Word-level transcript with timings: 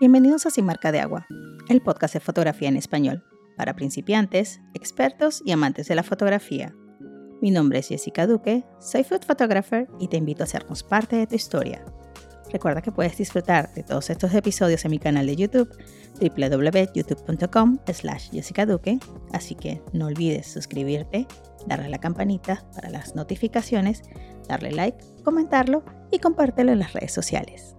Bienvenidos 0.00 0.46
a 0.46 0.50
Sin 0.50 0.64
Marca 0.64 0.92
de 0.92 1.00
Agua, 1.00 1.26
el 1.68 1.82
podcast 1.82 2.14
de 2.14 2.20
fotografía 2.20 2.68
en 2.68 2.76
español, 2.76 3.24
para 3.56 3.74
principiantes, 3.74 4.60
expertos 4.72 5.42
y 5.44 5.50
amantes 5.50 5.88
de 5.88 5.96
la 5.96 6.04
fotografía. 6.04 6.72
Mi 7.42 7.50
nombre 7.50 7.80
es 7.80 7.88
Jessica 7.88 8.28
Duque, 8.28 8.64
soy 8.78 9.02
food 9.02 9.24
photographer 9.26 9.88
y 9.98 10.06
te 10.06 10.16
invito 10.16 10.44
a 10.44 10.46
hacernos 10.46 10.84
parte 10.84 11.16
de 11.16 11.26
tu 11.26 11.34
historia. 11.34 11.84
Recuerda 12.52 12.80
que 12.80 12.92
puedes 12.92 13.18
disfrutar 13.18 13.74
de 13.74 13.82
todos 13.82 14.08
estos 14.08 14.32
episodios 14.34 14.84
en 14.84 14.92
mi 14.92 15.00
canal 15.00 15.26
de 15.26 15.34
YouTube 15.34 15.68
www.youtube.com 16.20 17.78
slash 17.92 18.30
Jessica 18.30 18.66
Duque, 18.66 19.00
así 19.32 19.56
que 19.56 19.82
no 19.92 20.06
olvides 20.06 20.46
suscribirte, 20.46 21.26
darle 21.66 21.86
a 21.86 21.90
la 21.90 21.98
campanita 21.98 22.64
para 22.72 22.88
las 22.88 23.16
notificaciones, 23.16 24.02
darle 24.48 24.70
like, 24.70 24.98
comentarlo 25.24 25.82
y 26.12 26.20
compártelo 26.20 26.70
en 26.70 26.78
las 26.78 26.92
redes 26.92 27.12
sociales. 27.12 27.74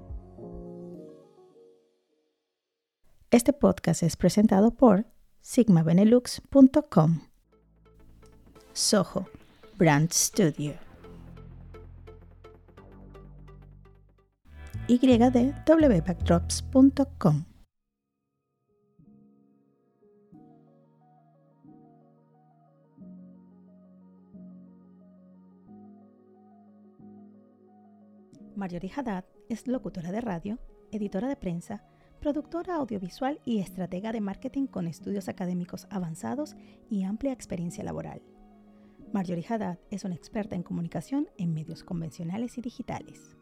Este 3.31 3.53
podcast 3.53 4.01
es 4.01 4.17
presentado 4.17 4.71
por 4.71 5.05
sigmabenelux.com. 5.41 7.19
Soho 8.73 9.27
Brand 9.77 10.11
Studio. 10.11 10.73
Y 14.87 14.97
de 14.97 15.53
wbackdrops.com. 15.67 17.45
Marjorie 28.55 28.91
Haddad 28.95 29.25
es 29.49 29.67
locutora 29.67 30.11
de 30.11 30.19
radio, 30.19 30.57
editora 30.91 31.27
de 31.27 31.35
prensa, 31.35 31.83
productora 32.19 32.75
audiovisual 32.75 33.39
y 33.45 33.59
estratega 33.59 34.11
de 34.11 34.19
marketing 34.19 34.67
con 34.67 34.87
estudios 34.87 35.29
académicos 35.29 35.87
avanzados 35.89 36.55
y 36.89 37.03
amplia 37.03 37.31
experiencia 37.31 37.83
laboral. 37.83 38.21
Marjorie 39.13 39.45
Haddad 39.47 39.79
es 39.89 40.03
una 40.03 40.15
experta 40.15 40.55
en 40.55 40.63
comunicación 40.63 41.29
en 41.37 41.53
medios 41.53 41.83
convencionales 41.83 42.57
y 42.57 42.61
digitales. 42.61 43.37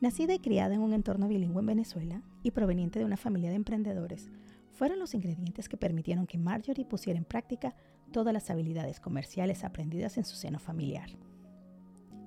Nacida 0.00 0.34
y 0.34 0.38
criada 0.38 0.74
en 0.74 0.82
un 0.82 0.92
entorno 0.92 1.26
bilingüe 1.26 1.60
en 1.60 1.66
Venezuela 1.66 2.22
y 2.42 2.50
proveniente 2.50 2.98
de 2.98 3.06
una 3.06 3.16
familia 3.16 3.48
de 3.48 3.56
emprendedores, 3.56 4.30
fueron 4.72 4.98
los 4.98 5.14
ingredientes 5.14 5.70
que 5.70 5.78
permitieron 5.78 6.26
que 6.26 6.36
Marjorie 6.36 6.84
pusiera 6.84 7.18
en 7.18 7.24
práctica 7.24 7.74
todas 8.12 8.34
las 8.34 8.50
habilidades 8.50 9.00
comerciales 9.00 9.64
aprendidas 9.64 10.18
en 10.18 10.24
su 10.24 10.36
seno 10.36 10.58
familiar. 10.58 11.08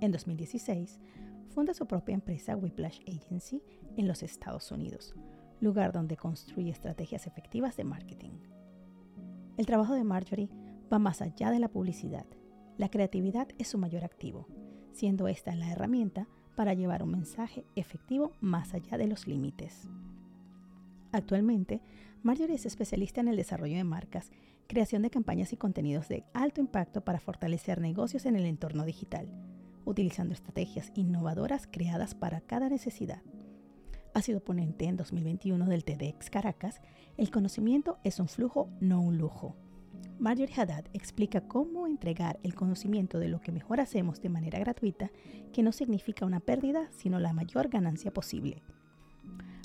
En 0.02 0.12
2016, 0.12 1.00
funda 1.50 1.76
su 1.76 1.86
propia 1.86 2.16
empresa 2.16 2.56
Whiplash 2.56 3.02
Agency 3.08 3.62
en 3.98 4.08
los 4.08 4.24
Estados 4.24 4.72
Unidos, 4.72 5.14
lugar 5.62 5.92
donde 5.92 6.18
construye 6.18 6.72
estrategias 6.72 7.28
efectivas 7.28 7.76
de 7.78 7.84
marketing. 7.84 8.32
El 9.58 9.66
trabajo 9.66 9.94
de 9.94 10.04
Marjorie 10.04 10.50
va 10.92 11.00
más 11.00 11.22
allá 11.22 11.52
de 11.52 11.60
la 11.60 11.68
publicidad. 11.68 12.26
La 12.78 12.90
creatividad 12.90 13.50
es 13.58 13.68
su 13.68 13.78
mayor 13.78 14.04
activo, 14.04 14.48
siendo 14.94 15.28
esta 15.28 15.56
la 15.56 15.72
herramienta 15.72 16.28
para 16.56 16.74
llevar 16.74 17.04
un 17.04 17.12
mensaje 17.12 17.66
efectivo 17.76 18.32
más 18.42 18.74
allá 18.74 18.98
de 18.98 19.08
los 19.08 19.28
límites. 19.28 19.90
Actualmente, 21.12 21.82
Marjorie 22.24 22.56
es 22.56 22.66
especialista 22.66 23.22
en 23.22 23.28
el 23.28 23.36
desarrollo 23.36 23.78
de 23.78 23.84
marcas, 23.84 24.32
creación 24.68 25.02
de 25.02 25.10
campañas 25.10 25.52
y 25.54 25.58
contenidos 25.58 26.08
de 26.08 26.24
alto 26.34 26.62
impacto 26.62 27.02
para 27.04 27.20
fortalecer 27.20 27.82
negocios 27.82 28.26
en 28.26 28.36
el 28.36 28.46
entorno 28.46 28.86
digital, 28.86 29.28
utilizando 29.86 30.34
estrategias 30.34 30.92
innovadoras 30.96 31.68
creadas 31.72 32.14
para 32.14 32.42
cada 32.42 32.70
necesidad 32.70 33.22
ha 34.14 34.22
sido 34.22 34.40
ponente 34.40 34.86
en 34.86 34.98
2021 34.98 35.66
del 35.66 35.84
TEDx 35.84 36.30
Caracas, 36.30 36.82
el 37.18 37.32
conocimiento 37.32 37.98
es 38.04 38.20
un 38.20 38.28
flujo, 38.28 38.70
no 38.80 39.02
un 39.02 39.18
lujo. 39.18 39.56
Marjorie 40.20 40.54
Haddad 40.56 40.86
explica 40.94 41.42
cómo 41.42 41.88
entregar 41.88 42.40
el 42.44 42.54
conocimiento 42.54 43.20
de 43.20 43.30
lo 43.30 43.40
que 43.42 43.52
mejor 43.52 43.80
hacemos 43.80 44.22
de 44.22 44.30
manera 44.30 44.60
gratuita, 44.60 45.12
que 45.54 45.64
no 45.64 45.72
significa 45.72 46.26
una 46.26 46.40
pérdida, 46.40 46.90
sino 46.92 47.20
la 47.20 47.34
mayor 47.34 47.70
ganancia 47.70 48.12
posible. 48.12 48.62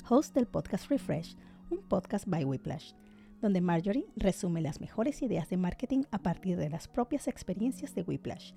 Host 0.09 0.33
del 0.35 0.47
podcast 0.47 0.89
Refresh, 0.89 1.35
un 1.69 1.79
podcast 1.79 2.27
by 2.27 2.45
Whiplash, 2.45 2.93
donde 3.41 3.61
Marjorie 3.61 4.07
resume 4.15 4.61
las 4.61 4.79
mejores 4.79 5.21
ideas 5.21 5.49
de 5.49 5.57
marketing 5.57 6.03
a 6.11 6.19
partir 6.19 6.57
de 6.57 6.69
las 6.69 6.87
propias 6.87 7.27
experiencias 7.27 7.93
de 7.95 8.03
Whiplash 8.03 8.53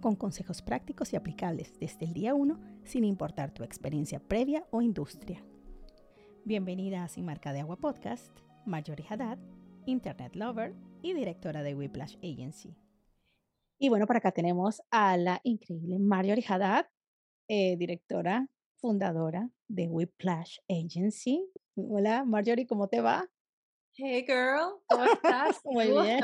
con 0.00 0.16
consejos 0.16 0.62
prácticos 0.62 1.12
y 1.12 1.16
aplicables 1.16 1.72
desde 1.78 2.06
el 2.06 2.12
día 2.12 2.34
1 2.34 2.58
sin 2.84 3.04
importar 3.04 3.52
tu 3.52 3.64
experiencia 3.64 4.20
previa 4.20 4.66
o 4.70 4.82
industria. 4.82 5.44
Bienvenida 6.44 7.04
a 7.04 7.08
Sin 7.08 7.24
Marca 7.24 7.52
de 7.52 7.60
Agua 7.60 7.76
Podcast, 7.76 8.36
Marjorie 8.64 9.06
Haddad, 9.08 9.38
Internet 9.86 10.34
Lover 10.34 10.74
y 11.02 11.14
directora 11.14 11.62
de 11.62 11.74
Whiplash 11.74 12.16
Agency. 12.18 12.76
Y 13.78 13.88
bueno, 13.88 14.06
por 14.06 14.16
acá 14.16 14.32
tenemos 14.32 14.82
a 14.90 15.16
la 15.16 15.40
increíble 15.44 15.98
Marjorie 15.98 16.44
Haddad, 16.48 16.86
eh, 17.48 17.76
directora, 17.76 18.48
fundadora 18.76 19.50
de 19.68 19.88
Whiplash 19.88 20.58
Agency. 20.68 21.44
Hola 21.74 22.24
Marjorie, 22.24 22.66
¿cómo 22.66 22.88
te 22.88 23.00
va? 23.00 23.28
Hey 24.00 24.24
girl, 24.28 24.80
¿cómo 24.86 25.04
estás? 25.06 25.60
muy 25.64 25.90
bien, 25.90 26.20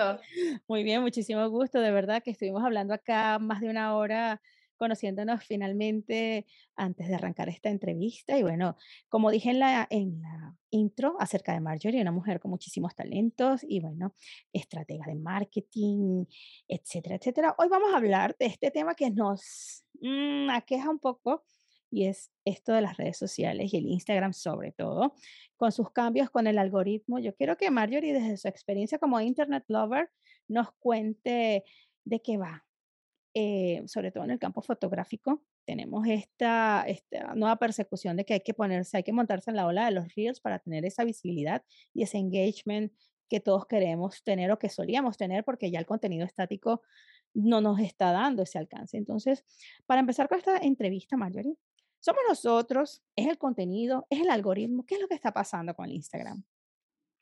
muy 0.68 0.84
bien, 0.84 1.02
muchísimo 1.02 1.48
gusto. 1.48 1.80
De 1.80 1.90
verdad 1.90 2.22
que 2.22 2.30
estuvimos 2.30 2.62
hablando 2.62 2.94
acá 2.94 3.40
más 3.40 3.60
de 3.60 3.68
una 3.68 3.96
hora 3.96 4.40
conociéndonos 4.76 5.42
finalmente 5.42 6.46
antes 6.76 7.08
de 7.08 7.16
arrancar 7.16 7.48
esta 7.48 7.70
entrevista. 7.70 8.38
Y 8.38 8.42
bueno, 8.42 8.76
como 9.08 9.32
dije 9.32 9.50
en 9.50 9.58
la, 9.58 9.88
en 9.90 10.20
la 10.22 10.54
intro 10.70 11.16
acerca 11.18 11.52
de 11.52 11.60
Marjorie, 11.60 12.00
una 12.00 12.12
mujer 12.12 12.38
con 12.38 12.52
muchísimos 12.52 12.94
talentos 12.94 13.64
y 13.64 13.80
bueno, 13.80 14.14
estratega 14.52 15.06
de 15.06 15.16
marketing, 15.16 16.26
etcétera, 16.68 17.16
etcétera. 17.16 17.56
Hoy 17.58 17.66
vamos 17.68 17.92
a 17.92 17.96
hablar 17.96 18.36
de 18.38 18.46
este 18.46 18.70
tema 18.70 18.94
que 18.94 19.10
nos 19.10 19.84
mmm, 20.00 20.48
aqueja 20.50 20.90
un 20.90 21.00
poco 21.00 21.42
y 21.94 22.06
es 22.06 22.32
esto 22.44 22.72
de 22.72 22.80
las 22.80 22.96
redes 22.96 23.16
sociales 23.16 23.72
y 23.72 23.76
el 23.76 23.86
Instagram 23.86 24.32
sobre 24.32 24.72
todo, 24.72 25.14
con 25.56 25.70
sus 25.70 25.90
cambios 25.90 26.28
con 26.28 26.46
el 26.48 26.58
algoritmo. 26.58 27.20
Yo 27.20 27.34
quiero 27.36 27.56
que 27.56 27.70
Marjorie, 27.70 28.12
desde 28.12 28.36
su 28.36 28.48
experiencia 28.48 28.98
como 28.98 29.20
Internet 29.20 29.64
Lover, 29.68 30.10
nos 30.48 30.72
cuente 30.80 31.64
de 32.04 32.20
qué 32.20 32.36
va, 32.36 32.66
eh, 33.32 33.82
sobre 33.86 34.10
todo 34.10 34.24
en 34.24 34.32
el 34.32 34.40
campo 34.40 34.60
fotográfico. 34.60 35.44
Tenemos 35.64 36.06
esta, 36.08 36.84
esta 36.86 37.34
nueva 37.36 37.56
persecución 37.56 38.16
de 38.16 38.24
que 38.24 38.34
hay 38.34 38.40
que 38.40 38.54
ponerse, 38.54 38.96
hay 38.96 39.04
que 39.04 39.12
montarse 39.12 39.50
en 39.50 39.56
la 39.56 39.66
ola 39.66 39.86
de 39.86 39.92
los 39.92 40.12
reels 40.14 40.40
para 40.40 40.58
tener 40.58 40.84
esa 40.84 41.04
visibilidad 41.04 41.62
y 41.94 42.02
ese 42.02 42.18
engagement 42.18 42.92
que 43.30 43.40
todos 43.40 43.66
queremos 43.66 44.22
tener 44.24 44.50
o 44.50 44.58
que 44.58 44.68
solíamos 44.68 45.16
tener 45.16 45.44
porque 45.44 45.70
ya 45.70 45.78
el 45.78 45.86
contenido 45.86 46.26
estático 46.26 46.82
no 47.34 47.60
nos 47.60 47.80
está 47.80 48.12
dando 48.12 48.42
ese 48.42 48.58
alcance. 48.58 48.96
Entonces, 48.96 49.44
para 49.86 50.00
empezar 50.00 50.28
con 50.28 50.38
esta 50.38 50.58
entrevista, 50.58 51.16
Marjorie, 51.16 51.56
somos 52.04 52.22
nosotros, 52.28 53.02
es 53.16 53.26
el 53.26 53.38
contenido, 53.38 54.06
es 54.10 54.20
el 54.20 54.28
algoritmo. 54.28 54.84
¿Qué 54.84 54.96
es 54.96 55.00
lo 55.00 55.08
que 55.08 55.14
está 55.14 55.32
pasando 55.32 55.74
con 55.74 55.86
el 55.86 55.92
Instagram? 55.92 56.44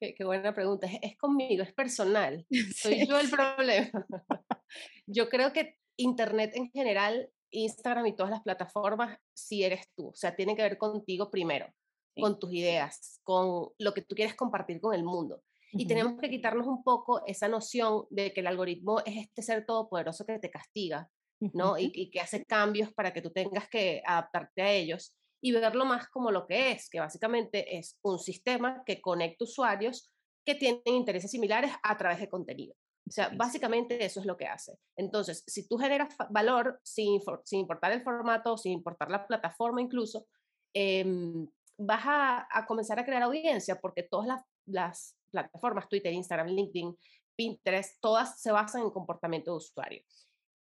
Qué, 0.00 0.25
buena 0.25 0.53
pregunta. 0.53 0.88
Es, 1.00 1.16
conmigo, 1.16 1.62
es 1.62 1.72
personal. 1.72 2.44
Soy 2.75 3.06
yo 3.06 3.16
el 3.20 3.31
problema. 3.31 3.91
yo 5.06 5.28
creo 5.28 5.53
que 5.53 5.76
Internet 5.97 6.56
en 6.56 6.69
general, 6.72 7.31
Instagram 7.53 8.06
y 8.06 8.16
todas 8.16 8.32
las 8.32 8.43
plataformas, 8.43 9.20
sí 9.32 9.62
eres 9.62 9.88
tú. 9.94 10.09
O 10.09 10.15
sea, 10.15 10.34
tiene 10.34 10.56
que 10.56 10.62
ver 10.62 10.78
contigo 10.78 11.31
primero, 11.31 11.72
con 12.16 12.41
tus 12.41 12.53
ideas, 12.53 13.20
con 13.22 13.69
lo 13.78 13.94
que 13.94 14.03
tú 14.03 14.16
quieres 14.16 14.34
compartir 14.34 14.81
con 14.81 14.94
el 14.94 15.04
mundo. 15.04 15.44
Y 15.70 15.87
tenemos 15.87 16.20
que 16.20 16.28
quitarnos 16.28 16.66
un 16.66 16.82
poco 16.82 17.25
esa 17.25 17.47
noción 17.47 18.06
de 18.10 18.32
que 18.32 18.41
el 18.41 18.49
algoritmo 18.49 18.99
es 19.06 19.16
este 19.16 19.43
ser 19.43 19.64
todopoderoso 19.64 20.26
que 20.26 20.41
te 20.41 20.50
castiga 20.50 21.09
¿no? 21.53 21.76
Y, 21.78 22.10
que 22.10 22.20
hace 22.20 22.44
cambios 22.44 22.92
para 22.92 23.12
que 23.12 23.22
tú 23.22 23.30
tengas 23.30 23.69
que 23.69 24.03
adaptarte 24.06 24.62
a 24.62 24.70
ellos 24.70 25.16
y 25.41 25.53
verlo 25.53 25.84
más 25.84 26.08
como 26.08 26.30
lo 26.30 26.47
que 26.47 26.70
es, 26.70 26.88
que 26.88 27.00
básicamente 27.00 27.76
es 27.76 27.98
un 28.03 28.19
sistema 28.19 28.82
que 28.87 29.00
conecta 29.00 29.44
usuarios 29.44 30.12
que 30.44 30.55
tienen 30.55 30.82
intereses 30.87 31.31
similares 31.31 31.72
a 31.82 31.96
través 31.99 32.20
de 32.20 32.28
contenido. 32.28 32.75
O 33.08 33.11
sea, 33.11 33.31
básicamente 33.34 34.05
eso 34.05 34.20
es 34.20 34.26
lo 34.26 34.37
que 34.37 34.46
hace. 34.46 34.78
Entonces, 34.96 35.43
si 35.46 35.66
tú 35.66 35.76
generas 35.76 36.14
valor 36.31 36.81
sin, 36.84 37.20
sin 37.44 37.61
importar 37.61 37.90
el 37.93 38.02
formato, 38.02 38.56
sin 38.56 38.72
importar 38.72 39.11
la 39.11 39.26
plataforma 39.26 39.81
incluso, 39.81 40.26
em, 40.72 41.49
vas 41.76 42.02
a, 42.05 42.46
a, 42.50 42.66
comenzar 42.66 43.00
a 43.00 43.05
crear 43.05 43.22
audiencia 43.22 43.81
porque 43.81 44.05
todas 44.05 44.28
las, 44.28 44.43
las 44.66 45.16
plataformas, 45.32 45.88
Twitter, 45.88 46.12
Instagram, 46.12 46.49
LinkedIn, 46.49 46.96
Pinterest, 47.34 48.00
todas 48.00 48.40
se 48.40 48.52
basan 48.52 48.82
en 48.82 48.90
comportamiento 48.90 49.50
de 49.50 49.56
usuario. 49.56 50.02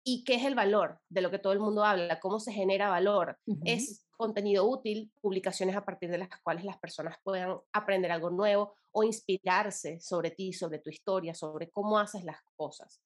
¿Y 0.06 0.22
qué 0.24 0.34
es 0.34 0.44
el 0.44 0.54
valor 0.54 1.00
de 1.08 1.22
lo 1.22 1.30
que 1.30 1.38
todo 1.38 1.54
el 1.54 1.60
mundo 1.60 1.82
habla? 1.82 2.20
¿Cómo 2.20 2.38
se 2.38 2.52
genera 2.52 2.90
valor? 2.90 3.38
Es 3.64 4.04
contenido 4.16 4.68
útil, 4.68 5.10
publicaciones 5.20 5.74
a 5.76 5.84
partir 5.84 6.10
de 6.10 6.18
las 6.18 6.28
cuales 6.42 6.64
las 6.64 6.78
personas 6.78 7.16
puedan 7.22 7.56
aprender 7.72 8.12
algo 8.12 8.30
nuevo 8.30 8.74
o 8.92 9.02
inspirarse 9.02 9.98
sobre 10.00 10.30
ti, 10.30 10.52
sobre 10.52 10.78
tu 10.78 10.90
historia, 10.90 11.34
sobre 11.34 11.70
cómo 11.70 11.98
haces 11.98 12.22
las 12.24 12.36
cosas. 12.54 13.00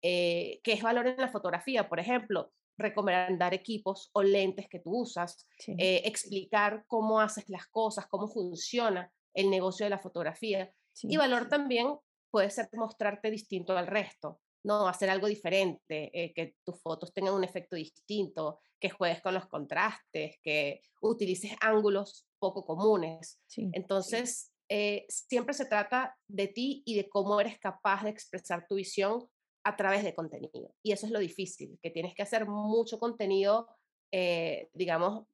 Eh, 0.00 0.60
¿Qué 0.62 0.74
es 0.74 0.82
valor 0.82 1.08
en 1.08 1.16
la 1.16 1.28
fotografía? 1.28 1.88
Por 1.88 1.98
ejemplo, 1.98 2.52
recomendar 2.78 3.52
equipos 3.52 4.10
o 4.12 4.22
lentes 4.22 4.68
que 4.68 4.80
tú 4.80 5.00
usas, 5.00 5.46
eh, 5.66 6.02
explicar 6.04 6.84
cómo 6.86 7.20
haces 7.20 7.48
las 7.48 7.66
cosas, 7.66 8.06
cómo 8.06 8.28
funciona 8.28 9.12
el 9.34 9.50
negocio 9.50 9.86
de 9.86 9.90
la 9.90 9.98
fotografía. 9.98 10.72
y 11.02 11.16
valor 11.16 11.48
también 11.48 11.98
puede 12.30 12.50
ser 12.50 12.68
mostrarte 12.74 13.30
distinto 13.30 13.76
al 13.76 13.88
resto, 13.88 14.40
¿no? 14.64 14.88
Hacer 14.88 15.10
algo 15.10 15.28
diferente, 15.28 16.10
eh, 16.12 16.32
que 16.34 16.56
tus 16.64 16.80
fotos 16.80 17.12
tengan 17.12 17.34
un 17.34 17.44
efecto 17.44 17.76
distinto, 17.76 18.60
que 18.80 18.90
juegues 18.90 19.20
con 19.22 19.34
los 19.34 19.46
contrastes, 19.46 20.38
que 20.42 20.80
utilices 21.00 21.52
ángulos 21.60 22.26
poco 22.38 22.64
comunes. 22.64 23.40
Entonces, 23.56 24.52
eh, 24.68 25.04
siempre 25.08 25.54
se 25.54 25.66
trata 25.66 26.16
de 26.26 26.48
ti 26.48 26.82
y 26.86 26.96
de 26.96 27.08
cómo 27.08 27.40
eres 27.40 27.58
capaz 27.58 28.04
de 28.04 28.10
expresar 28.10 28.66
tu 28.66 28.76
visión 28.76 29.28
a 29.64 29.76
través 29.76 30.02
de 30.02 30.14
contenido. 30.14 30.74
Y 30.82 30.92
eso 30.92 31.06
es 31.06 31.12
lo 31.12 31.18
difícil, 31.18 31.78
que 31.82 31.90
tienes 31.90 32.14
que 32.14 32.22
hacer 32.22 32.46
mucho 32.46 32.98
contenido, 32.98 33.68
eh, 34.12 34.70
digamos, 34.72 35.26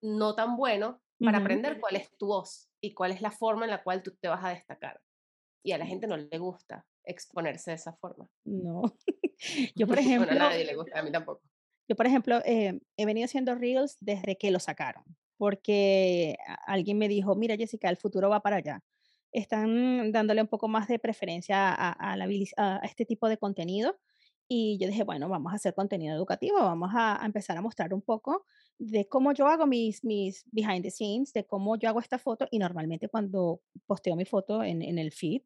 no 0.00 0.34
tan 0.34 0.56
bueno 0.56 1.00
para 1.18 1.38
aprender 1.38 1.80
cuál 1.80 1.96
es 1.96 2.10
tu 2.16 2.28
voz 2.28 2.70
y 2.80 2.94
cuál 2.94 3.10
es 3.10 3.20
la 3.20 3.30
forma 3.30 3.64
en 3.64 3.70
la 3.70 3.82
cual 3.82 4.02
tú 4.02 4.16
te 4.20 4.28
vas 4.28 4.44
a 4.44 4.50
destacar. 4.50 5.00
Y 5.64 5.72
a 5.72 5.78
la 5.78 5.86
gente 5.86 6.06
no 6.06 6.16
le 6.16 6.38
gusta 6.38 6.86
exponerse 7.08 7.72
de 7.72 7.76
esa 7.76 7.92
forma. 7.92 8.30
No. 8.44 8.82
Yo, 9.74 9.86
por 9.86 9.98
ejemplo... 9.98 10.30
a 10.32 10.34
nadie 10.34 10.64
le 10.64 10.74
gusta, 10.74 10.98
a 10.98 11.02
mí 11.02 11.10
tampoco. 11.10 11.42
Yo, 11.88 11.96
por 11.96 12.06
ejemplo, 12.06 12.40
eh, 12.44 12.80
he 12.96 13.06
venido 13.06 13.24
haciendo 13.24 13.54
Reels 13.54 13.96
desde 14.00 14.36
que 14.36 14.50
lo 14.50 14.60
sacaron, 14.60 15.04
porque 15.38 16.36
alguien 16.66 16.98
me 16.98 17.08
dijo, 17.08 17.34
mira 17.34 17.56
Jessica, 17.56 17.88
el 17.88 17.96
futuro 17.96 18.28
va 18.28 18.40
para 18.40 18.56
allá 18.56 18.84
están 19.32 20.12
dándole 20.12 20.42
un 20.42 20.48
poco 20.48 20.68
más 20.68 20.88
de 20.88 20.98
preferencia 20.98 21.72
a, 21.72 22.16
la, 22.16 22.28
a, 22.56 22.80
este 22.84 23.04
tipo 23.04 23.28
de 23.28 23.38
contenido. 23.38 23.98
Y 24.50 24.78
yo 24.78 24.88
dije, 24.88 25.04
bueno, 25.04 25.28
vamos 25.28 25.52
a 25.52 25.56
hacer 25.56 25.74
contenido 25.74 26.14
educativo, 26.16 26.56
vamos 26.56 26.90
a, 26.94 27.20
empezar 27.22 27.58
a 27.58 27.60
mostrar 27.60 27.92
un 27.92 28.00
poco 28.00 28.46
de 28.78 29.06
cómo 29.06 29.32
yo 29.32 29.46
hago 29.46 29.66
mis, 29.66 30.02
mis 30.04 30.46
behind 30.50 30.82
the 30.82 30.90
scenes, 30.90 31.34
de 31.34 31.44
cómo 31.44 31.76
yo 31.76 31.90
hago 31.90 32.00
esta 32.00 32.18
foto. 32.18 32.48
Y 32.50 32.58
normalmente 32.58 33.08
cuando 33.08 33.60
posteo 33.86 34.16
mi 34.16 34.24
foto 34.24 34.62
en, 34.62 34.80
en 34.80 34.98
el 34.98 35.12
feed, 35.12 35.42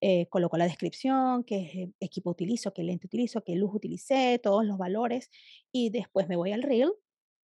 eh, 0.00 0.26
coloco 0.28 0.56
la 0.56 0.64
descripción, 0.64 1.44
qué 1.44 1.90
equipo 2.00 2.30
utilizo, 2.30 2.72
qué 2.72 2.82
lente 2.82 3.06
utilizo, 3.06 3.42
qué 3.42 3.54
luz 3.54 3.70
utilicé, 3.74 4.38
todos 4.42 4.64
los 4.64 4.78
valores. 4.78 5.30
Y 5.72 5.90
después 5.90 6.28
me 6.28 6.36
voy 6.36 6.52
al 6.52 6.62
reel 6.62 6.92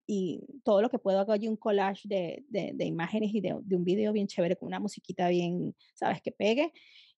y 0.08 0.42
todo 0.64 0.82
lo 0.82 0.90
que 0.90 0.98
puedo 0.98 1.20
hago 1.20 1.34
allí 1.34 1.48
un 1.48 1.56
collage 1.56 2.08
de, 2.08 2.44
de, 2.50 2.86
imágenes 2.86 3.30
y 3.32 3.42
de, 3.42 3.56
de, 3.62 3.76
un 3.76 3.84
video 3.84 4.12
bien 4.12 4.26
chévere 4.26 4.56
con 4.56 4.68
una 4.68 4.80
musiquita 4.80 5.30
bien, 5.30 5.76
sabes, 5.94 6.20
que 6.22 6.32
pegue. 6.32 6.74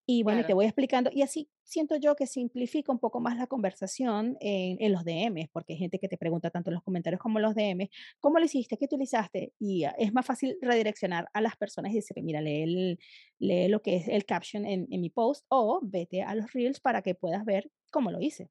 Y 0.05 0.23
bueno, 0.23 0.45
te 0.45 0.53
voy 0.53 0.65
explicando. 0.65 1.09
Y 1.13 1.21
así 1.21 1.49
siento 1.63 1.95
yo 1.95 2.15
que 2.15 2.27
simplifica 2.27 2.91
un 2.91 2.99
poco 2.99 3.19
más 3.19 3.37
la 3.37 3.47
conversación 3.47 4.37
en, 4.41 4.77
en, 4.79 4.91
los 4.91 5.05
DMs, 5.05 5.49
porque 5.51 5.73
hay 5.73 5.79
gente 5.79 5.99
que 5.99 6.07
te 6.07 6.17
pregunta 6.17 6.49
tanto 6.49 6.69
en 6.69 6.75
los 6.75 6.83
comentarios 6.83 7.21
como 7.21 7.39
en 7.39 7.43
los 7.43 7.55
DMs, 7.55 7.89
¿cómo 8.19 8.39
lo 8.39 8.45
hiciste? 8.45 8.77
¿Qué 8.77 8.85
utilizaste? 8.85 9.53
Y 9.59 9.85
es 9.97 10.13
más 10.13 10.25
fácil 10.25 10.57
redireccionar 10.61 11.29
a 11.33 11.41
las 11.41 11.55
personas 11.55 11.91
y 11.91 11.95
decirle, 11.95 12.23
mira, 12.23 12.41
lee, 12.41 12.97
lee 13.39 13.67
lo 13.67 13.81
que 13.81 13.97
es 13.97 14.07
el 14.07 14.25
caption 14.25 14.65
en, 14.65 14.87
en 14.91 15.01
mi 15.01 15.09
post 15.09 15.45
o 15.49 15.79
vete 15.83 16.23
a 16.23 16.35
los 16.35 16.51
reels 16.51 16.79
para 16.79 17.01
que 17.01 17.15
puedas 17.15 17.45
ver 17.45 17.71
cómo 17.91 18.11
lo 18.11 18.19
hice. 18.19 18.49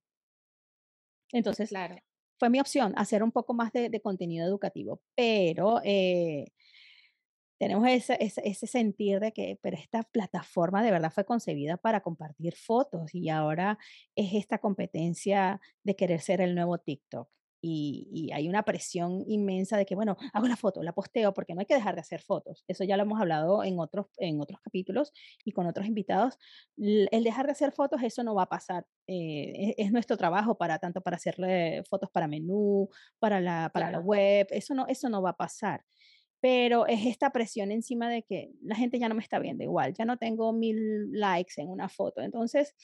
Entonces, 1.33 1.69
claro 1.69 1.97
fue 2.41 2.49
mi 2.49 2.59
opción 2.59 2.95
hacer 2.97 3.23
un 3.23 3.31
poco 3.31 3.53
más 3.53 3.71
de, 3.71 4.01
contenido 4.01 4.47
educativo, 4.47 5.03
pero 5.15 5.81
eh, 5.85 6.47
tenemos 7.61 7.87
ese, 7.89 8.17
ese, 8.21 8.67
sentir 8.67 9.21
de 9.21 9.33
que, 9.33 9.59
pero 9.61 9.77
esta 9.77 10.03
plataforma 10.03 10.83
de 10.83 10.91
verdad 10.91 11.13
fue 11.13 11.27
concebida 11.27 11.77
para 11.77 12.01
compartir 12.01 12.57
fotos 12.57 13.15
y 13.15 13.29
ahora 13.29 13.79
es 14.17 14.33
esta 14.33 14.57
competencia 14.59 15.61
de 15.85 15.95
querer 15.95 16.23
ser 16.23 16.41
el 16.41 16.55
nuevo 16.55 16.79
TikTok 16.79 17.29
y, 17.63 18.31
hay 18.33 18.49
una 18.49 18.63
presión 18.63 19.25
inmensa 19.27 19.77
de 19.77 19.85
que, 19.85 19.95
bueno, 19.95 20.17
hago 20.33 20.49
la 20.49 20.57
foto, 20.57 20.83
la 20.83 20.95
posteo, 20.95 21.35
porque 21.35 21.55
no 21.55 21.61
hay 21.61 21.67
que 21.67 21.75
dejar 21.75 21.95
de 21.95 22.01
hacer 22.01 22.23
fotos. 22.23 22.65
Eso 22.67 22.85
ya 22.85 22.97
lo 22.97 23.03
hemos 23.03 23.21
hablado 23.21 23.63
en 23.65 23.79
otros, 23.79 24.07
en 24.17 24.41
otros 24.41 24.61
capítulos 24.61 25.13
y 25.45 25.53
con 25.53 25.67
otros 25.67 25.87
invitados. 25.87 26.39
El 26.77 27.25
dejar 27.25 27.47
de 27.47 27.53
hacer 27.53 27.73
fotos, 27.73 28.03
eso 28.03 28.23
no 28.23 28.35
va 28.35 28.45
a 28.45 28.49
pasar. 28.49 28.87
Eh, 29.07 29.75
es, 29.77 29.93
nuestro 29.93 30.17
trabajo 30.17 30.57
para 30.57 30.79
tanto 30.79 31.03
para 31.03 31.17
hacerle 31.17 31.83
fotos 31.91 32.11
para 32.11 32.27
menú, 32.27 32.89
para 33.19 33.41
la, 33.41 33.71
para 33.75 33.91
la 33.91 34.01
web, 34.01 34.47
eso 34.51 34.75
no, 34.75 34.87
eso 34.87 35.11
no 35.11 35.21
va 35.21 35.31
a 35.31 35.37
pasar 35.37 35.85
pero 36.41 36.87
es 36.87 37.07
esta 37.07 37.31
presión 37.31 37.71
encima 37.71 38.09
de 38.09 38.23
que 38.23 38.51
la 38.63 38.77
gente 38.77 38.99
ya 38.99 39.09
no 39.09 39.15
me 39.15 39.23
está 39.23 39.39
viendo 39.39 39.63
igual, 39.63 39.95
ya 39.95 40.05
no 40.05 40.17
tengo 40.17 40.53
mil 40.53 41.13
likes 41.13 41.61
en 41.61 41.69
una 41.69 41.89
foto. 41.89 42.23
Entonces, 42.23 42.75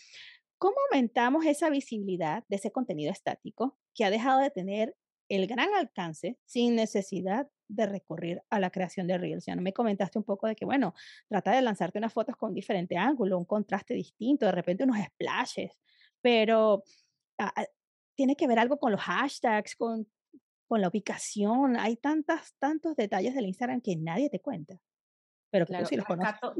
¿Cómo 0.58 0.76
aumentamos 0.90 1.44
esa 1.44 1.68
visibilidad 1.68 2.44
de 2.48 2.56
ese 2.56 2.72
contenido 2.72 3.12
estático 3.12 3.78
que 3.94 4.04
ha 4.04 4.10
dejado 4.10 4.40
de 4.40 4.50
tener 4.50 4.96
el 5.28 5.46
gran 5.46 5.68
alcance 5.74 6.38
sin 6.46 6.76
necesidad 6.76 7.48
de 7.68 7.84
recurrir 7.86 8.42
a 8.48 8.58
la 8.58 8.70
creación 8.70 9.06
de 9.06 9.18
Reels? 9.18 9.44
Ya 9.44 9.54
no 9.54 9.60
me 9.60 9.74
comentaste 9.74 10.18
un 10.18 10.24
poco 10.24 10.46
de 10.46 10.56
que, 10.56 10.64
bueno, 10.64 10.94
trata 11.28 11.52
de 11.52 11.60
lanzarte 11.60 11.98
unas 11.98 12.12
fotos 12.12 12.36
con 12.36 12.54
diferente 12.54 12.96
ángulo, 12.96 13.36
un 13.36 13.44
contraste 13.44 13.92
distinto, 13.92 14.46
de 14.46 14.52
repente 14.52 14.84
unos 14.84 14.96
splashes, 15.04 15.78
pero 16.22 16.84
ah, 17.38 17.52
tiene 18.14 18.34
que 18.34 18.46
ver 18.46 18.58
algo 18.58 18.78
con 18.78 18.92
los 18.92 19.00
hashtags, 19.02 19.76
con, 19.76 20.08
con 20.66 20.80
la 20.80 20.88
ubicación. 20.88 21.76
Hay 21.76 21.96
tantas, 21.96 22.54
tantos 22.58 22.96
detalles 22.96 23.34
del 23.34 23.46
Instagram 23.46 23.80
que 23.80 23.96
nadie 23.96 24.30
te 24.30 24.40
cuenta. 24.40 24.78
Pero 25.50 25.66
claro, 25.66 25.84
tú 25.84 25.90
sí 25.90 25.96
los 25.96 26.06
rescato, 26.06 26.54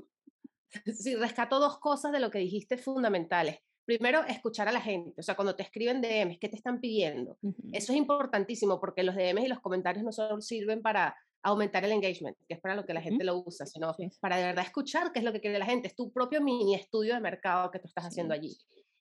sí, 0.95 1.15
rescato 1.17 1.59
dos 1.59 1.79
cosas 1.79 2.13
de 2.13 2.21
lo 2.21 2.31
que 2.31 2.39
dijiste 2.39 2.79
fundamentales 2.79 3.59
primero, 3.87 4.25
escuchar 4.27 4.69
a 4.69 4.73
la 4.73 4.81
gente. 4.81 5.19
O 5.21 5.23
sea, 5.23 5.37
cuando 5.37 5.57
te 5.57 5.63
escriben 5.63 6.03
DMs, 6.03 6.39
¿qué 6.39 6.49
te 6.49 6.57
están 6.57 6.81
pidiendo? 6.81 7.39
Eso 7.73 7.93
es 7.93 7.99
importantísimo 7.99 8.79
porque 8.79 9.05
los 9.05 9.15
DMs 9.15 9.45
y 9.45 9.49
los 9.49 9.61
comentarios 9.61 10.05
no 10.05 10.13
solo 10.13 10.41
sirven 10.43 10.83
para 10.83 11.17
aumentar 11.43 11.85
el 11.85 11.93
engagement, 11.93 12.37
que 12.49 12.55
es 12.55 12.61
para 12.61 12.75
lo 12.75 12.85
que 12.85 12.93
la 12.93 13.01
gente 13.01 13.25
lo 13.25 13.39
usa, 13.39 13.65
sino 13.65 13.95
para 14.21 14.37
de 14.37 14.43
verdad 14.43 14.65
escuchar 14.65 15.13
qué 15.13 15.21
es 15.21 15.25
lo 15.25 15.33
que 15.33 15.41
quiere 15.41 15.59
la 15.59 15.65
gente. 15.65 15.87
Es 15.87 15.95
tu 15.95 16.13
propio 16.13 16.43
mini 16.43 16.75
estudio 16.75 17.15
de 17.15 17.21
mercado 17.21 17.71
que 17.71 17.79
tú 17.79 17.87
estás 17.87 18.05
haciendo 18.05 18.35
allí. 18.35 18.59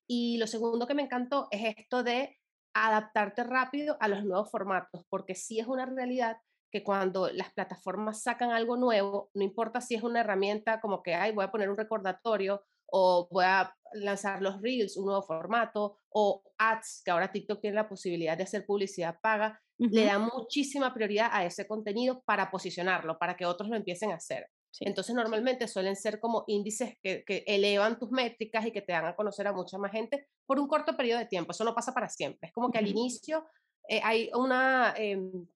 Y 0.08 0.38
lo 0.38 0.46
segundo 0.46 0.86
que 0.86 0.94
me 0.94 1.02
encantó 1.02 1.48
es 1.50 1.76
esto 1.76 2.04
de 2.04 2.38
adaptarte 2.76 3.44
rápido 3.44 3.98
a 4.00 4.08
los 4.08 4.24
nuevos 4.24 4.52
formatos, 4.52 5.06
porque 5.10 5.34
sí 5.36 5.60
es 5.60 5.68
una 5.68 5.86
realidad 5.86 6.38
que 6.72 6.84
cuando 6.84 7.30
las 7.32 7.54
plataformas 7.54 8.22
sacan 8.22 8.52
algo 8.52 8.76
nuevo, 8.76 9.30
no 9.34 9.44
importa 9.44 9.80
si 9.80 9.96
es 9.96 10.04
una 10.04 10.20
herramienta 10.20 10.82
como 10.82 11.02
que, 11.02 11.16
ay, 11.16 11.32
voy 11.32 11.46
a 11.46 11.52
poner 11.52 11.70
un 11.70 11.78
recordatorio 11.78 12.64
o 12.88 13.28
voy 13.32 13.46
a 13.46 13.74
lanzar 13.94 14.42
los 14.42 14.62
reels, 14.62 14.98
un 14.98 15.06
nuevo 15.06 15.22
formato, 15.24 16.00
o 16.10 16.44
ads, 16.58 17.02
que 17.06 17.12
ahora 17.12 17.32
TikTok 17.32 17.62
tiene 17.62 17.76
la 17.76 17.88
posibilidad 17.88 18.38
de 18.38 18.44
hacer 18.44 18.66
publicidad 18.66 19.20
paga, 19.22 19.62
le 19.90 20.06
da 20.06 20.20
muchísima 20.20 20.94
prioridad 20.94 21.30
a 21.32 21.46
ese 21.46 21.68
contenido 21.68 22.22
para 22.26 22.52
posicionarlo, 22.52 23.18
para 23.18 23.38
que 23.38 23.46
otros 23.46 23.70
lo 23.70 23.78
empiecen 23.78 24.12
a 24.12 24.16
hacer. 24.16 24.48
Entonces 24.82 25.16
normalmente 25.16 25.68
suelen 25.68 25.96
ser 25.96 26.20
como 26.20 26.44
índices 26.48 26.98
que, 27.02 27.24
elevan 27.48 27.98
tus 27.98 28.12
métricas 28.12 28.66
y 28.66 28.72
que 28.72 28.82
te 28.82 28.94
dan 28.94 29.06
a 29.06 29.16
conocer 29.16 29.48
a 29.48 29.54
mucha 29.54 29.78
más 29.78 29.92
gente 29.92 30.28
por 30.46 30.60
un 30.60 30.68
corto 30.68 30.98
periodo 30.98 31.20
de 31.20 31.26
tiempo. 31.26 31.52
Eso 31.52 31.64
no 31.64 31.74
pasa 31.74 31.94
para 31.94 32.10
siempre. 32.10 32.48
Es 32.48 32.54
como 32.54 32.72
que 32.72 32.78
al 32.78 32.88
inicio 32.88 33.46
eh, 33.88 34.02
hay 34.04 34.30
una... 34.34 34.94
Em, 34.98 35.48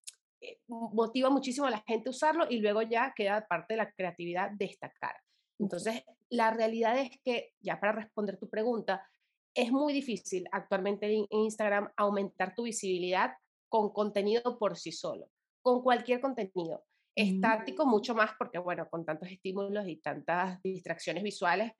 eh, 0.42 0.58
motiva 0.68 1.30
muchísimo 1.30 1.68
a 1.68 1.70
la 1.70 1.84
gente 1.86 2.08
a 2.08 2.12
usarlo 2.12 2.48
y 2.50 2.60
luego 2.60 2.82
ya 2.82 3.14
queda 3.14 3.46
parte 3.46 3.74
de 3.74 3.78
la 3.78 3.92
creatividad 3.92 4.52
destacar. 4.52 5.16
Entonces, 5.60 6.04
la 6.30 6.52
realidad 6.52 6.98
es 6.98 7.12
que, 7.24 7.52
ya 7.60 7.80
para 7.80 7.92
responder 7.92 8.38
tu 8.38 8.50
pregunta, 8.50 9.06
es 9.54 9.72
muy 9.72 9.92
difícil 9.92 10.48
actualmente 10.52 11.14
en 11.14 11.26
Instagram 11.30 11.92
aumentar 11.98 12.56
tu 12.56 12.64
visibilidad 12.64 13.34
con 13.68 13.92
contenido 13.92 14.58
por 14.58 14.78
sí 14.78 14.92
solo, 14.92 15.30
con 15.62 15.82
cualquier 15.84 16.22
contenido. 16.22 16.86
Estático 17.20 17.86
mucho 17.86 18.16
más 18.16 18.32
porque, 18.38 18.60
bueno, 18.60 18.90
con 18.90 19.06
tantos 19.06 19.30
estímulos 19.30 19.88
y 19.88 19.98
tantas 19.98 20.62
distracciones 20.62 21.24
visuales, 21.24 21.74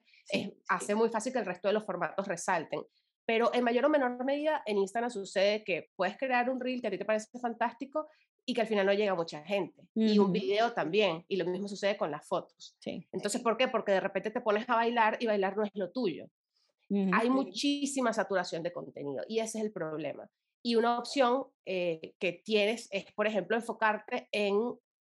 hace 0.68 0.94
muy 0.94 1.08
fácil 1.08 1.32
que 1.32 1.38
el 1.38 1.46
resto 1.46 1.68
de 1.68 1.74
los 1.74 1.84
formatos 1.84 2.26
resalten. 2.26 2.82
Pero 3.24 3.52
en 3.54 3.64
mayor 3.64 3.84
o 3.84 3.88
menor 3.88 4.24
medida 4.24 4.62
en 4.66 4.78
Instagram 4.78 5.10
sucede 5.10 5.62
que 5.64 5.90
puedes 5.94 6.18
crear 6.18 6.50
un 6.50 6.60
reel 6.60 6.80
que 6.80 6.88
a 6.88 6.90
ti 6.90 6.98
te 6.98 7.04
parece 7.04 7.38
fantástico 7.38 8.08
y 8.44 8.54
que 8.54 8.62
al 8.62 8.66
final 8.66 8.86
no 8.86 8.92
llega 8.92 9.12
a 9.12 9.14
mucha 9.14 9.44
gente. 9.44 9.82
Y 9.94 10.18
un 10.18 10.32
video 10.32 10.72
también, 10.72 11.24
y 11.28 11.36
lo 11.36 11.44
mismo 11.44 11.68
sucede 11.68 11.96
con 11.96 12.10
las 12.10 12.26
fotos. 12.26 12.76
Entonces, 13.12 13.40
¿por 13.40 13.56
qué? 13.56 13.68
Porque 13.68 13.92
de 13.92 14.00
repente 14.00 14.30
te 14.30 14.40
pones 14.40 14.68
a 14.68 14.74
bailar 14.74 15.16
y 15.20 15.26
bailar 15.26 15.56
no 15.56 15.64
es 15.64 15.70
lo 15.74 15.90
tuyo. 15.90 16.26
Hay 17.12 17.30
muchísima 17.30 18.12
saturación 18.12 18.62
de 18.62 18.72
contenido 18.72 19.22
y 19.28 19.38
ese 19.38 19.58
es 19.58 19.64
el 19.64 19.72
problema. 19.72 20.28
Y 20.62 20.74
una 20.74 20.98
opción 20.98 21.44
eh, 21.64 22.14
que 22.18 22.32
tienes 22.32 22.88
es, 22.90 23.10
por 23.12 23.26
ejemplo, 23.26 23.56
enfocarte 23.56 24.28
en 24.32 24.74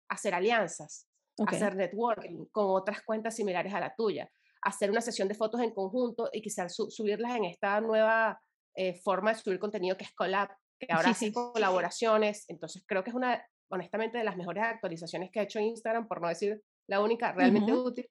hacer 0.10 0.34
alianzas, 0.34 1.08
hacer 1.48 1.76
networking 1.76 2.46
con 2.52 2.66
otras 2.70 3.02
cuentas 3.02 3.36
similares 3.36 3.74
a 3.74 3.80
la 3.80 3.94
tuya, 3.96 4.30
hacer 4.62 4.90
una 4.90 5.02
sesión 5.02 5.28
de 5.28 5.36
fotos 5.36 5.62
en 5.62 5.72
conjunto 5.72 6.30
y 6.32 6.42
quizás 6.42 6.76
subirlas 6.76 7.36
en 7.36 7.46
esta 7.46 7.80
nueva 7.82 8.40
eh, 8.76 9.00
forma 9.04 9.34
de 9.34 9.40
subir 9.40 9.60
contenido 9.60 9.98
que 9.98 10.06
es 10.06 10.14
Collab, 10.14 10.50
que 10.80 10.88
ahora 10.92 11.14
sí, 11.14 11.32
colaboraciones. 11.32 12.46
Entonces 12.50 12.84
creo 12.86 13.04
que 13.04 13.12
es 13.12 13.16
una, 13.16 13.46
honestamente, 13.70 14.18
de 14.18 14.24
las 14.24 14.38
mejores 14.38 14.64
actualizaciones 14.64 15.32
que 15.32 15.40
ha 15.40 15.44
hecho 15.44 15.60
Instagram, 15.60 16.08
por 16.08 16.22
no 16.22 16.28
decir 16.28 16.62
la 16.88 17.00
única 17.00 17.32
realmente 17.32 17.72
útil, 17.74 18.08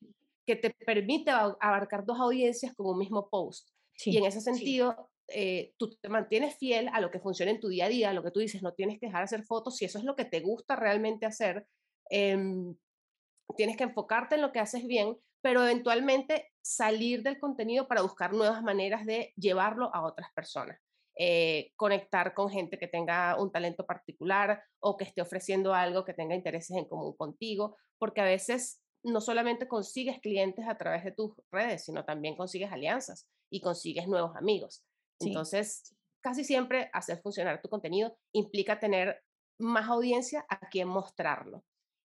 que 0.47 0.57
te 0.57 0.71
permite 0.71 1.31
abarcar 1.31 2.05
dos 2.05 2.19
audiencias 2.21 2.75
con 2.75 2.87
un 2.87 2.99
mismo 2.99 3.29
post. 3.29 3.71
y 4.05 4.17
en 4.17 4.25
ese 4.25 4.41
sentido, 4.41 5.11
eh, 5.29 5.73
tú 5.79 5.91
te 6.01 6.09
mantienes 6.09 6.57
fiel 6.57 6.89
a 6.93 7.01
lo 7.01 7.11
que 7.11 7.21
funciona 7.21 7.51
en 7.51 7.61
tu 7.61 7.69
día 7.69 7.87
a 7.87 7.89
día, 7.89 8.13
lo 8.13 8.23
que 8.23 8.31
tú 8.31 8.41
dices, 8.41 8.63
no 8.63 8.73
tienes 8.75 8.99
que 8.99 9.07
dejar 9.07 9.21
de 9.21 9.25
hacer 9.25 9.45
fotos, 9.45 9.77
si 9.77 9.85
eso 9.85 9.99
es 9.99 10.05
lo 10.05 10.17
que 10.17 10.25
te 10.25 10.41
gusta 10.41 10.77
realmente 10.77 11.27
hacer, 11.27 11.67
em, 12.14 12.76
tienes 13.56 13.76
que 13.76 13.85
enfocarte 13.85 14.37
en 14.37 14.42
lo 14.42 14.52
que 14.52 14.61
haces 14.61 14.87
bien, 14.87 15.16
pero 15.42 15.64
eventualmente 15.64 16.52
salir 16.62 17.23
del 17.23 17.40
contenido 17.40 17.88
para 17.88 18.02
buscar 18.02 18.33
nuevas 18.33 18.62
maneras 18.62 19.04
de 19.04 19.33
llevarlo 19.37 19.90
a 19.92 20.06
otras 20.06 20.30
personas. 20.33 20.78
Eh, 21.16 21.73
conectar 21.76 22.35
con 22.35 22.50
gente 22.50 22.78
que 22.78 22.88
tenga 22.88 23.37
un 23.40 23.52
talento 23.52 23.85
particular 23.85 24.62
o 24.80 24.97
que 24.97 25.04
esté 25.04 25.23
ofreciendo 25.23 25.75
algo 25.75 26.04
que 26.04 26.14
tenga 26.14 26.35
intereses 26.35 26.76
en 26.76 26.87
común 26.87 27.16
contigo, 27.16 27.76
porque 27.99 28.21
a 28.21 28.25
veces 28.25 28.80
no 29.04 29.21
solamente 29.21 29.68
consigues 29.68 30.21
clientes 30.21 30.66
a 30.66 30.78
través 30.78 31.04
de 31.04 31.12
tus 31.12 31.33
redes, 31.52 31.85
sino 31.85 32.04
también 32.04 32.37
consigues 32.37 32.73
alianzas 32.73 33.28
y 33.50 33.61
consigues 33.61 34.09
nuevos 34.09 34.35
amigos. 34.37 34.85
Entonces, 35.21 35.94
casi 36.21 36.42
siempre 36.42 36.90
hacer 36.92 37.21
funcionar 37.21 37.61
tu 37.61 37.68
contenido 37.68 38.16
implica 38.33 38.80
tener 38.80 39.23
más 39.59 39.88
audiencia 39.88 40.44
a 40.49 40.68
quien 40.68 40.88
mostrarlo. 40.88 41.64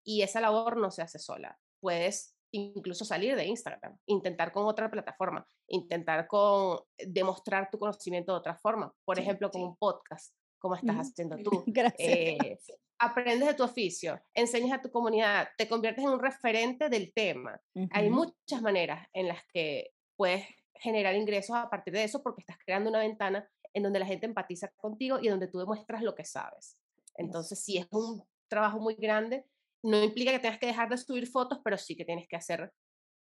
Y 0.08 0.22
esa 0.22 0.40
labor 0.40 0.78
no 0.78 0.90
se 0.90 1.02
hace 1.02 1.18
sola. 1.18 1.58
Puedes 1.80 2.34
incluso 2.50 3.04
salir 3.04 3.36
de 3.36 3.44
Instagram, 3.44 3.98
intentar 4.06 4.52
con 4.52 4.64
otra 4.64 4.90
plataforma, 4.90 5.46
intentar 5.66 6.26
con 6.26 6.80
demostrar 6.96 7.68
tu 7.70 7.78
conocimiento 7.78 8.32
de 8.32 8.38
otra 8.38 8.54
forma, 8.54 8.90
por 9.04 9.18
ejemplo, 9.18 9.50
con 9.50 9.60
un 9.60 9.76
podcast, 9.76 10.34
como 10.58 10.76
estás 10.76 10.96
haciendo 10.96 11.36
tú. 11.44 11.62
Eh, 11.98 12.58
aprendes 12.98 13.48
de 13.48 13.52
tu 13.52 13.64
oficio, 13.64 14.18
enseñas 14.32 14.78
a 14.78 14.80
tu 14.80 14.90
comunidad, 14.90 15.50
te 15.58 15.68
conviertes 15.68 16.02
en 16.02 16.10
un 16.10 16.20
referente 16.20 16.88
del 16.88 17.12
tema. 17.12 17.60
Hay 17.90 18.08
muchas 18.08 18.62
maneras 18.62 19.06
en 19.12 19.28
las 19.28 19.44
que 19.52 19.90
puedes 20.16 20.46
generar 20.72 21.14
ingresos 21.16 21.54
a 21.54 21.68
partir 21.68 21.92
de 21.92 22.04
eso 22.04 22.22
porque 22.22 22.40
estás 22.40 22.56
creando 22.64 22.88
una 22.88 23.00
ventana 23.00 23.46
en 23.74 23.82
donde 23.82 23.98
la 23.98 24.06
gente 24.06 24.24
empatiza 24.24 24.68
contigo 24.68 25.18
y 25.20 25.28
donde 25.28 25.48
tú 25.48 25.58
demuestras 25.58 26.02
lo 26.02 26.14
que 26.14 26.24
sabes. 26.24 26.78
Entonces, 27.14 27.62
si 27.62 27.76
es 27.76 27.86
un 27.90 28.24
trabajo 28.48 28.80
muy 28.80 28.94
grande, 28.94 29.44
no 29.82 30.02
implica 30.02 30.32
que 30.32 30.38
tengas 30.38 30.58
que 30.58 30.66
dejar 30.66 30.88
de 30.88 30.98
subir 30.98 31.26
fotos, 31.26 31.60
pero 31.64 31.78
sí 31.78 31.96
que 31.96 32.04
tienes 32.04 32.26
que 32.28 32.36
hacer 32.36 32.72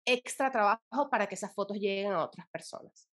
extra 0.06 0.51
trabajo 0.51 1.10
para 1.10 1.27
que 1.27 1.36
esas 1.36 1.54
fotos 1.54 1.77
lleguen 1.77 2.13
a 2.13 2.24
otras 2.24 2.48
personas. 2.50 3.10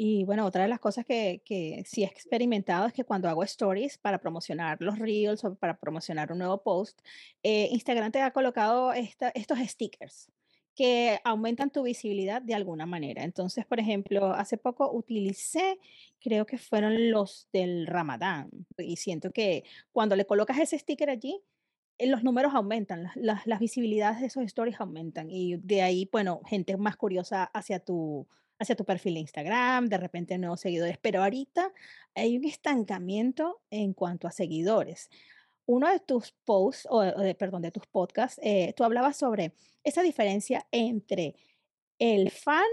Y 0.00 0.24
bueno, 0.24 0.46
otra 0.46 0.62
de 0.62 0.68
las 0.68 0.78
cosas 0.78 1.04
que, 1.04 1.42
que 1.44 1.82
sí 1.84 2.04
he 2.04 2.06
experimentado 2.06 2.86
es 2.86 2.92
que 2.92 3.02
cuando 3.02 3.28
hago 3.28 3.42
stories 3.42 3.98
para 3.98 4.20
promocionar 4.20 4.76
los 4.80 4.96
reels 5.00 5.42
o 5.44 5.56
para 5.56 5.76
promocionar 5.76 6.30
un 6.30 6.38
nuevo 6.38 6.62
post, 6.62 7.00
eh, 7.42 7.68
Instagram 7.72 8.12
te 8.12 8.22
ha 8.22 8.30
colocado 8.30 8.92
estos 8.92 9.58
stickers 9.58 10.30
que 10.76 11.18
aumentan 11.24 11.70
tu 11.70 11.82
visibilidad 11.82 12.40
de 12.40 12.54
alguna 12.54 12.86
manera. 12.86 13.24
Entonces, 13.24 13.66
por 13.66 13.80
ejemplo, 13.80 14.32
hace 14.32 14.56
poco 14.56 14.92
utilicé, 14.92 15.80
creo 16.20 16.46
que 16.46 16.56
fueron 16.56 17.10
los 17.10 17.48
del 17.52 17.88
Ramadán, 17.88 18.48
y 18.76 18.94
siento 18.94 19.32
que 19.32 19.64
cuando 19.90 20.14
le 20.14 20.24
colocas 20.24 20.58
ese 20.58 20.78
sticker 20.78 21.10
allí, 21.10 21.42
los 21.98 22.22
números 22.22 22.54
aumentan, 22.54 23.10
las, 23.14 23.46
las, 23.46 23.58
visibilidades 23.58 24.20
de 24.20 24.26
esos 24.26 24.44
stories 24.44 24.80
aumentan 24.80 25.30
y 25.30 25.56
de 25.56 25.82
ahí, 25.82 26.08
bueno, 26.12 26.40
gente 26.46 26.76
más 26.76 26.96
curiosa 26.96 27.44
hacia 27.44 27.80
tu, 27.80 28.26
hacia 28.58 28.76
tu 28.76 28.84
perfil 28.84 29.14
de 29.14 29.20
Instagram, 29.20 29.86
de 29.86 29.98
repente 29.98 30.38
nuevos 30.38 30.60
seguidores, 30.60 30.98
pero 30.98 31.22
ahorita 31.22 31.72
hay 32.14 32.36
un 32.36 32.44
estancamiento 32.44 33.60
en 33.70 33.94
cuanto 33.94 34.26
a 34.28 34.32
seguidores. 34.32 35.10
Uno 35.66 35.90
de 35.90 36.00
tus 36.00 36.32
posts, 36.44 36.86
o, 36.90 37.02
de, 37.02 37.34
perdón, 37.34 37.62
de 37.62 37.70
tus 37.70 37.86
podcasts, 37.86 38.40
eh, 38.42 38.72
tú 38.76 38.84
hablabas 38.84 39.16
sobre 39.16 39.52
esa 39.84 40.02
diferencia 40.02 40.66
entre 40.72 41.34
el 41.98 42.30
fan 42.30 42.64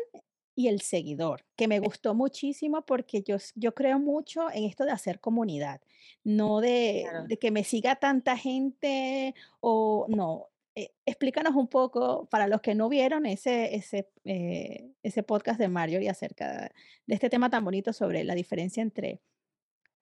y 0.56 0.70
el 0.70 0.82
seguidor, 0.82 1.46
que 1.58 1.68
me 1.68 1.80
gustó 1.80 2.16
muchísimo 2.16 2.84
porque 2.84 3.22
yo, 3.22 3.36
yo 3.56 3.76
creo 3.76 4.00
mucho 4.00 4.50
en 4.52 4.64
esto 4.64 4.86
de 4.86 4.92
hacer 4.92 5.20
comunidad, 5.20 5.82
no 6.24 6.62
de, 6.62 7.06
que 7.40 7.52
me 7.52 7.64
siga 7.64 7.98
tanta 7.98 8.38
gente 8.38 9.36
o 9.60 10.06
no. 10.08 10.48
Eh, 10.76 10.92
explícanos 11.06 11.56
un 11.56 11.68
poco, 11.68 12.26
para 12.30 12.48
los 12.48 12.62
que 12.62 12.76
no 12.76 12.90
vieron 12.90 13.26
ese, 13.26 13.76
ese, 13.76 14.10
eh, 14.24 14.92
ese 15.04 15.24
podcast 15.24 15.60
de 15.60 15.68
Mario 15.68 16.02
y 16.02 16.08
acerca 16.08 16.72
de 17.06 17.16
este 17.16 17.30
tema 17.30 17.50
tan 17.50 17.64
bonito 17.64 17.94
sobre 17.94 18.24
la 18.24 18.36
diferencia 18.36 18.82
entre 18.82 19.22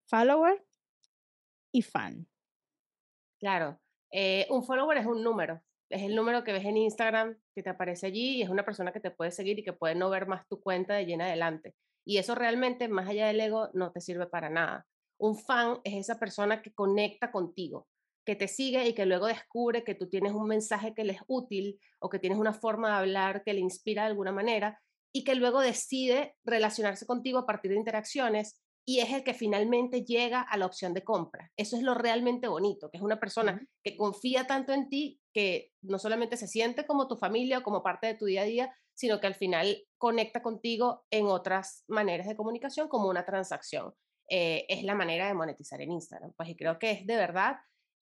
follower 0.06 0.64
y 1.72 1.82
fan. 1.82 2.26
Claro, 3.38 3.78
eh, 4.10 4.46
un 4.50 4.64
follower 4.64 4.98
es 4.98 5.06
un 5.06 5.22
número, 5.22 5.62
es 5.90 6.02
el 6.02 6.14
número 6.14 6.44
que 6.44 6.52
ves 6.52 6.64
en 6.64 6.76
Instagram 6.76 7.38
que 7.54 7.62
te 7.62 7.70
aparece 7.70 8.06
allí 8.06 8.36
y 8.36 8.42
es 8.42 8.48
una 8.48 8.64
persona 8.64 8.92
que 8.92 9.00
te 9.00 9.10
puede 9.10 9.30
seguir 9.30 9.58
y 9.58 9.64
que 9.64 9.72
puede 9.72 9.94
no 9.94 10.10
ver 10.10 10.26
más 10.26 10.46
tu 10.48 10.60
cuenta 10.60 10.94
de 10.94 11.06
llena 11.06 11.26
adelante. 11.26 11.74
Y 12.04 12.18
eso 12.18 12.34
realmente, 12.34 12.88
más 12.88 13.08
allá 13.08 13.26
del 13.26 13.40
ego, 13.40 13.70
no 13.74 13.92
te 13.92 14.00
sirve 14.00 14.26
para 14.26 14.48
nada. 14.50 14.86
Un 15.18 15.36
fan 15.36 15.78
es 15.84 15.94
esa 15.94 16.18
persona 16.18 16.62
que 16.62 16.72
conecta 16.72 17.30
contigo, 17.30 17.88
que 18.24 18.36
te 18.36 18.48
sigue 18.48 18.86
y 18.86 18.94
que 18.94 19.06
luego 19.06 19.26
descubre 19.26 19.84
que 19.84 19.94
tú 19.94 20.08
tienes 20.08 20.32
un 20.32 20.46
mensaje 20.46 20.94
que 20.94 21.04
le 21.04 21.14
es 21.14 21.20
útil 21.26 21.80
o 21.98 22.08
que 22.08 22.18
tienes 22.18 22.38
una 22.38 22.52
forma 22.52 22.88
de 22.88 22.96
hablar 22.96 23.42
que 23.44 23.52
le 23.52 23.60
inspira 23.60 24.02
de 24.02 24.08
alguna 24.08 24.32
manera 24.32 24.80
y 25.12 25.24
que 25.24 25.34
luego 25.34 25.60
decide 25.60 26.36
relacionarse 26.44 27.06
contigo 27.06 27.38
a 27.38 27.46
partir 27.46 27.70
de 27.70 27.78
interacciones 27.78 28.60
y 28.88 29.00
es 29.00 29.12
el 29.12 29.22
que 29.22 29.34
finalmente 29.34 30.02
llega 30.02 30.40
a 30.40 30.56
la 30.56 30.64
opción 30.64 30.94
de 30.94 31.04
compra. 31.04 31.52
Eso 31.58 31.76
es 31.76 31.82
lo 31.82 31.92
realmente 31.92 32.48
bonito, 32.48 32.90
que 32.90 32.96
es 32.96 33.02
una 33.02 33.20
persona 33.20 33.60
que 33.84 33.98
confía 33.98 34.46
tanto 34.46 34.72
en 34.72 34.88
ti 34.88 35.20
que 35.34 35.74
no 35.82 35.98
solamente 35.98 36.38
se 36.38 36.48
siente 36.48 36.86
como 36.86 37.06
tu 37.06 37.18
familia 37.18 37.58
o 37.58 37.62
como 37.62 37.82
parte 37.82 38.06
de 38.06 38.14
tu 38.14 38.24
día 38.24 38.40
a 38.40 38.46
día, 38.46 38.74
sino 38.94 39.20
que 39.20 39.26
al 39.26 39.34
final 39.34 39.84
conecta 39.98 40.40
contigo 40.40 41.04
en 41.10 41.26
otras 41.26 41.84
maneras 41.86 42.28
de 42.28 42.34
comunicación 42.34 42.88
como 42.88 43.10
una 43.10 43.26
transacción. 43.26 43.92
Eh, 44.26 44.64
es 44.70 44.82
la 44.84 44.94
manera 44.94 45.28
de 45.28 45.34
monetizar 45.34 45.82
en 45.82 45.92
Instagram. 45.92 46.32
Pues 46.34 46.48
y 46.48 46.56
creo 46.56 46.78
que 46.78 46.92
es 46.92 47.06
de 47.06 47.16
verdad 47.16 47.58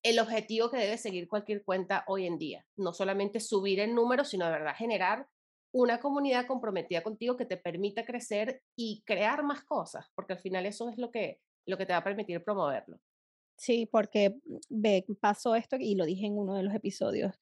el 0.03 0.19
objetivo 0.19 0.69
que 0.69 0.77
debe 0.77 0.99
seguir 0.99 1.27
cualquier 1.27 1.63
cuenta 1.63 2.03
hoy 2.05 2.27
en 2.27 2.37
día. 2.37 2.63
No 2.75 2.93
solamente 2.93 3.39
subir 3.39 3.79
en 3.79 3.95
números, 3.95 4.29
sino 4.29 4.45
de 4.45 4.51
verdad 4.51 4.75
generar 4.77 5.27
una 5.71 5.99
comunidad 5.99 6.47
comprometida 6.47 7.03
contigo 7.03 7.37
que 7.37 7.45
te 7.45 7.57
permita 7.57 8.05
crecer 8.05 8.61
y 8.75 9.03
crear 9.05 9.43
más 9.43 9.63
cosas, 9.63 10.07
porque 10.15 10.33
al 10.33 10.39
final 10.39 10.65
eso 10.65 10.89
es 10.89 10.97
lo 10.97 11.11
que, 11.11 11.39
lo 11.65 11.77
que 11.77 11.85
te 11.85 11.93
va 11.93 11.99
a 11.99 12.03
permitir 12.03 12.43
promoverlo. 12.43 12.99
Sí, 13.57 13.87
porque 13.91 14.29
mm, 14.29 14.57
ve, 14.69 15.05
pasó 15.19 15.55
esto 15.55 15.77
y 15.79 15.95
lo 15.95 16.05
dije 16.05 16.25
en 16.25 16.37
uno 16.37 16.55
de 16.55 16.63
los 16.63 16.73
episodios 16.73 17.33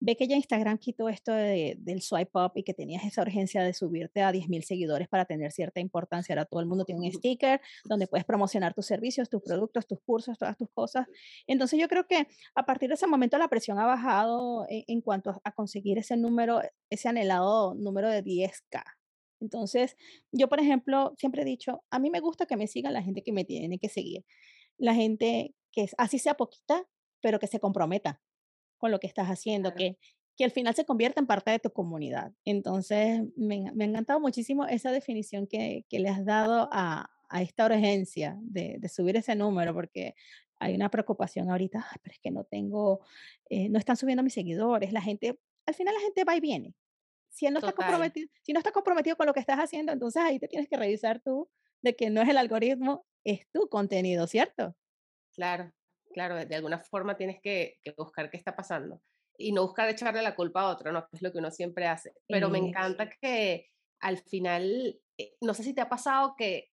ve 0.00 0.16
que 0.16 0.28
ya 0.28 0.36
Instagram 0.36 0.78
quitó 0.78 1.08
esto 1.08 1.32
del 1.32 2.02
swipe 2.02 2.30
up 2.34 2.52
y 2.54 2.62
que 2.62 2.74
tenías 2.74 3.04
esa 3.04 3.22
urgencia 3.22 3.62
de 3.62 3.72
subirte 3.74 4.22
a 4.22 4.32
10.000 4.32 4.62
seguidores 4.62 5.08
para 5.08 5.24
tener 5.24 5.50
cierta 5.52 5.80
importancia. 5.80 6.34
Ahora 6.34 6.44
todo 6.44 6.60
el 6.60 6.66
mundo 6.66 6.84
tiene 6.84 7.00
un 7.00 7.12
sticker 7.12 7.60
donde 7.84 8.06
puedes 8.06 8.24
promocionar 8.24 8.74
tus 8.74 8.86
servicios, 8.86 9.28
tus 9.28 9.42
productos, 9.42 9.86
tus 9.86 10.00
cursos, 10.00 10.38
todas 10.38 10.56
tus 10.56 10.68
cosas. 10.70 11.06
Entonces 11.46 11.80
yo 11.80 11.88
creo 11.88 12.06
que 12.06 12.28
a 12.54 12.64
partir 12.64 12.88
de 12.88 12.94
ese 12.94 13.06
momento 13.06 13.38
la 13.38 13.48
presión 13.48 13.78
ha 13.78 13.86
bajado 13.86 14.66
en, 14.68 15.00
cuanto 15.00 15.40
a 15.42 15.52
conseguir 15.52 15.98
ese 15.98 16.16
número, 16.16 16.60
ese 16.90 17.08
anhelado 17.08 17.74
número 17.74 18.08
de 18.08 18.22
10K. 18.22 18.82
Entonces, 19.40 19.96
yo, 20.32 20.48
por 20.48 20.58
ejemplo, 20.58 21.14
siempre 21.16 21.42
he 21.42 21.44
dicho, 21.44 21.84
a 21.90 22.00
mí 22.00 22.10
me 22.10 22.18
gusta 22.20 22.46
que 22.46 22.56
me 22.56 22.66
siga 22.66 22.90
la 22.90 23.02
gente 23.02 23.22
que 23.22 23.32
me 23.32 23.44
tiene 23.44 23.78
que 23.78 23.88
seguir. 23.88 24.24
La 24.78 24.94
gente 24.94 25.54
que 25.70 25.86
así 25.96 26.18
sea 26.18 26.34
poquita, 26.34 26.84
pero 27.20 27.38
que 27.38 27.46
se 27.46 27.60
comprometa 27.60 28.20
con 28.78 28.90
lo 28.90 28.98
que 29.00 29.06
estás 29.06 29.28
haciendo, 29.28 29.74
que, 29.74 29.98
que 30.36 30.44
al 30.44 30.50
final 30.50 30.74
se 30.74 30.84
convierta 30.84 31.20
en 31.20 31.26
parte 31.26 31.50
de 31.50 31.58
tu 31.58 31.70
comunidad. 31.70 32.32
Entonces, 32.44 33.22
me, 33.36 33.70
me 33.74 33.84
ha 33.84 33.88
encantado 33.88 34.20
muchísimo 34.20 34.66
esa 34.66 34.92
definición 34.92 35.46
que, 35.46 35.84
que 35.88 35.98
le 35.98 36.08
has 36.08 36.24
dado 36.24 36.68
a, 36.72 37.10
a 37.28 37.42
esta 37.42 37.66
urgencia 37.66 38.36
de, 38.40 38.76
de, 38.78 38.88
subir 38.88 39.16
ese 39.16 39.34
número, 39.34 39.74
porque 39.74 40.14
hay 40.58 40.74
una 40.74 40.90
preocupación 40.90 41.50
ahorita, 41.50 41.86
pero 42.02 42.12
es 42.12 42.20
que 42.20 42.30
no 42.30 42.44
tengo, 42.44 43.00
eh, 43.48 43.68
no 43.68 43.78
están 43.78 43.96
subiendo 43.96 44.22
mis 44.22 44.34
seguidores, 44.34 44.92
la 44.92 45.02
gente, 45.02 45.38
al 45.66 45.74
final 45.74 45.94
la 45.94 46.00
gente 46.00 46.24
va 46.24 46.36
y 46.36 46.40
viene. 46.40 46.74
Si, 47.30 47.46
él 47.46 47.52
no 47.52 47.60
está 47.60 47.72
comprometido, 47.72 48.28
si 48.42 48.52
no 48.52 48.58
está 48.58 48.72
comprometido 48.72 49.16
con 49.16 49.26
lo 49.26 49.34
que 49.34 49.40
estás 49.40 49.58
haciendo, 49.58 49.92
entonces 49.92 50.22
ahí 50.22 50.38
te 50.38 50.48
tienes 50.48 50.68
que 50.68 50.76
revisar 50.76 51.20
tú 51.20 51.48
de 51.82 51.94
que 51.94 52.10
no 52.10 52.22
es 52.22 52.28
el 52.28 52.38
algoritmo, 52.38 53.06
es 53.24 53.48
tu 53.52 53.68
contenido, 53.68 54.26
¿cierto? 54.26 54.74
Claro, 55.34 55.72
claro, 56.18 56.44
de 56.44 56.56
alguna 56.56 56.80
forma 56.80 57.16
tienes 57.16 57.40
que, 57.40 57.78
buscar 57.96 58.28
qué 58.28 58.36
está 58.36 58.56
pasando 58.56 59.00
y 59.36 59.52
no 59.52 59.62
buscar 59.62 59.88
echarle 59.88 60.20
la 60.20 60.34
culpa 60.34 60.62
a 60.62 60.70
otro, 60.70 60.90
¿no? 60.90 61.02
Que 61.02 61.16
es 61.16 61.22
lo 61.22 61.30
que 61.30 61.38
uno 61.38 61.52
siempre 61.52 61.86
hace. 61.86 62.12
Pero 62.26 62.50
me 62.50 62.58
encanta 62.58 63.08
que 63.08 63.68
al 64.00 64.18
final, 64.18 65.00
eh, 65.16 65.36
no 65.40 65.54
sé 65.54 65.62
si 65.62 65.74
te 65.74 65.80
ha 65.80 65.88
pasado 65.88 66.34
que 66.36 66.70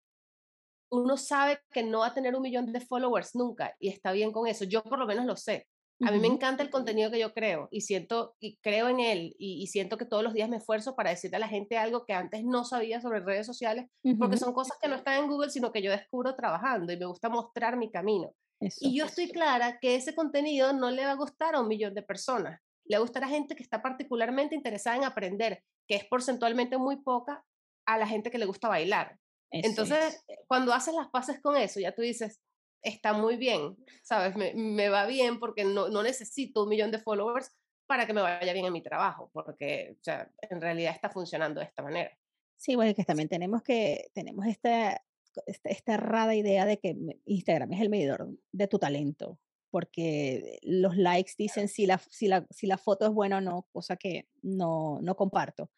uno 0.90 1.18
sabe 1.18 1.60
que 1.72 1.84
no 1.84 2.00
va 2.00 2.08
a 2.08 2.14
tener 2.14 2.36
un 2.36 2.42
millón 2.42 2.72
de 2.72 2.80
followers 2.80 3.36
nunca 3.36 3.76
y 3.80 3.90
está 3.90 4.14
bien 4.14 4.32
con 4.32 4.48
eso. 4.48 4.64
Yo 4.64 4.82
por 4.82 4.98
lo 4.98 5.06
menos 5.06 5.26
lo 5.26 5.36
sé. 5.36 5.68
A 6.06 6.12
mí 6.12 6.20
me 6.20 6.28
encanta 6.28 6.64
el 6.64 6.70
contenido 6.70 7.12
que 7.12 7.20
yo 7.20 7.34
creo 7.34 7.68
y 7.70 7.82
siento 7.82 8.36
y 8.40 8.58
creo 8.58 8.90
en 8.90 9.00
él 9.00 9.36
y, 9.38 9.68
siento 9.68 9.98
que 9.98 10.06
todos 10.06 10.24
los 10.24 10.34
días 10.34 10.50
me 10.50 10.58
esfuerzo 10.58 10.96
para 10.96 11.12
decirle 11.12 11.38
a 11.38 11.40
la 11.40 11.48
gente 11.48 11.78
algo 11.78 12.06
que 12.06 12.14
antes 12.14 12.44
no 12.44 12.66
sabía 12.66 13.00
sobre 13.00 13.22
redes 13.22 13.46
sociales 13.46 13.90
porque 14.20 14.38
son 14.38 14.54
cosas 14.54 14.78
que 14.82 14.90
no 14.90 14.96
están 14.96 15.24
en 15.24 15.30
Google 15.30 15.50
sino 15.50 15.72
que 15.72 15.82
yo 15.82 15.92
descubro 15.92 16.36
trabajando 16.36 16.92
y 16.92 16.98
me 16.98 17.06
gusta 17.06 17.30
mostrar 17.30 17.78
mi 17.78 17.90
camino 17.90 18.34
y 18.80 18.98
yo 18.98 19.06
estoy 19.06 19.30
clara 19.30 19.80
que 19.80 19.96
ese 19.96 20.16
contenido 20.16 20.74
no 20.74 20.92
le 20.92 21.06
va 21.06 21.12
a 21.12 21.16
gustar 21.16 21.56
a 21.56 21.62
un 21.62 21.68
millón 21.68 21.94
de 21.94 22.02
personas. 22.02 22.62
Le 22.86 22.96
va 22.96 23.00
a 23.00 23.02
gustar 23.06 23.24
a 23.24 23.30
gente 23.30 23.56
que 23.56 23.64
está 23.64 23.82
particularmente 23.82 24.56
interesada 24.56 24.98
en 24.98 25.04
aprender, 25.04 25.64
que 25.88 25.96
es 25.96 26.06
porcentualmente 26.06 26.78
muy 26.78 26.98
poca, 26.98 27.44
a 27.86 27.98
la 27.98 28.08
gente 28.08 28.32
que 28.32 28.38
le 28.38 28.46
gusta 28.46 28.70
bailar. 28.70 29.18
Entonces, 29.52 30.24
cuando 30.48 30.74
haces 30.74 30.96
las 30.96 31.10
paces 31.10 31.40
con 31.40 31.56
eso, 31.58 31.80
ya 31.80 31.94
tú 31.94 32.02
dices, 32.02 32.42
está 32.82 33.14
muy 33.14 33.38
bien, 33.38 33.78
¿sabes? 34.02 34.36
Me, 34.36 34.54
me 34.56 34.90
va 34.90 35.06
bien 35.06 35.40
porque 35.40 35.64
no, 35.64 35.90
no, 35.90 36.02
necesito 36.02 36.64
un 36.64 36.70
millón 36.70 36.92
de 36.92 37.00
followers 37.00 37.52
para 37.86 38.08
que 38.08 38.14
me 38.14 38.22
vaya 38.22 38.54
bien 38.54 38.66
en 38.66 38.74
mi 38.74 38.82
trabajo, 38.82 39.30
porque 39.34 39.96
o 40.00 40.04
sea, 40.04 40.30
en 40.42 40.60
realidad 40.60 40.94
está 40.94 41.10
funcionando 41.10 41.60
de 41.60 41.68
esta 41.68 41.84
manera. 41.84 42.18
Sí, 42.58 42.76
bueno, 42.76 42.96
que 42.96 43.04
también 43.04 43.30
tenemos 43.30 43.62
que, 43.62 44.10
tenemos 44.14 44.46
esta, 44.48 45.02
esta, 45.46 45.70
esta 45.70 45.94
errada 45.96 46.36
idea 46.36 46.66
de 46.66 46.80
que 46.80 46.96
Instagram 47.26 47.74
es 47.74 47.82
el 47.82 47.90
medidor 47.90 48.30
de 48.52 48.68
tu 48.68 48.80
talento, 48.80 49.40
porque 49.70 50.60
los 50.62 50.98
likes 50.98 51.34
dicen 51.38 51.68
si 51.68 51.86
la, 51.86 51.98
si 51.98 52.28
la, 52.28 52.46
si 52.50 52.68
la 52.68 52.78
foto 52.78 53.06
es 53.06 53.12
buena 53.12 53.38
o 53.38 53.42
no, 53.42 53.68
cosa 53.72 53.96
que 53.96 54.28
no, 54.42 55.00
no 55.02 55.16
comparto. 55.16 55.72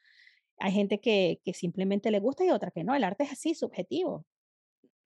Hay 0.57 0.71
gente 0.71 0.99
que, 0.99 1.41
que 1.43 1.53
simplemente 1.53 2.11
le 2.11 2.19
gusta 2.19 2.45
y 2.45 2.49
otra 2.49 2.71
que 2.71 2.83
no. 2.83 2.95
El 2.95 3.03
arte 3.03 3.23
es 3.23 3.31
así, 3.31 3.55
subjetivo. 3.55 4.25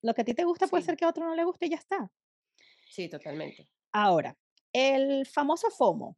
Lo 0.01 0.13
que 0.13 0.21
a 0.21 0.25
ti 0.25 0.33
te 0.33 0.43
gusta 0.43 0.67
puede 0.67 0.83
ser 0.83 0.95
que 0.95 1.05
a 1.05 1.09
otro 1.09 1.25
no 1.25 1.35
le 1.35 1.43
guste 1.43 1.65
y 1.65 1.69
ya 1.69 1.77
está. 1.77 2.11
Sí, 2.89 3.09
totalmente. 3.09 3.67
Ahora, 3.91 4.37
el 4.73 5.25
famoso 5.25 5.69
FOMO, 5.69 6.17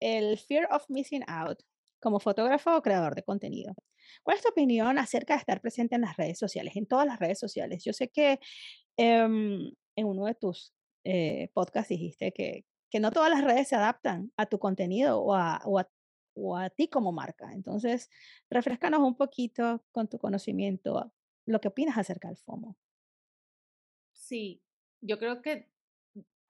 el 0.00 0.38
Fear 0.38 0.68
of 0.70 0.88
Missing 0.88 1.24
Out, 1.26 1.62
como 2.00 2.20
fotógrafo 2.20 2.76
o 2.76 2.82
creador 2.82 3.14
de 3.14 3.22
contenido. 3.22 3.74
¿Cuál 4.22 4.36
es 4.36 4.42
tu 4.42 4.48
opinión 4.50 4.98
acerca 4.98 5.34
de 5.34 5.40
estar 5.40 5.60
presente 5.60 5.94
en 5.94 6.02
las 6.02 6.16
redes 6.16 6.38
sociales, 6.38 6.76
en 6.76 6.86
todas 6.86 7.06
las 7.06 7.18
redes 7.18 7.38
sociales? 7.38 7.84
Yo 7.84 7.92
sé 7.92 8.08
que 8.08 8.40
em, 8.96 9.70
en 9.96 10.06
uno 10.06 10.26
de 10.26 10.34
tus 10.34 10.72
eh, 11.04 11.50
podcasts 11.54 11.88
dijiste 11.88 12.32
que, 12.32 12.64
que 12.90 13.00
no 13.00 13.10
todas 13.10 13.30
las 13.30 13.44
redes 13.44 13.68
se 13.68 13.76
adaptan 13.76 14.32
a 14.36 14.46
tu 14.46 14.58
contenido 14.58 15.20
o 15.20 15.34
a, 15.34 15.60
o 15.64 15.78
a, 15.78 15.90
o 16.34 16.56
a 16.56 16.70
ti 16.70 16.88
como 16.88 17.12
marca. 17.12 17.52
Entonces, 17.52 18.10
refrescanos 18.50 19.00
un 19.00 19.16
poquito 19.16 19.84
con 19.92 20.08
tu 20.08 20.18
conocimiento 20.18 21.12
lo 21.46 21.60
que 21.60 21.68
opinas 21.68 21.98
acerca 21.98 22.28
del 22.28 22.36
FOMO. 22.36 22.76
Sí, 24.12 24.62
yo 25.00 25.18
creo 25.18 25.42
que 25.42 25.70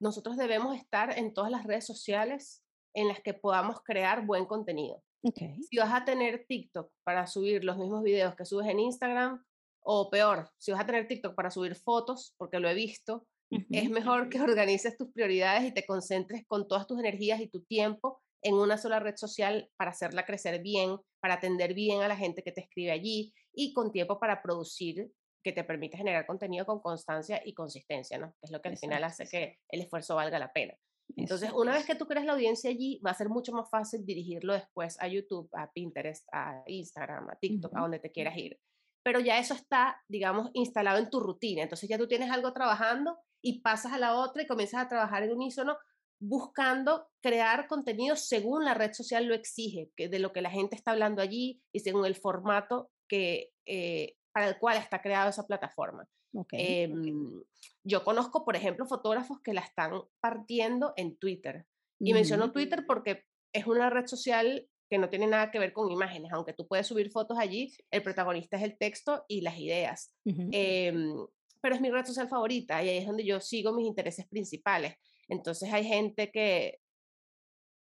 nosotros 0.01 0.37
debemos 0.37 0.77
estar 0.77 1.17
en 1.17 1.33
todas 1.35 1.51
las 1.51 1.65
redes 1.65 1.87
sociales 1.87 2.65
en 2.95 3.09
las 3.09 3.21
que 3.21 3.35
podamos 3.35 3.83
crear 3.83 4.27
buen 4.27 4.47
contenido. 4.47 5.03
Si 5.23 5.77
vas 5.77 5.93
a 5.93 6.05
tener 6.05 6.45
TikTok 6.47 6.91
para 7.05 7.27
subir 7.27 7.65
los 7.65 7.77
mismos 7.77 8.03
videos 8.03 8.35
que 8.35 8.45
subes 8.45 8.69
en 8.69 8.81
Instagram, 8.81 9.45
o 9.81 10.11
peor, 10.11 10.51
si 10.59 10.71
vas 10.71 10.81
a 10.81 10.87
tener 10.87 11.09
TikTok 11.09 11.35
para 11.35 11.51
subir 11.51 11.75
fotos, 11.75 12.35
porque 12.37 12.61
lo 12.61 12.69
he 12.69 12.75
visto, 12.75 13.27
es 13.71 13.91
mejor 13.91 14.29
que 14.29 14.41
organices 14.41 14.97
tus 14.97 15.11
prioridades 15.13 15.65
y 15.65 15.73
te 15.73 15.87
concentres 15.87 16.45
con 16.47 16.69
todas 16.69 16.87
tus 16.87 16.99
energías 16.99 17.41
y 17.41 17.49
tu 17.49 17.63
tiempo 17.65 18.21
en 18.43 18.55
una 18.55 18.79
sola 18.79 19.01
red 19.01 19.17
social 19.17 19.69
para 19.77 19.91
hacerla 19.91 20.25
crecer 20.25 20.63
bien, 20.63 20.99
para 21.21 21.35
atender 21.35 21.75
bien 21.75 22.03
a 22.03 22.09
la 22.09 22.17
gente 22.17 22.43
que 22.43 22.53
te 22.53 22.61
escribe 22.61 22.93
allí 22.93 23.33
y 23.53 23.73
con 23.73 23.91
tiempo 23.91 24.21
para 24.21 24.43
producir 24.43 25.11
que 25.43 25.53
te 25.53 25.65
permite 25.65 25.97
generar 25.97 26.27
contenido 26.27 26.67
con 26.67 26.81
constancia 26.81 27.41
y 27.45 27.55
consistencia, 27.55 28.19
¿no? 28.19 28.33
Que 28.33 28.45
es 28.47 28.51
lo 28.51 28.61
que 28.61 28.69
al 28.69 28.79
final 28.79 29.05
hace 29.05 29.27
que 29.27 29.59
el 29.69 29.81
esfuerzo 29.81 30.15
valga 30.17 30.39
la 30.39 30.53
pena. 30.53 30.75
Entonces, 31.17 31.51
una 31.53 31.73
vez 31.73 31.85
que 31.85 31.95
tú 31.95 32.07
creas 32.07 32.27
la 32.27 32.33
audiencia 32.33 32.71
allí, 32.71 33.01
va 33.05 33.11
a 33.11 33.15
ser 33.15 33.29
mucho 33.29 33.53
más 33.53 33.69
fácil 33.69 34.05
dirigirlo 34.05 34.53
después 34.53 35.01
a 35.01 35.09
YouTube, 35.09 35.49
a 35.53 35.71
Pinterest, 35.73 36.27
a 36.33 36.63
Instagram, 36.67 37.31
a 37.31 37.37
TikTok, 37.37 37.75
a 37.77 37.81
donde 37.81 37.99
te 37.99 38.13
quieras 38.13 38.37
ir. 38.37 38.59
Pero 39.03 39.21
ya 39.21 39.39
eso 39.39 39.55
está, 39.55 40.03
digamos, 40.09 40.51
instalado 40.53 40.99
en 40.99 41.11
tu 41.11 41.21
rutina. 41.21 41.63
Entonces 41.63 41.89
ya 41.89 41.99
tú 41.99 42.07
tienes 42.07 42.31
algo 42.31 42.53
trabajando 42.53 43.19
y 43.43 43.61
pasas 43.61 43.93
a 43.93 43.99
la 43.99 44.15
otra 44.17 44.43
y 44.43 44.47
comienzas 44.47 44.83
a 44.83 44.89
trabajar 44.89 45.23
en 45.23 45.33
unísono 45.33 45.77
buscando 46.21 47.09
crear 47.23 47.69
contenido 47.69 48.17
según 48.17 48.65
la 48.65 48.75
red 48.75 48.93
social 48.93 49.27
lo 49.27 49.35
exige, 49.35 49.91
que 49.97 50.09
de 50.09 50.19
lo 50.19 50.33
que 50.33 50.43
la 50.43 50.51
gente 50.51 50.75
está 50.75 50.91
hablando 50.91 51.23
allí 51.23 51.63
y 51.73 51.81
según 51.81 52.05
el 52.07 52.17
formato 52.17 52.91
que, 53.09 53.53
eh, 53.67 54.17
para 54.33 54.49
el 54.49 54.59
cual 54.59 54.77
está 54.77 55.01
creada 55.01 55.31
esa 55.31 55.47
plataforma. 55.47 56.09
Em, 56.53 57.43
yo 57.85 58.05
conozco, 58.05 58.45
por 58.45 58.57
ejemplo, 58.57 58.87
fotógrafos 58.87 59.41
que 59.41 59.55
la 59.55 59.61
están 59.61 60.03
partiendo 60.21 60.93
en 60.97 61.17
Twitter. 61.17 61.67
Y 62.01 62.13
menciono 62.13 62.53
Twitter 62.53 62.85
porque 62.87 63.25
es 63.53 63.67
una 63.67 63.91
red 63.91 64.07
social 64.07 64.69
que 64.89 64.99
no 64.99 65.09
tiene 65.11 65.27
nada 65.27 65.51
que 65.51 65.59
ver 65.59 65.73
con 65.73 65.91
imágenes, 65.91 66.33
aunque 66.33 66.53
tú 66.53 66.67
puedes 66.67 66.87
subir 66.87 67.11
fotos 67.11 67.39
allí, 67.39 67.75
el 67.91 68.03
protagonista 68.03 68.57
es 68.57 68.63
el 68.63 68.79
texto 68.79 69.25
y 69.29 69.43
las 69.43 69.59
ideas. 69.59 70.13
Em, 70.25 71.15
pero 71.61 71.75
es 71.75 71.81
mi 71.81 71.91
red 71.91 72.07
social 72.07 72.29
favorita 72.29 72.83
y 72.83 72.89
ahí 72.89 72.99
es 72.99 73.07
donde 73.07 73.25
yo 73.25 73.41
sigo 73.41 73.73
mis 73.73 73.87
intereses 73.87 74.27
principales. 74.27 74.95
Entonces 75.29 75.73
hay 75.73 75.85
gente 75.85 76.31
que, 76.31 76.81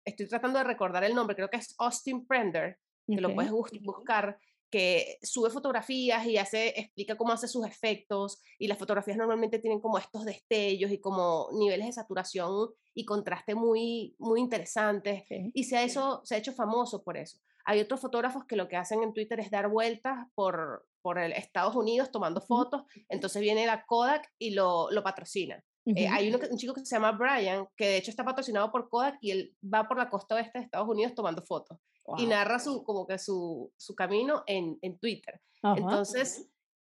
estoy 0.05 0.27
tratando 0.27 0.59
de 0.59 0.65
recordar 0.65 1.03
el 1.03 1.15
nombre, 1.15 1.35
creo 1.35 1.49
que 1.49 1.57
es 1.57 1.75
Austin 1.77 2.25
Prender, 2.25 2.77
que 3.07 3.19
lo 3.19 3.33
puedes 3.33 3.51
buscar, 3.51 4.37
que 4.73 5.19
sube 5.21 5.51
fotografías 5.51 6.25
y 6.25 6.39
hace, 6.39 6.69
explica 6.79 7.15
cómo 7.15 7.31
hace 7.31 7.47
sus 7.47 7.63
efectos 7.63 8.41
y 8.57 8.65
las 8.65 8.79
fotografías 8.79 9.17
normalmente 9.17 9.59
tienen 9.59 9.79
como 9.79 9.99
estos 9.99 10.25
destellos 10.25 10.89
y 10.89 10.99
como 10.99 11.49
niveles 11.53 11.85
de 11.85 11.93
saturación 11.93 12.71
y 12.95 13.05
contraste 13.05 13.53
muy, 13.53 14.15
muy 14.17 14.39
interesantes 14.39 15.25
y 15.29 15.63
se 15.65 15.77
ha, 15.77 15.83
eso, 15.83 16.21
se 16.23 16.33
ha 16.33 16.37
hecho 16.39 16.53
famoso 16.53 17.03
por 17.03 17.17
eso. 17.17 17.37
Hay 17.65 17.81
otros 17.81 17.99
fotógrafos 17.99 18.45
que 18.45 18.55
lo 18.55 18.67
que 18.67 18.75
hacen 18.75 19.03
en 19.03 19.13
Twitter 19.13 19.39
es 19.39 19.51
dar 19.51 19.69
vueltas 19.69 20.25
por, 20.33 20.87
por 21.03 21.19
el 21.19 21.33
Estados 21.33 21.75
Unidos 21.75 22.09
tomando 22.09 22.41
fotos, 22.41 22.81
entonces 23.09 23.43
viene 23.43 23.67
la 23.67 23.85
Kodak 23.85 24.27
y 24.39 24.55
lo, 24.55 24.89
lo 24.89 25.03
patrocina. 25.03 25.63
Eh, 25.85 26.07
hay 26.07 26.33
un 26.33 26.57
chico 26.57 26.73
que 26.73 26.85
se 26.85 26.95
llama 26.95 27.11
Brian, 27.11 27.67
que 27.75 27.85
de 27.85 27.97
hecho 27.97 28.09
está 28.09 28.23
patrocinado 28.23 28.71
por 28.71 28.87
Kodak 28.87 29.17
y 29.19 29.31
él 29.31 29.55
va 29.61 29.87
por 29.87 29.97
la 29.97 30.09
costa 30.09 30.35
oeste 30.35 30.59
de 30.59 30.65
Estados 30.65 30.87
Unidos 30.87 31.13
tomando 31.13 31.41
fotos 31.41 31.77
y 32.17 32.25
narra 32.25 32.59
su, 32.59 32.83
como 32.83 33.05
que 33.05 33.17
su, 33.17 33.71
su 33.77 33.95
camino 33.95 34.43
en, 34.47 34.77
en 34.81 34.97
Twitter. 34.97 35.41
Entonces, 35.61 36.49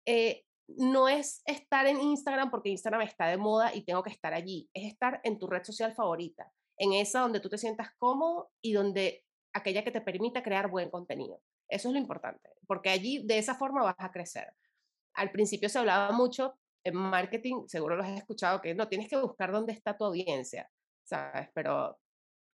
eh, 0.05 0.45
no 0.67 1.07
es 1.07 1.41
estar 1.45 1.85
en 1.85 2.01
Instagram 2.01 2.49
porque 2.49 2.69
Instagram 2.69 3.01
está 3.01 3.27
de 3.27 3.37
moda 3.37 3.73
y 3.73 3.83
tengo 3.83 4.03
que 4.03 4.09
estar 4.09 4.33
allí, 4.33 4.69
es 4.73 4.91
estar 4.91 5.21
en 5.23 5.37
tu 5.37 5.47
red 5.47 5.63
social 5.63 5.93
favorita, 5.93 6.51
en 6.77 6.93
esa 6.93 7.19
donde 7.19 7.39
tú 7.39 7.49
te 7.49 7.57
sientas 7.57 7.89
cómodo 7.97 8.51
y 8.61 8.73
donde 8.73 9.23
aquella 9.53 9.83
que 9.83 9.91
te 9.91 10.01
permita 10.01 10.43
crear 10.43 10.69
buen 10.69 10.89
contenido. 10.89 11.41
Eso 11.67 11.89
es 11.89 11.93
lo 11.93 11.99
importante, 11.99 12.49
porque 12.67 12.89
allí 12.89 13.25
de 13.25 13.37
esa 13.37 13.55
forma 13.55 13.83
vas 13.83 13.95
a 13.97 14.11
crecer. 14.11 14.53
Al 15.13 15.31
principio 15.31 15.69
se 15.69 15.79
hablaba 15.79 16.11
mucho 16.11 16.55
en 16.85 16.95
marketing, 16.95 17.67
seguro 17.67 17.95
lo 17.95 18.03
has 18.03 18.11
escuchado, 18.11 18.61
que 18.61 18.75
no 18.75 18.87
tienes 18.87 19.09
que 19.09 19.17
buscar 19.17 19.51
dónde 19.51 19.73
está 19.73 19.97
tu 19.97 20.05
audiencia, 20.05 20.69
¿sabes? 21.03 21.49
Pero 21.53 21.97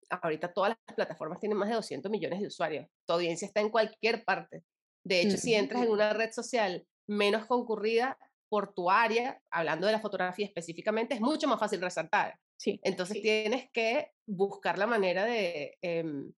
ahorita 0.10 0.54
todas 0.54 0.76
las 0.88 0.96
plataformas 0.96 1.40
tienen 1.40 1.58
más 1.58 1.70
de 1.70 1.76
200 1.76 2.12
millones 2.12 2.40
de 2.40 2.48
usuarios. 2.48 2.88
Tu 3.06 3.14
audiencia 3.14 3.48
está 3.48 3.60
en 3.60 3.70
cualquier 3.70 4.24
parte. 4.24 4.64
De 5.04 5.22
hecho, 5.22 5.38
si 5.38 5.56
entras 5.56 5.84
en 5.84 5.92
una 5.92 6.14
red 6.14 6.32
social 6.32 6.86
menos 7.08 7.48
concurrida 7.48 8.18
por 8.50 8.74
tu 8.74 8.90
área, 8.90 9.42
hablando 9.52 9.88
de 9.88 9.94
la 9.94 10.00
fotografía 10.00 10.46
específicamente, 10.46 11.16
es 11.16 11.22
mucho 11.22 11.48
más 11.48 11.60
fácil 11.60 11.82
resaltar. 11.82 12.40
Sí, 12.58 12.80
Entonces 12.84 13.22
tienes 13.22 13.70
que 13.72 14.12
buscar 14.28 14.78
la 14.78 14.86
manera 14.86 15.26
de 15.26 15.78
em, 15.82 16.32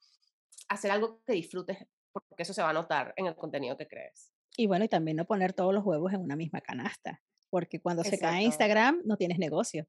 hacer 0.69 0.91
algo 0.91 1.21
que 1.25 1.33
disfrutes, 1.33 1.77
porque 2.13 2.43
eso 2.43 2.53
se 2.53 2.61
va 2.61 2.69
a 2.69 2.73
notar 2.73 3.13
en 3.17 3.25
el 3.25 3.35
contenido 3.35 3.75
que 3.75 3.87
crees. 3.87 4.31
Y 4.55 4.67
bueno, 4.67 4.85
y 4.85 4.89
también 4.89 5.17
no 5.17 5.25
poner 5.25 5.53
todos 5.53 5.73
los 5.73 5.83
huevos 5.83 6.13
en 6.13 6.21
una 6.21 6.35
misma 6.35 6.61
canasta, 6.61 7.21
porque 7.51 7.79
cuando 7.79 8.03
se 8.03 8.17
cae 8.17 8.41
Instagram 8.43 9.01
no 9.05 9.17
tienes 9.17 9.37
negocio. 9.37 9.85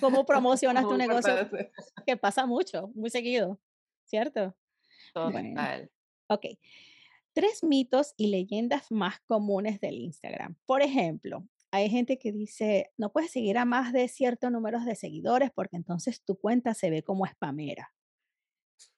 ¿Cómo 0.00 0.24
promocionas 0.26 0.82
tu 0.82 0.96
negocio? 0.96 1.32
Que 2.04 2.16
pasa 2.16 2.46
mucho, 2.46 2.90
muy 2.94 3.10
seguido, 3.10 3.60
¿cierto? 4.04 4.56
Total. 5.14 5.90
ok. 6.28 6.46
Tres 7.34 7.62
mitos 7.62 8.14
y 8.16 8.26
leyendas 8.26 8.90
más 8.90 9.20
comunes 9.20 9.80
del 9.80 9.98
Instagram. 9.98 10.56
Por 10.66 10.82
ejemplo, 10.82 11.46
hay 11.70 11.88
gente 11.88 12.18
que 12.18 12.32
dice, 12.32 12.90
no 12.98 13.12
puedes 13.12 13.30
seguir 13.30 13.56
a 13.58 13.64
más 13.64 13.92
de 13.92 14.08
cierto 14.08 14.50
número 14.50 14.80
de 14.80 14.96
seguidores 14.96 15.50
porque 15.54 15.76
entonces 15.76 16.22
tu 16.24 16.36
cuenta 16.38 16.74
se 16.74 16.90
ve 16.90 17.02
como 17.02 17.26
spamera. 17.26 17.94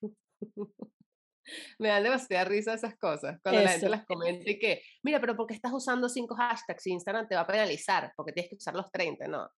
Me 1.79 1.89
dan 1.89 2.03
demasiada 2.03 2.45
risa 2.45 2.75
esas 2.75 2.97
cosas 2.97 3.39
cuando 3.43 3.63
la 3.63 3.71
gente 3.71 3.89
las 3.89 4.05
comenta 4.07 4.51
y 4.51 4.59
que, 4.59 4.83
mira, 5.03 5.21
pero 5.21 5.37
¿por 5.37 5.47
qué 5.47 5.55
estás 5.55 5.73
usando 5.73 6.09
cinco 6.09 6.35
hashtags 6.35 6.87
Instagram 6.87 7.29
te 7.29 7.35
va 7.35 7.43
a 7.43 7.47
penalizar? 7.47 8.13
Porque 8.17 8.33
tienes 8.33 8.51
que 8.51 8.57
usar 8.57 8.75
los 8.75 8.91
30, 8.91 9.29
¿no? 9.29 9.49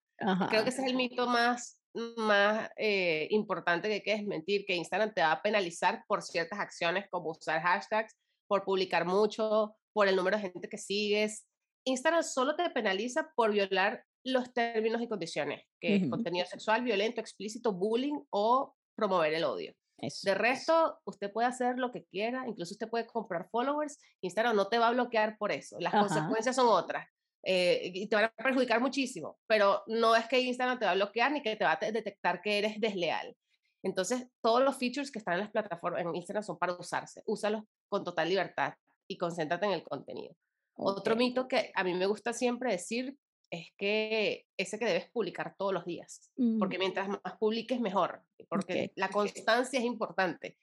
Creo 0.49 0.63
que 0.63 0.69
ese 0.69 0.81
es 0.81 0.87
el 0.87 0.95
mito 0.95 1.27
más, 1.27 1.79
más 2.17 2.69
eh, 2.75 3.27
importante 3.31 3.87
que 3.87 3.93
hay 3.95 4.03
que 4.03 4.17
desmentir, 4.17 4.65
que 4.65 4.75
Instagram 4.75 5.13
te 5.13 5.21
va 5.21 5.31
a 5.33 5.41
penalizar 5.41 6.03
por 6.07 6.23
ciertas 6.23 6.59
acciones 6.59 7.05
como 7.09 7.29
usar 7.29 7.61
hashtags, 7.61 8.15
por 8.47 8.63
publicar 8.63 9.05
mucho, 9.05 9.75
por 9.93 10.07
el 10.07 10.15
número 10.15 10.37
de 10.37 10.43
gente 10.51 10.69
que 10.69 10.77
sigues. 10.77 11.45
Instagram 11.85 12.23
solo 12.23 12.55
te 12.55 12.69
penaliza 12.71 13.31
por 13.35 13.51
violar 13.51 14.03
los 14.23 14.51
términos 14.53 15.01
y 15.01 15.07
condiciones, 15.07 15.63
que 15.79 15.95
es 15.95 16.09
contenido 16.09 16.45
sexual, 16.45 16.83
violento, 16.83 17.21
explícito, 17.21 17.71
bullying 17.71 18.19
o 18.29 18.75
promover 18.95 19.33
el 19.33 19.43
odio. 19.43 19.73
De 19.97 20.35
resto, 20.35 20.99
usted 21.05 21.31
puede 21.31 21.47
hacer 21.47 21.79
lo 21.79 21.91
que 21.91 22.05
quiera, 22.05 22.45
incluso 22.47 22.73
usted 22.73 22.89
puede 22.89 23.07
comprar 23.07 23.49
followers, 23.49 23.97
Instagram 24.21 24.55
no 24.55 24.67
te 24.67 24.77
va 24.77 24.89
a 24.89 24.91
bloquear 24.91 25.37
por 25.37 25.51
eso, 25.51 25.77
las 25.79 25.93
consecuencias 25.93 26.55
son 26.55 26.67
otras. 26.67 27.07
Eh, 27.43 27.91
y 27.93 28.07
te 28.07 28.15
van 28.15 28.25
a 28.25 28.29
perjudicar 28.29 28.81
muchísimo, 28.81 29.39
pero 29.47 29.83
no 29.87 30.15
es 30.15 30.27
que 30.27 30.39
Instagram 30.39 30.79
te 30.79 30.85
va 30.85 30.91
a 30.91 30.95
bloquear 30.95 31.31
ni 31.31 31.41
que 31.41 31.55
te 31.55 31.63
va 31.63 31.79
a 31.81 31.91
detectar 31.91 32.41
que 32.41 32.57
eres 32.57 32.79
desleal. 32.79 33.35
Entonces, 33.83 34.27
todos 34.41 34.61
los 34.61 34.77
features 34.77 35.11
que 35.11 35.19
están 35.19 35.35
en 35.35 35.41
las 35.41 35.51
plataformas 35.51 36.01
en 36.01 36.15
Instagram 36.15 36.43
son 36.43 36.57
para 36.57 36.73
usarse. 36.73 37.23
Úsalos 37.25 37.63
con 37.87 38.03
total 38.03 38.27
libertad 38.27 38.73
y 39.07 39.17
concéntrate 39.17 39.65
en 39.65 39.71
el 39.71 39.83
contenido. 39.83 40.35
Otro 40.75 41.15
mito 41.15 41.47
que 41.47 41.71
a 41.73 41.83
mí 41.83 41.93
me 41.93 42.05
gusta 42.05 42.33
siempre 42.33 42.71
decir 42.71 43.17
es 43.51 43.69
que 43.77 44.45
ese 44.57 44.77
que 44.77 44.85
debes 44.85 45.09
publicar 45.11 45.55
todos 45.57 45.73
los 45.73 45.85
días, 45.85 46.31
Mm, 46.37 46.59
porque 46.59 46.77
mientras 46.77 47.07
más 47.07 47.37
publiques 47.39 47.79
mejor, 47.79 48.23
porque 48.49 48.91
la 48.95 49.09
constancia 49.09 49.79
es 49.79 49.85
importante 49.85 50.57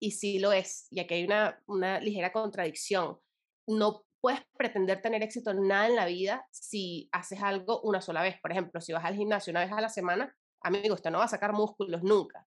y 0.00 0.12
sí 0.12 0.38
lo 0.38 0.52
es, 0.52 0.86
y 0.90 1.00
aquí 1.00 1.14
hay 1.14 1.24
una, 1.24 1.62
una 1.66 2.00
ligera 2.00 2.32
contradicción. 2.32 3.18
No 3.66 4.04
puedes 4.20 4.40
pretender 4.56 5.00
tener 5.00 5.22
éxito 5.22 5.50
en 5.50 5.68
nada 5.68 5.86
en 5.86 5.96
la 5.96 6.06
vida 6.06 6.46
si 6.50 7.08
haces 7.12 7.42
algo 7.42 7.80
una 7.82 8.00
sola 8.00 8.22
vez. 8.22 8.40
Por 8.40 8.52
ejemplo, 8.52 8.80
si 8.80 8.92
vas 8.92 9.04
al 9.04 9.16
gimnasio 9.16 9.52
una 9.52 9.60
vez 9.60 9.72
a 9.72 9.80
la 9.80 9.88
semana, 9.88 10.34
amigo, 10.62 10.94
usted 10.94 11.10
no 11.10 11.18
va 11.18 11.24
a 11.24 11.28
sacar 11.28 11.52
músculos 11.52 12.02
nunca. 12.02 12.46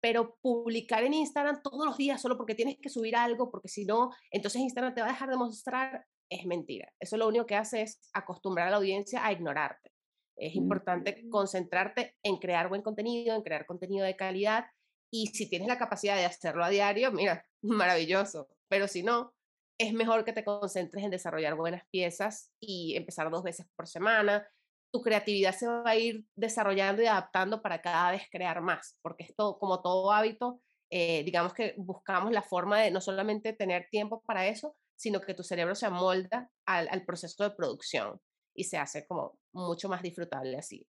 Pero 0.00 0.36
publicar 0.40 1.04
en 1.04 1.14
Instagram 1.14 1.62
todos 1.62 1.84
los 1.84 1.96
días 1.96 2.20
solo 2.20 2.36
porque 2.36 2.54
tienes 2.54 2.76
que 2.80 2.88
subir 2.88 3.16
algo, 3.16 3.50
porque 3.50 3.68
si 3.68 3.84
no, 3.84 4.10
entonces 4.30 4.60
Instagram 4.62 4.94
te 4.94 5.00
va 5.00 5.08
a 5.08 5.12
dejar 5.12 5.30
de 5.30 5.36
mostrar, 5.36 6.06
es 6.30 6.46
mentira. 6.46 6.92
Eso 6.98 7.16
lo 7.16 7.28
único 7.28 7.46
que 7.46 7.56
hace 7.56 7.82
es 7.82 8.00
acostumbrar 8.12 8.68
a 8.68 8.70
la 8.70 8.76
audiencia 8.76 9.24
a 9.24 9.32
ignorarte. 9.32 9.92
Es 10.36 10.54
importante 10.54 11.22
mm. 11.24 11.30
concentrarte 11.30 12.16
en 12.22 12.36
crear 12.36 12.68
buen 12.68 12.82
contenido, 12.82 13.34
en 13.34 13.42
crear 13.42 13.66
contenido 13.66 14.04
de 14.04 14.16
calidad 14.16 14.66
y 15.10 15.28
si 15.28 15.48
tienes 15.48 15.68
la 15.68 15.78
capacidad 15.78 16.16
de 16.16 16.24
hacerlo 16.24 16.64
a 16.64 16.68
diario, 16.68 17.12
mira, 17.12 17.46
maravilloso. 17.62 18.48
Pero 18.68 18.88
si 18.88 19.02
no, 19.02 19.32
es 19.78 19.92
mejor 19.92 20.24
que 20.24 20.32
te 20.32 20.44
concentres 20.44 21.04
en 21.04 21.10
desarrollar 21.10 21.54
buenas 21.54 21.84
piezas 21.90 22.50
y 22.60 22.96
empezar 22.96 23.30
dos 23.30 23.42
veces 23.42 23.66
por 23.76 23.86
semana. 23.86 24.46
Tu 24.92 25.02
creatividad 25.02 25.54
se 25.54 25.66
va 25.66 25.88
a 25.88 25.96
ir 25.96 26.24
desarrollando 26.34 27.02
y 27.02 27.06
adaptando 27.06 27.62
para 27.62 27.82
cada 27.82 28.12
vez 28.12 28.22
crear 28.30 28.60
más, 28.60 28.98
porque 29.02 29.24
esto, 29.24 29.58
como 29.58 29.82
todo 29.82 30.12
hábito, 30.12 30.60
eh, 30.90 31.24
digamos 31.24 31.52
que 31.52 31.74
buscamos 31.76 32.32
la 32.32 32.42
forma 32.42 32.80
de 32.80 32.90
no 32.90 33.00
solamente 33.00 33.52
tener 33.52 33.88
tiempo 33.90 34.22
para 34.22 34.46
eso, 34.46 34.76
sino 34.96 35.20
que 35.20 35.34
tu 35.34 35.42
cerebro 35.42 35.74
se 35.74 35.86
amolda 35.86 36.50
al, 36.66 36.88
al 36.90 37.04
proceso 37.04 37.44
de 37.44 37.54
producción 37.54 38.20
y 38.54 38.64
se 38.64 38.78
hace 38.78 39.06
como 39.06 39.38
mucho 39.52 39.88
más 39.88 40.02
disfrutable 40.02 40.56
así. 40.56 40.86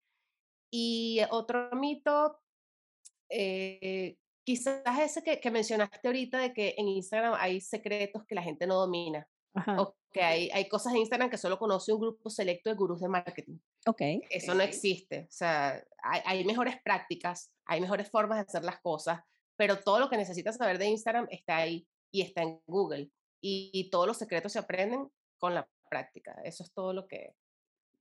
Y 0.70 1.20
otro 1.30 1.70
mito 1.72 2.40
eh, 3.28 4.16
quizás 4.44 4.98
ese 5.00 5.22
que, 5.22 5.40
que, 5.40 5.50
mencionaste 5.50 6.06
ahorita 6.06 6.38
de 6.38 6.52
que 6.52 6.74
en 6.78 6.88
Instagram 6.88 7.34
hay 7.38 7.60
secretos 7.60 8.24
que 8.26 8.34
la 8.34 8.42
gente 8.42 8.66
no 8.66 8.76
domina. 8.76 9.28
Ajá. 9.54 9.80
O 9.80 9.96
que 10.12 10.22
hay, 10.22 10.50
hay 10.50 10.68
cosas 10.68 10.92
en 10.92 11.00
Instagram 11.00 11.30
que 11.30 11.38
solo 11.38 11.58
conoce 11.58 11.92
un 11.92 12.00
grupo 12.00 12.30
selecto 12.30 12.70
de 12.70 12.76
gurús 12.76 13.00
de 13.00 13.08
marketing. 13.08 13.58
Ok. 13.86 14.02
Eso 14.30 14.54
no 14.54 14.62
existe. 14.62 15.24
O 15.24 15.32
sea, 15.32 15.82
hay, 16.02 16.20
hay, 16.24 16.44
mejores 16.44 16.76
prácticas, 16.82 17.50
hay 17.64 17.80
mejores 17.80 18.10
formas 18.10 18.38
de 18.38 18.42
hacer 18.42 18.64
las 18.64 18.80
cosas, 18.80 19.20
pero 19.56 19.80
todo 19.80 19.98
lo 19.98 20.08
que 20.08 20.16
necesitas 20.16 20.56
saber 20.56 20.78
de 20.78 20.86
Instagram 20.86 21.26
está 21.30 21.56
ahí 21.56 21.86
y 22.12 22.22
está 22.22 22.42
en 22.42 22.60
Google. 22.66 23.10
Y, 23.40 23.70
y 23.72 23.90
todos 23.90 24.06
los 24.06 24.16
secretos 24.16 24.52
se 24.52 24.58
aprenden 24.58 25.08
con 25.38 25.54
la 25.54 25.68
práctica. 25.88 26.32
Eso 26.44 26.62
es 26.62 26.72
todo 26.72 26.92
lo 26.92 27.06
que... 27.06 27.34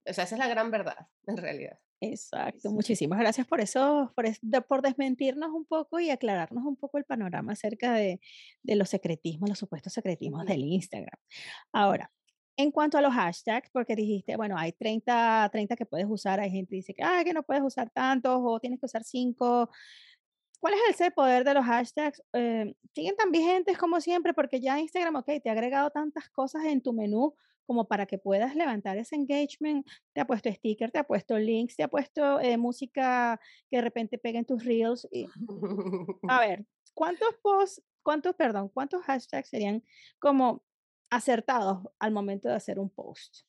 O 0.08 0.14
sea, 0.14 0.24
esa 0.24 0.36
es 0.36 0.40
la 0.40 0.48
gran 0.48 0.72
verdad, 0.72 1.08
en 1.28 1.38
realidad. 1.38 1.80
Exacto, 2.02 2.72
muchísimas 2.72 3.20
gracias 3.20 3.48
por 3.48 3.62
eso, 3.62 4.12
por, 4.16 4.26
por 4.68 4.82
desmentirnos 4.82 5.50
un 5.52 5.66
poco 5.66 6.00
y 6.00 6.10
aclararnos 6.10 6.66
un 6.66 6.76
poco 6.76 6.98
el 6.98 7.06
panorama 7.06 7.54
acerca 7.54 7.94
de, 7.94 8.20
de 8.64 8.76
los 8.76 8.90
secretismos, 8.90 9.50
los 9.50 9.58
supuestos 9.58 9.94
secretismos 9.94 10.46
del 10.46 10.66
Instagram. 10.66 11.18
Ahora, 11.72 12.12
en 12.58 12.72
cuanto 12.72 12.98
a 12.98 13.02
los 13.02 13.14
hashtags, 13.14 13.70
porque 13.72 13.96
dijiste, 13.96 14.36
bueno, 14.36 14.58
hay 14.58 14.72
30, 14.72 15.50
30 15.52 15.76
que 15.76 15.86
puedes 15.86 16.08
usar, 16.10 16.40
hay 16.40 16.52
gente 16.52 16.72
que 16.72 16.76
dice 16.78 16.94
que, 16.94 17.04
ah, 17.04 17.22
que 17.24 17.34
no 17.34 17.44
puedes 17.44 17.64
usar 17.64 17.90
tantos 17.90 18.40
o 18.44 18.60
tienes 18.60 18.80
que 18.80 18.86
usar 18.86 19.04
5. 19.04 19.70
¿Cuál 20.60 20.74
es 20.90 21.02
el 21.02 21.12
poder 21.14 21.44
de 21.44 21.54
los 21.54 21.66
hashtags? 21.66 22.22
Eh, 22.34 22.74
¿Siguen 22.94 23.16
tan 23.16 23.32
vigentes 23.32 23.78
como 23.78 24.00
siempre? 24.02 24.34
Porque 24.34 24.60
ya 24.60 24.80
Instagram, 24.80 25.16
ok, 25.18 25.30
te 25.44 25.50
ha 25.50 25.54
agregado 25.54 25.90
tantas 25.90 26.30
cosas 26.30 26.66
en 26.66 26.82
tu 26.82 26.94
menú 26.94 27.36
como 27.66 27.88
para 27.88 28.06
que 28.06 28.18
puedas 28.18 28.56
levantar 28.56 28.98
ese 28.98 29.16
engagement. 29.16 29.88
Te 30.14 30.22
ha 30.22 30.28
puesto 30.28 30.52
stickers, 30.52 30.92
te 30.92 31.00
ha 31.00 31.04
puesto 31.04 31.38
links, 31.38 31.76
te 31.76 31.84
ha 31.84 31.88
puesto 31.88 32.40
eh, 32.40 32.58
música 32.58 33.40
que 33.70 33.78
de 33.78 33.82
repente 33.82 34.18
peguen 34.18 34.46
tus 34.46 34.64
reels. 34.64 35.08
Y, 35.12 35.28
a 36.28 36.40
ver, 36.40 36.66
¿cuántos 36.94 37.36
posts, 37.42 37.82
cuántos, 38.04 38.36
perdón, 38.36 38.70
cuántos 38.70 39.04
hashtags 39.04 39.50
serían 39.50 39.84
como 40.20 40.64
acertados 41.10 41.88
al 42.00 42.12
momento 42.12 42.50
de 42.50 42.56
hacer 42.56 42.80
un 42.80 42.90
post? 42.90 43.46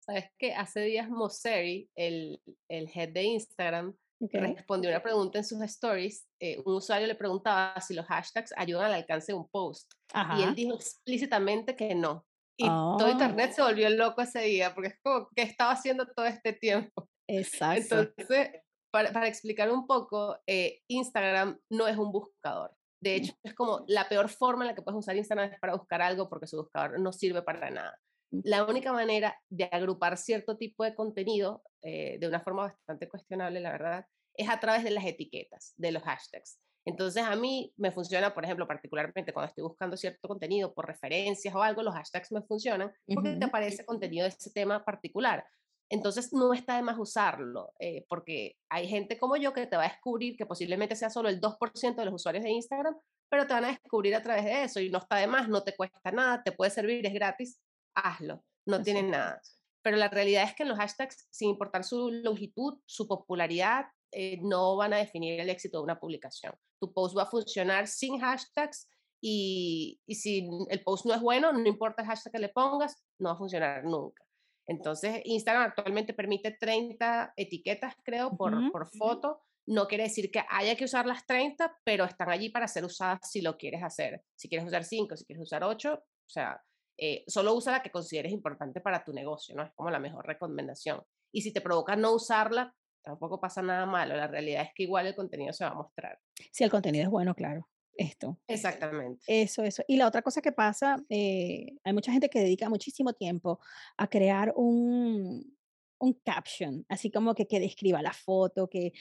Sabes 0.00 0.30
que 0.38 0.54
hace 0.54 0.80
días 0.80 1.08
Mosseri, 1.08 1.88
el, 1.94 2.42
el 2.68 2.90
head 2.92 3.10
de 3.10 3.22
Instagram, 3.22 3.96
okay. 4.20 4.54
respondió 4.54 4.90
una 4.90 5.02
pregunta 5.02 5.38
en 5.38 5.44
sus 5.44 5.60
stories. 5.62 6.26
Eh, 6.40 6.62
un 6.64 6.74
usuario 6.74 7.06
le 7.06 7.14
preguntaba 7.14 7.80
si 7.80 7.94
los 7.94 8.06
hashtags 8.06 8.52
ayudan 8.56 8.86
al 8.86 8.94
alcance 8.94 9.32
de 9.32 9.38
un 9.38 9.48
post. 9.48 9.92
Ajá. 10.12 10.38
Y 10.38 10.42
él 10.42 10.54
dijo 10.54 10.74
explícitamente 10.74 11.76
que 11.76 11.94
no, 11.94 12.26
y 12.60 12.66
oh. 12.68 12.96
todo 12.98 13.10
internet 13.10 13.52
se 13.52 13.62
volvió 13.62 13.88
loco 13.88 14.20
ese 14.20 14.40
día, 14.42 14.74
porque 14.74 14.88
es 14.90 14.98
como, 15.02 15.28
¿qué 15.34 15.42
estaba 15.42 15.72
haciendo 15.72 16.06
todo 16.06 16.26
este 16.26 16.52
tiempo? 16.52 17.08
Exacto. 17.26 18.00
Entonces, 18.00 18.50
para, 18.92 19.12
para 19.12 19.28
explicar 19.28 19.70
un 19.70 19.86
poco, 19.86 20.38
eh, 20.46 20.80
Instagram 20.88 21.58
no 21.70 21.88
es 21.88 21.96
un 21.96 22.12
buscador. 22.12 22.70
De 23.02 23.14
hecho, 23.14 23.32
es 23.42 23.54
como 23.54 23.84
la 23.88 24.10
peor 24.10 24.28
forma 24.28 24.64
en 24.64 24.68
la 24.68 24.74
que 24.74 24.82
puedes 24.82 24.98
usar 24.98 25.16
Instagram 25.16 25.52
es 25.52 25.58
para 25.58 25.74
buscar 25.74 26.02
algo 26.02 26.28
porque 26.28 26.46
su 26.46 26.58
buscador 26.58 27.00
no 27.00 27.12
sirve 27.14 27.40
para 27.40 27.70
nada. 27.70 27.98
La 28.30 28.64
única 28.64 28.92
manera 28.92 29.40
de 29.48 29.64
agrupar 29.64 30.18
cierto 30.18 30.58
tipo 30.58 30.84
de 30.84 30.94
contenido 30.94 31.62
eh, 31.82 32.18
de 32.18 32.28
una 32.28 32.40
forma 32.40 32.62
bastante 32.62 33.08
cuestionable, 33.08 33.60
la 33.60 33.72
verdad, 33.72 34.06
es 34.34 34.48
a 34.48 34.60
través 34.60 34.84
de 34.84 34.90
las 34.90 35.04
etiquetas, 35.04 35.74
de 35.76 35.92
los 35.92 36.02
hashtags. 36.02 36.60
Entonces 36.86 37.22
a 37.22 37.36
mí 37.36 37.72
me 37.76 37.92
funciona, 37.92 38.32
por 38.32 38.44
ejemplo, 38.44 38.66
particularmente 38.66 39.32
cuando 39.32 39.48
estoy 39.48 39.62
buscando 39.64 39.96
cierto 39.96 40.26
contenido 40.26 40.72
por 40.72 40.86
referencias 40.86 41.54
o 41.54 41.62
algo, 41.62 41.82
los 41.82 41.94
hashtags 41.94 42.32
me 42.32 42.42
funcionan 42.42 42.92
porque 43.06 43.30
uh 43.30 43.32
-huh. 43.32 43.38
te 43.38 43.44
aparece 43.44 43.84
contenido 43.84 44.24
de 44.24 44.30
ese 44.30 44.50
tema 44.50 44.84
particular. 44.84 45.44
Entonces 45.90 46.32
no 46.32 46.54
está 46.54 46.76
de 46.76 46.82
más 46.82 46.98
usarlo, 46.98 47.72
eh, 47.80 48.06
porque 48.08 48.56
hay 48.70 48.88
gente 48.88 49.18
como 49.18 49.36
yo 49.36 49.52
que 49.52 49.66
te 49.66 49.76
va 49.76 49.84
a 49.84 49.88
descubrir 49.88 50.36
que 50.36 50.46
posiblemente 50.46 50.94
sea 50.94 51.10
solo 51.10 51.28
el 51.28 51.40
2% 51.40 51.96
de 51.96 52.04
los 52.04 52.14
usuarios 52.14 52.44
de 52.44 52.50
Instagram, 52.50 52.96
pero 53.28 53.46
te 53.46 53.54
van 53.54 53.64
a 53.64 53.68
descubrir 53.68 54.14
a 54.14 54.22
través 54.22 54.44
de 54.44 54.62
eso 54.62 54.80
y 54.80 54.88
no 54.88 54.98
está 54.98 55.16
de 55.16 55.26
más, 55.26 55.48
no 55.48 55.64
te 55.64 55.74
cuesta 55.74 56.12
nada, 56.12 56.42
te 56.44 56.52
puede 56.52 56.70
servir, 56.70 57.04
es 57.04 57.12
gratis, 57.12 57.60
hazlo, 57.94 58.44
no 58.66 58.80
tienen 58.82 59.10
nada. 59.10 59.40
Pero 59.82 59.96
la 59.96 60.08
realidad 60.08 60.44
es 60.44 60.54
que 60.54 60.64
los 60.64 60.78
hashtags, 60.78 61.26
sin 61.30 61.50
importar 61.50 61.84
su 61.84 62.10
longitud, 62.10 62.78
su 62.86 63.06
popularidad, 63.06 63.86
eh, 64.12 64.38
no 64.42 64.76
van 64.76 64.92
a 64.92 64.98
definir 64.98 65.40
el 65.40 65.48
éxito 65.48 65.78
de 65.78 65.84
una 65.84 65.98
publicación. 65.98 66.54
Tu 66.80 66.92
post 66.92 67.16
va 67.16 67.22
a 67.22 67.26
funcionar 67.26 67.86
sin 67.86 68.18
hashtags 68.18 68.88
y, 69.22 70.00
y, 70.06 70.14
si 70.14 70.48
el 70.68 70.82
post 70.82 71.06
no 71.06 71.14
es 71.14 71.20
bueno, 71.20 71.52
no 71.52 71.66
importa 71.66 72.02
el 72.02 72.08
hashtag 72.08 72.32
que 72.32 72.38
le 72.38 72.48
pongas, 72.48 73.02
no 73.18 73.28
va 73.28 73.34
a 73.34 73.38
funcionar 73.38 73.84
nunca. 73.84 74.24
Entonces, 74.66 75.20
Instagram 75.24 75.64
actualmente 75.64 76.14
permite 76.14 76.52
30 76.52 77.34
etiquetas, 77.36 77.94
creo, 78.04 78.36
por, 78.36 78.54
uh 78.54 78.58
-huh. 78.58 78.72
por 78.72 78.88
foto. 78.88 79.40
No 79.66 79.86
quiere 79.86 80.04
decir 80.04 80.30
que 80.30 80.42
haya 80.48 80.76
que 80.76 80.84
usar 80.84 81.06
las 81.06 81.26
30, 81.26 81.78
pero 81.84 82.04
están 82.04 82.30
allí 82.30 82.50
para 82.50 82.68
ser 82.68 82.84
usadas 82.84 83.20
si 83.30 83.40
lo 83.40 83.56
quieres 83.56 83.82
hacer. 83.82 84.22
Si 84.36 84.48
quieres 84.48 84.66
usar 84.66 84.84
5, 84.84 85.16
si 85.16 85.24
quieres 85.24 85.42
usar 85.42 85.64
8, 85.64 85.94
o 85.94 86.28
sea, 86.28 86.62
eh, 87.02 87.24
solo 87.26 87.54
usa 87.54 87.72
la 87.72 87.82
que 87.82 87.90
consideres 87.90 88.30
importante 88.30 88.82
para 88.82 89.02
tu 89.02 89.14
negocio, 89.14 89.56
¿no? 89.56 89.62
Es 89.62 89.72
como 89.72 89.90
la 89.90 89.98
mejor 89.98 90.26
recomendación. 90.26 91.02
Y 91.32 91.40
si 91.40 91.50
te 91.50 91.62
provoca 91.62 91.96
no 91.96 92.12
usarla, 92.12 92.74
tampoco 93.02 93.40
pasa 93.40 93.62
nada 93.62 93.86
malo. 93.86 94.14
La 94.14 94.26
realidad 94.26 94.64
es 94.64 94.70
que 94.74 94.82
igual 94.82 95.06
el 95.06 95.14
contenido 95.14 95.54
se 95.54 95.64
va 95.64 95.70
a 95.70 95.74
mostrar. 95.74 96.18
Si 96.52 96.62
el 96.62 96.70
contenido 96.70 97.04
es 97.04 97.10
bueno, 97.10 97.34
claro. 97.34 97.66
Esto. 97.96 98.38
Exactamente. 98.46 99.22
Eso, 99.26 99.62
eso. 99.62 99.82
Y 99.88 99.96
la 99.96 100.06
otra 100.06 100.20
cosa 100.20 100.42
que 100.42 100.52
pasa, 100.52 101.02
eh, 101.08 101.72
hay 101.84 101.92
mucha 101.94 102.12
gente 102.12 102.28
que 102.28 102.40
dedica 102.40 102.68
muchísimo 102.68 103.14
tiempo 103.14 103.60
a 103.96 104.06
crear 104.06 104.52
un, 104.56 105.56
un 106.00 106.12
caption, 106.24 106.84
así 106.88 107.10
como 107.10 107.34
que, 107.34 107.46
que 107.46 107.60
describa 107.60 108.02
la 108.02 108.12
foto, 108.12 108.68
que 108.68 108.92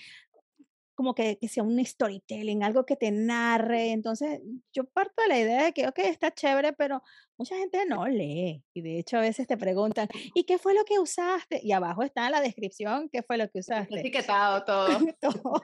como 0.99 1.15
que, 1.15 1.37
que, 1.37 1.47
sea 1.47 1.63
un 1.63 1.79
storytelling, 1.85 2.61
algo 2.61 2.85
que 2.85 2.97
te 2.97 3.09
narre. 3.09 3.91
Entonces, 3.91 4.41
yo 4.73 4.83
parto 4.83 5.21
de 5.21 5.29
la 5.29 5.39
idea 5.39 5.63
de 5.63 5.71
que, 5.71 5.87
ok, 5.87 5.97
está 5.99 6.29
chévere, 6.29 6.73
pero 6.73 7.01
mucha 7.37 7.55
gente 7.55 7.85
no 7.85 8.05
lee. 8.05 8.61
Y 8.73 8.81
de 8.81 8.99
hecho, 8.99 9.15
a 9.15 9.21
veces 9.21 9.47
te 9.47 9.55
preguntan, 9.55 10.09
¿y 10.33 10.43
qué 10.43 10.57
fue 10.57 10.73
lo 10.73 10.83
que 10.83 10.99
usaste? 10.99 11.61
Y 11.63 11.71
abajo 11.71 12.03
está 12.03 12.25
en 12.25 12.33
la 12.33 12.41
descripción 12.41 13.07
qué 13.09 13.23
fue 13.23 13.37
lo 13.37 13.49
que 13.49 13.59
usaste. 13.59 14.01
Etiquetado 14.01 14.65
todo. 14.65 14.87
todo. 15.21 15.63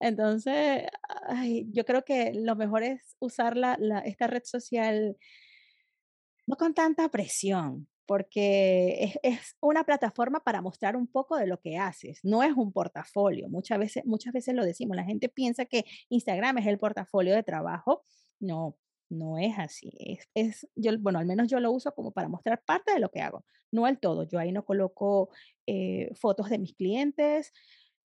Entonces, 0.00 0.82
ay, 1.28 1.68
yo 1.70 1.84
creo 1.84 2.04
que 2.04 2.32
lo 2.34 2.56
mejor 2.56 2.82
es 2.82 3.14
usar 3.20 3.56
la, 3.56 3.76
la, 3.78 4.00
esta 4.00 4.26
red 4.26 4.42
social 4.42 5.16
no 6.48 6.56
con 6.56 6.74
tanta 6.74 7.08
presión, 7.10 7.86
porque 8.08 9.04
es, 9.04 9.18
es, 9.22 9.56
una 9.60 9.84
plataforma 9.84 10.40
para 10.42 10.62
mostrar 10.62 10.96
un 10.96 11.06
poco 11.06 11.36
de 11.36 11.46
lo 11.46 11.60
que 11.60 11.76
haces, 11.76 12.20
no 12.22 12.42
es 12.42 12.54
un 12.56 12.72
portafolio. 12.72 13.50
Muchas 13.50 13.78
veces, 13.78 14.06
muchas 14.06 14.32
veces 14.32 14.54
lo 14.54 14.64
decimos, 14.64 14.96
la 14.96 15.04
gente 15.04 15.28
piensa 15.28 15.66
que 15.66 15.84
Instagram 16.08 16.56
es 16.56 16.66
el 16.66 16.78
portafolio 16.78 17.34
de 17.34 17.42
trabajo. 17.42 18.02
No, 18.40 18.78
no 19.10 19.36
es 19.36 19.58
así. 19.58 19.90
Es, 19.98 20.26
es, 20.34 20.66
yo, 20.74 20.92
bueno, 20.98 21.18
al 21.18 21.26
menos 21.26 21.48
yo 21.48 21.60
lo 21.60 21.70
uso 21.70 21.94
como 21.94 22.10
para 22.10 22.30
mostrar 22.30 22.62
parte 22.64 22.94
de 22.94 22.98
lo 22.98 23.10
que 23.10 23.20
hago, 23.20 23.44
no 23.70 23.86
el 23.86 23.98
todo. 23.98 24.22
Yo 24.22 24.38
ahí 24.38 24.52
no 24.52 24.64
coloco 24.64 25.28
eh, 25.66 26.10
fotos 26.14 26.48
de 26.48 26.58
mis 26.58 26.74
clientes, 26.74 27.52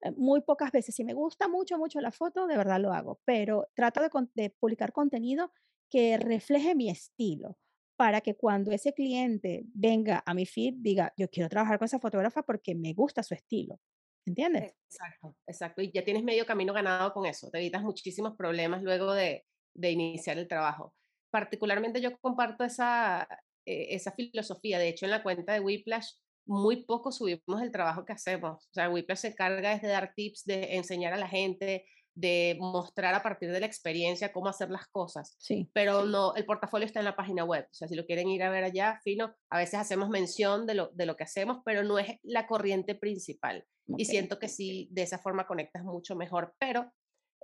eh, 0.00 0.10
muy 0.16 0.40
pocas 0.40 0.72
veces. 0.72 0.96
Si 0.96 1.04
me 1.04 1.14
gusta 1.14 1.46
mucho, 1.46 1.78
mucho 1.78 2.00
la 2.00 2.10
foto, 2.10 2.48
de 2.48 2.56
verdad 2.56 2.80
lo 2.80 2.92
hago, 2.92 3.20
pero 3.24 3.68
trato 3.76 4.00
de, 4.02 4.10
de 4.34 4.50
publicar 4.50 4.92
contenido 4.92 5.52
que 5.88 6.18
refleje 6.18 6.74
mi 6.74 6.90
estilo 6.90 7.56
para 8.02 8.20
que 8.20 8.34
cuando 8.34 8.72
ese 8.72 8.92
cliente 8.92 9.62
venga 9.72 10.24
a 10.26 10.34
mi 10.34 10.44
feed, 10.44 10.74
diga, 10.78 11.14
yo 11.16 11.30
quiero 11.30 11.48
trabajar 11.48 11.78
con 11.78 11.86
esa 11.86 12.00
fotógrafa 12.00 12.42
porque 12.42 12.74
me 12.74 12.94
gusta 12.94 13.22
su 13.22 13.32
estilo. 13.32 13.78
¿Entiendes? 14.26 14.74
Exacto, 14.90 15.36
exacto. 15.46 15.82
Y 15.82 15.92
ya 15.92 16.04
tienes 16.04 16.24
medio 16.24 16.44
camino 16.44 16.72
ganado 16.72 17.12
con 17.12 17.26
eso. 17.26 17.48
Te 17.48 17.58
evitas 17.58 17.80
muchísimos 17.80 18.36
problemas 18.36 18.82
luego 18.82 19.14
de, 19.14 19.46
de 19.72 19.90
iniciar 19.92 20.36
el 20.38 20.48
trabajo. 20.48 20.96
Particularmente 21.30 22.00
yo 22.00 22.18
comparto 22.18 22.64
esa, 22.64 23.28
eh, 23.64 23.94
esa 23.94 24.10
filosofía. 24.10 24.80
De 24.80 24.88
hecho, 24.88 25.04
en 25.04 25.12
la 25.12 25.22
cuenta 25.22 25.52
de 25.52 25.60
Whiplash, 25.60 26.14
muy 26.44 26.84
poco 26.84 27.12
subimos 27.12 27.62
el 27.62 27.70
trabajo 27.70 28.04
que 28.04 28.14
hacemos. 28.14 28.64
O 28.64 28.72
sea, 28.72 28.90
Whiplash 28.90 29.18
se 29.18 29.28
encarga 29.28 29.78
de 29.78 29.86
dar 29.86 30.12
tips, 30.16 30.44
de 30.44 30.74
enseñar 30.74 31.12
a 31.12 31.18
la 31.18 31.28
gente, 31.28 31.86
de 32.14 32.56
mostrar 32.60 33.14
a 33.14 33.22
partir 33.22 33.50
de 33.50 33.60
la 33.60 33.66
experiencia 33.66 34.32
cómo 34.32 34.48
hacer 34.48 34.70
las 34.70 34.86
cosas. 34.88 35.34
Sí. 35.38 35.70
Pero 35.72 36.04
no, 36.04 36.34
el 36.34 36.44
portafolio 36.44 36.86
está 36.86 36.98
en 36.98 37.06
la 37.06 37.16
página 37.16 37.44
web. 37.44 37.66
O 37.70 37.74
sea, 37.74 37.88
si 37.88 37.94
lo 37.94 38.04
quieren 38.04 38.28
ir 38.28 38.42
a 38.42 38.50
ver 38.50 38.64
allá, 38.64 39.00
fino, 39.02 39.34
a 39.50 39.58
veces 39.58 39.80
hacemos 39.80 40.08
mención 40.08 40.66
de 40.66 40.74
lo, 40.74 40.88
de 40.88 41.06
lo 41.06 41.16
que 41.16 41.24
hacemos, 41.24 41.58
pero 41.64 41.82
no 41.82 41.98
es 41.98 42.18
la 42.22 42.46
corriente 42.46 42.94
principal. 42.94 43.66
Y 43.96 44.04
siento 44.04 44.38
que 44.38 44.48
sí, 44.48 44.88
de 44.92 45.02
esa 45.02 45.18
forma 45.18 45.46
conectas 45.46 45.84
mucho 45.84 46.14
mejor. 46.14 46.54
Pero 46.58 46.92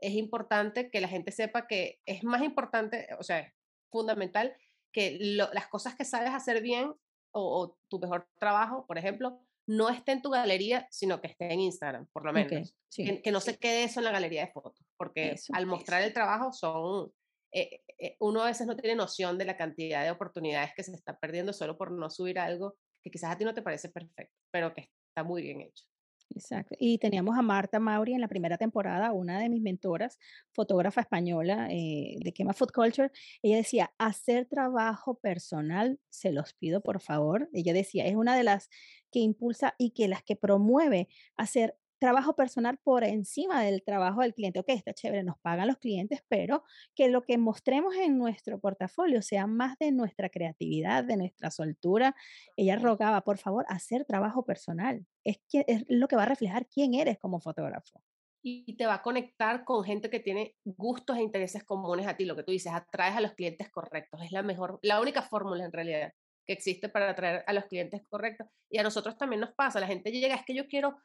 es 0.01 0.15
importante 0.15 0.91
que 0.91 1.01
la 1.01 1.09
gente 1.09 1.33
sepa 1.33 1.67
que 1.67 2.01
es 2.07 2.25
más 2.25 2.43
importante, 2.43 3.09
o 3.19 3.23
sea, 3.23 3.41
es 3.41 3.53
fundamental 3.91 4.55
que 4.93 5.19
las 5.21 5.69
cosas 5.69 5.95
que 5.95 6.05
sabes 6.05 6.31
hacer 6.31 6.63
bien 6.63 6.95
o, 7.33 7.77
tu 7.89 7.99
mejor 7.99 8.29
trabajo, 8.39 8.87
por 8.87 8.99
ejemplo, 8.99 9.41
no 9.69 9.91
esté 9.91 10.13
en 10.13 10.23
tu 10.23 10.31
galería, 10.31 10.89
sino 10.91 11.21
que 11.21 11.29
esté 11.29 11.53
en 11.53 11.61
Instagram, 11.61 12.07
por 12.13 12.25
lo 12.25 12.33
menos. 12.33 12.75
que, 12.95 13.31
no 13.31 13.41
se 13.41 13.59
quede 13.59 13.85
eso 13.85 14.01
en 14.01 14.05
la 14.05 14.13
galería 14.13 14.47
de 14.47 14.53
fotos, 14.53 14.83
porque 14.97 15.37
al 15.53 15.67
mostrar 15.67 16.03
el 16.03 16.13
trabajo 16.13 16.53
son... 16.53 17.13
Eh, 17.53 17.83
eh, 17.99 18.17
uno 18.21 18.43
a 18.43 18.47
veces 18.47 18.67
no 18.67 18.77
tiene 18.77 18.95
noción 18.95 19.39
de 19.39 19.45
la 19.45 19.57
cantidad 19.57 20.05
de 20.05 20.11
oportunidades 20.11 20.73
que 20.75 20.83
se 20.83 20.93
está 20.93 21.19
perdiendo 21.19 21.53
solo 21.53 21.79
por 21.79 21.91
no 21.91 22.11
subir 22.11 22.39
algo 22.39 22.77
que 23.03 23.11
quizás 23.11 23.33
a 23.33 23.39
ti 23.39 23.45
no 23.45 23.55
te 23.55 23.63
parece 23.63 23.89
perfecto, 23.89 24.35
pero 24.51 24.75
que 24.75 24.91
está 25.09 25.23
muy 25.23 25.43
bien 25.43 25.61
hecho. 25.61 25.85
Exacto. 26.31 26.77
Y 26.79 26.99
teníamos 26.99 27.39
a 27.39 27.43
Marta 27.43 27.81
Mauri 27.81 28.13
en 28.15 28.21
la 28.21 28.29
primera 28.29 28.59
temporada, 28.59 29.13
una 29.13 29.41
de 29.41 29.49
mis 29.49 29.63
mentoras, 29.63 30.19
fotógrafa 30.53 31.01
española 31.01 31.69
eh, 31.71 32.17
de 32.21 32.33
Quema 32.33 32.53
Food 32.53 32.71
Culture. 32.73 33.11
Ella 33.43 33.57
decía, 33.57 33.93
hacer 33.99 34.47
trabajo 34.47 35.15
personal, 35.19 35.99
se 36.11 36.33
los 36.33 36.55
pido 36.55 36.83
por 36.83 37.01
favor. 37.01 37.49
Ella 37.53 37.73
decía, 37.73 38.07
es 38.07 38.15
una 38.15 38.37
de 38.37 38.45
las 38.45 38.69
que 39.11 39.21
impulsa 39.21 39.75
y 39.79 39.91
que 39.93 40.07
las 40.09 40.23
que 40.23 40.37
promueve 40.37 41.09
hacer 41.37 41.77
trabajo 41.99 42.35
personal 42.35 42.79
por 42.83 43.05
encima 43.05 43.63
del 43.63 43.83
trabajo 43.83 44.23
del 44.23 44.35
cliente. 44.35 44.61
Ok, 44.61 44.71
está 44.71 44.93
chévere, 44.93 45.23
nos 45.23 45.39
pagan 45.39 45.69
los 45.69 45.79
clientes, 45.79 46.23
pero 46.29 46.65
que 46.95 47.09
lo 47.09 47.23
que 47.23 47.39
mostremos 47.39 47.95
en 47.97 48.19
nuestro 48.19 48.61
portafolio 48.61 49.23
sea 49.23 49.47
más 49.47 49.79
de 49.79 49.93
nuestra 49.93 50.29
creatividad, 50.29 51.05
de 51.05 51.17
nuestra 51.17 51.51
soltura. 51.51 52.15
Ella 52.57 52.77
rogaba, 52.77 53.23
por 53.23 53.39
favor, 53.39 53.65
hacer 53.69 54.05
trabajo 54.05 54.45
personal. 54.45 55.07
Es, 55.25 55.39
que, 55.49 55.65
es 55.69 55.85
lo 55.89 56.09
que 56.09 56.17
va 56.17 56.23
a 56.23 56.27
reflejar 56.27 56.67
quién 56.67 56.95
eres 56.95 57.19
como 57.19 57.41
fotógrafo. 57.41 58.03
Y 58.41 58.77
te 58.77 58.87
va 58.87 58.95
a 58.95 59.03
conectar 59.03 59.65
con 59.65 59.85
gente 59.85 60.09
que 60.09 60.21
tiene 60.21 60.55
gustos 60.65 61.19
e 61.19 61.23
intereses 61.23 61.65
comunes 61.65 62.07
a 62.07 62.17
ti. 62.17 62.25
Lo 62.25 62.37
que 62.37 62.45
tú 62.45 62.53
dices, 62.53 62.73
atraes 62.73 63.17
a 63.17 63.21
los 63.21 63.35
clientes 63.35 63.69
correctos. 63.69 64.23
Es 64.23 64.33
la 64.33 64.43
mejor, 64.43 64.79
la 64.83 65.01
única 65.01 65.23
fórmula 65.23 65.65
en 65.65 65.73
realidad 65.73 66.13
que 66.49 66.55
existe 66.55 66.89
para 66.89 67.11
atraer 67.11 67.45
a 67.47 67.53
los 67.53 67.67
clientes 67.67 68.03
correctos. 68.09 68.49
Y 68.71 68.79
a 68.79 68.83
nosotros 68.83 69.19
también 69.19 69.41
nos 69.41 69.53
pasa. 69.53 69.81
La 69.81 69.87
gente 69.87 70.11
llega, 70.11 70.35
es 70.35 70.45
que 70.47 70.55
yo 70.55 70.67
quiero 70.67 70.97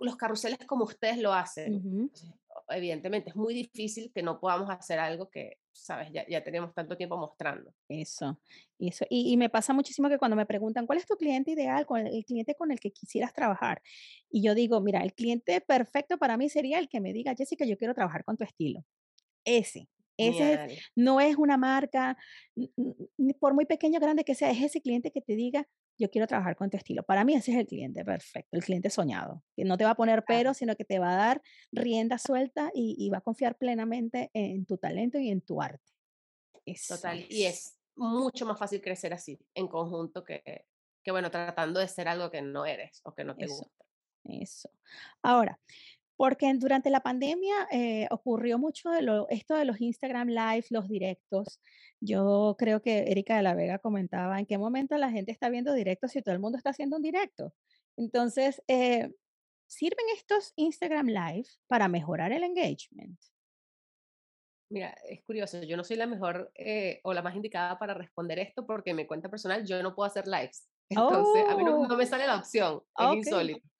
los 0.00 0.16
carruseles 0.16 0.58
como 0.66 0.84
ustedes 0.84 1.16
lo 1.16 1.32
hacen. 1.32 2.10
Evidentemente, 2.68 3.30
es 3.30 3.36
muy 3.36 3.54
difícil 3.54 4.12
que 4.12 4.22
no 4.22 4.38
podamos 4.38 4.68
hacer 4.68 4.98
algo 4.98 5.30
que, 5.30 5.56
sabes, 5.72 6.12
ya, 6.12 6.26
ya 6.28 6.44
tenemos 6.44 6.74
tanto 6.74 6.94
tiempo 6.94 7.16
mostrando. 7.16 7.72
Eso, 7.88 8.38
eso. 8.78 9.06
Y, 9.08 9.34
me 9.38 9.48
pasa 9.48 9.72
muchísimo 9.72 10.10
que 10.10 10.18
cuando 10.18 10.36
me 10.36 10.44
preguntan, 10.44 10.86
¿cuál 10.86 10.98
es 10.98 11.06
tu 11.06 11.16
cliente 11.16 11.52
ideal, 11.52 11.86
con 11.86 12.06
el, 12.06 12.24
cliente 12.26 12.54
con 12.54 12.70
el 12.70 12.78
que 12.78 12.90
quisieras 12.90 13.32
trabajar? 13.32 13.80
Y 14.28 14.42
yo 14.42 14.54
digo, 14.54 14.82
mira, 14.82 15.02
el 15.02 15.14
cliente 15.14 15.62
perfecto 15.62 16.18
para 16.18 16.36
mí 16.36 16.50
sería 16.50 16.78
el 16.78 16.90
que 16.90 17.00
me 17.00 17.14
diga, 17.14 17.34
Jessica, 17.34 17.64
yo 17.64 17.78
quiero 17.78 17.94
trabajar 17.94 18.24
con 18.24 18.36
tu 18.36 18.44
estilo. 18.44 18.84
Ese. 19.42 19.88
Ese 20.16 20.78
no 20.94 21.20
es 21.20 21.36
una 21.36 21.56
marca, 21.56 22.16
por 23.38 23.54
muy 23.54 23.66
pequeño 23.66 23.98
o 23.98 24.00
grande 24.00 24.24
que 24.24 24.34
sea, 24.34 24.50
es 24.50 24.62
ese 24.62 24.80
cliente 24.80 25.10
que 25.10 25.20
te 25.20 25.34
diga, 25.34 25.66
yo 25.98 26.10
quiero 26.10 26.26
trabajar 26.26 26.56
con 26.56 26.70
tu 26.70 26.76
estilo. 26.76 27.02
Para 27.02 27.24
mí 27.24 27.34
ese 27.34 27.52
es 27.52 27.58
el 27.58 27.66
cliente 27.66 28.04
perfecto, 28.04 28.56
el 28.56 28.64
cliente 28.64 28.90
soñado, 28.90 29.42
que 29.54 29.64
no 29.64 29.76
te 29.76 29.84
va 29.84 29.90
a 29.90 29.94
poner 29.94 30.24
pero, 30.26 30.54
sino 30.54 30.76
que 30.76 30.84
te 30.84 30.98
va 30.98 31.14
a 31.14 31.16
dar 31.16 31.42
rienda 31.72 32.18
suelta 32.18 32.70
y, 32.74 33.08
va 33.10 33.18
a 33.18 33.22
confiar 33.22 33.56
plenamente 33.56 34.30
en 34.34 34.66
tu 34.66 34.78
talento 34.78 35.18
y 35.18 35.30
en 35.30 35.40
tu 35.40 35.62
arte. 35.62 35.92
Total, 36.88 37.24
y 37.28 37.44
es 37.44 37.78
mucho 37.94 38.44
más 38.44 38.58
fácil 38.58 38.80
crecer 38.80 39.14
así, 39.14 39.38
en 39.54 39.68
conjunto, 39.68 40.24
que, 40.24 40.66
que 41.02 41.10
bueno, 41.12 41.30
tratando 41.30 41.80
de 41.80 41.88
ser 41.88 42.08
algo 42.08 42.30
que 42.30 42.42
no 42.42 42.66
eres 42.66 43.00
o 43.04 43.14
que 43.14 43.24
no 43.24 43.36
te 43.36 43.46
gusta. 43.46 43.84
Eso. 44.24 44.68
Ahora, 45.22 45.58
porque 46.16 46.52
durante 46.54 46.90
la 46.90 47.00
pandemia 47.00 47.68
eh, 47.70 48.06
ocurrió 48.10 48.58
mucho 48.58 48.90
de 48.90 49.02
lo, 49.02 49.28
esto 49.28 49.54
de 49.54 49.66
los 49.66 49.80
Instagram 49.80 50.28
Live, 50.28 50.66
los 50.70 50.88
directos. 50.88 51.60
Yo 52.00 52.56
creo 52.58 52.80
que 52.80 53.10
Erika 53.10 53.36
de 53.36 53.42
la 53.42 53.54
Vega 53.54 53.78
comentaba 53.78 54.38
en 54.38 54.46
qué 54.46 54.56
momento 54.56 54.96
la 54.96 55.10
gente 55.10 55.30
está 55.30 55.50
viendo 55.50 55.74
directos 55.74 56.12
si 56.12 56.22
todo 56.22 56.34
el 56.34 56.40
mundo 56.40 56.56
está 56.56 56.70
haciendo 56.70 56.96
un 56.96 57.02
directo. 57.02 57.52
Entonces, 57.98 58.62
eh, 58.66 59.10
¿sirven 59.66 60.06
estos 60.14 60.52
Instagram 60.56 61.08
Live 61.08 61.48
para 61.66 61.88
mejorar 61.88 62.32
el 62.32 62.44
engagement? 62.44 63.20
Mira, 64.68 64.96
es 65.08 65.22
curioso, 65.22 65.62
yo 65.62 65.76
no 65.76 65.84
soy 65.84 65.96
la 65.96 66.06
mejor 66.06 66.50
eh, 66.54 67.00
o 67.04 67.14
la 67.14 67.22
más 67.22 67.36
indicada 67.36 67.78
para 67.78 67.94
responder 67.94 68.38
esto 68.38 68.66
porque 68.66 68.90
en 68.90 68.96
mi 68.96 69.06
cuenta 69.06 69.28
personal 69.28 69.64
yo 69.64 69.80
no 69.82 69.94
puedo 69.94 70.06
hacer 70.06 70.26
lives. 70.26 70.66
Entonces, 70.88 71.44
a 71.48 71.56
mí 71.56 71.62
no, 71.62 71.86
me 71.86 72.04
oh. 72.04 72.06
sale 72.06 72.26
la 72.26 72.36
opción, 72.36 72.82
es 72.98 73.16
insólito 73.16 73.75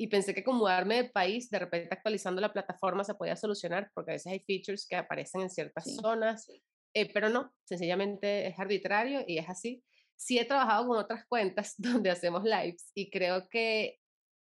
y 0.00 0.06
pensé 0.06 0.32
que 0.32 0.42
con 0.42 0.56
mudarme 0.56 1.02
de 1.02 1.10
país, 1.10 1.50
de 1.50 1.58
repente 1.58 1.90
actualizando 1.92 2.40
la 2.40 2.50
plataforma 2.50 3.04
se 3.04 3.14
podía 3.14 3.36
solucionar, 3.36 3.90
porque 3.92 4.12
a 4.12 4.14
veces 4.14 4.32
hay 4.32 4.40
features 4.40 4.86
que 4.88 4.96
aparecen 4.96 5.42
en 5.42 5.50
ciertas 5.50 5.94
zonas, 5.94 6.50
eh, 6.94 7.12
pero 7.12 7.28
no, 7.28 7.52
sencillamente 7.64 8.46
es 8.46 8.58
arbitrario 8.58 9.22
y 9.26 9.36
es 9.36 9.46
así. 9.46 9.84
Sí 10.16 10.38
he 10.38 10.46
trabajado 10.46 10.88
con 10.88 10.96
otras 10.96 11.26
cuentas 11.26 11.74
donde 11.78 12.08
hacemos 12.08 12.44
lives 12.44 12.90
y 12.94 13.10
creo 13.10 13.46
que 13.50 13.98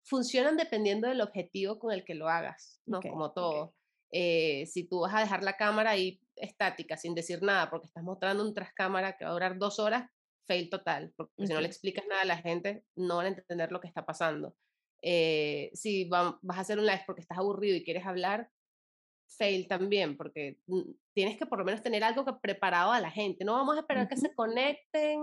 funcionan 0.06 0.56
dependiendo 0.56 1.08
del 1.08 1.20
objetivo 1.20 1.78
con 1.78 1.92
el 1.92 2.06
que 2.06 2.14
lo 2.14 2.30
hagas, 2.30 2.80
¿no? 2.86 3.02
Como 3.02 3.30
todo. 3.34 3.74
Eh, 4.12 4.64
si 4.64 4.88
tú 4.88 5.00
vas 5.00 5.12
a 5.14 5.20
dejar 5.20 5.42
la 5.42 5.58
cámara 5.58 5.90
ahí 5.90 6.22
estática, 6.36 6.96
sin 6.96 7.14
decir 7.14 7.42
nada, 7.42 7.68
porque 7.68 7.88
estás 7.88 8.02
mostrando 8.02 8.42
un 8.42 8.54
tras 8.54 8.72
cámara 8.72 9.18
que 9.18 9.26
va 9.26 9.32
a 9.32 9.34
durar 9.34 9.58
dos 9.58 9.78
horas, 9.78 10.10
fail 10.46 10.70
total, 10.70 11.12
porque 11.14 11.46
si 11.46 11.52
no 11.52 11.60
le 11.60 11.66
explicas 11.66 12.06
nada 12.08 12.22
a 12.22 12.26
la 12.26 12.38
gente, 12.38 12.86
no 12.96 13.18
van 13.18 13.26
a 13.26 13.28
entender 13.28 13.70
lo 13.70 13.82
que 13.82 13.88
está 13.88 14.06
pasando. 14.06 14.56
Eh, 15.06 15.70
si 15.74 16.06
vas 16.06 16.34
a 16.48 16.60
hacer 16.60 16.78
un 16.78 16.86
live 16.86 17.02
porque 17.06 17.20
estás 17.20 17.36
aburrido 17.36 17.76
y 17.76 17.84
quieres 17.84 18.06
hablar, 18.06 18.48
fail 19.36 19.68
también, 19.68 20.16
porque 20.16 20.58
tienes 21.12 21.36
que 21.36 21.44
por 21.44 21.58
lo 21.58 21.64
menos 21.66 21.82
tener 21.82 22.02
algo 22.02 22.24
que 22.24 22.32
preparado 22.40 22.90
a 22.90 23.00
la 23.00 23.10
gente. 23.10 23.44
No 23.44 23.52
vamos 23.52 23.76
a 23.76 23.80
esperar 23.80 24.08
que 24.08 24.16
se 24.16 24.34
conecten 24.34 25.20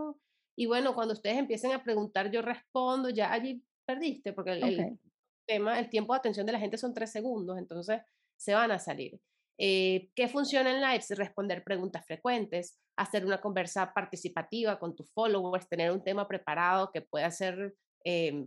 y 0.56 0.68
bueno, 0.68 0.94
cuando 0.94 1.14
ustedes 1.14 1.38
empiecen 1.38 1.72
a 1.72 1.84
preguntar, 1.84 2.30
yo 2.30 2.44
respondo, 2.44 3.10
ya 3.10 3.34
allí 3.34 3.64
perdiste, 3.84 4.34
porque 4.34 4.52
el, 4.52 5.00
tema, 5.48 5.80
el 5.80 5.90
tiempo 5.90 6.14
de 6.14 6.20
atención 6.20 6.46
de 6.46 6.52
la 6.52 6.60
gente 6.60 6.78
son 6.78 6.94
tres 6.94 7.12
segundos, 7.12 7.58
entonces 7.58 8.02
se 8.38 8.54
van 8.54 8.70
a 8.70 8.78
salir. 8.78 9.20
Eh, 9.58 10.12
¿Qué 10.16 10.28
funciona 10.28 10.72
en 10.72 10.82
lives? 10.82 11.10
Responder 11.18 11.64
preguntas 11.64 12.06
frecuentes, 12.06 12.80
hacer 12.96 13.26
una 13.26 13.42
conversa 13.42 13.94
participativa 13.94 14.78
con 14.78 14.96
tus 14.96 15.12
followers, 15.12 15.68
tener 15.68 15.92
un 15.92 16.04
tema 16.04 16.28
preparado 16.28 16.92
que 16.92 17.02
pueda 17.02 17.32
ser 17.32 17.76
eh, 18.06 18.46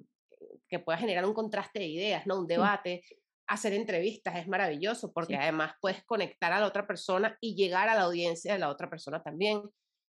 que 0.69 0.79
pueda 0.79 0.99
generar 0.99 1.25
un 1.25 1.35
contraste 1.35 1.79
de 1.79 1.87
ideas, 1.87 2.27
¿no? 2.27 2.39
Un 2.39 2.47
debate. 2.47 3.03
Hacer 3.47 3.75
entrevistas 3.75 4.37
es 4.37 4.49
maravilloso 4.49 5.13
porque 5.13 5.37
además 5.37 5.75
puedes 5.81 6.03
conectar 6.05 6.53
a 6.53 6.61
la 6.61 6.67
otra 6.67 6.87
persona 6.87 7.37
y 7.41 7.55
llegar 7.55 7.89
a 7.89 7.95
la 7.95 8.03
audiencia 8.03 8.55
de 8.55 8.59
la 8.59 8.71
otra 8.71 8.89
persona 8.89 9.23
también. 9.23 9.63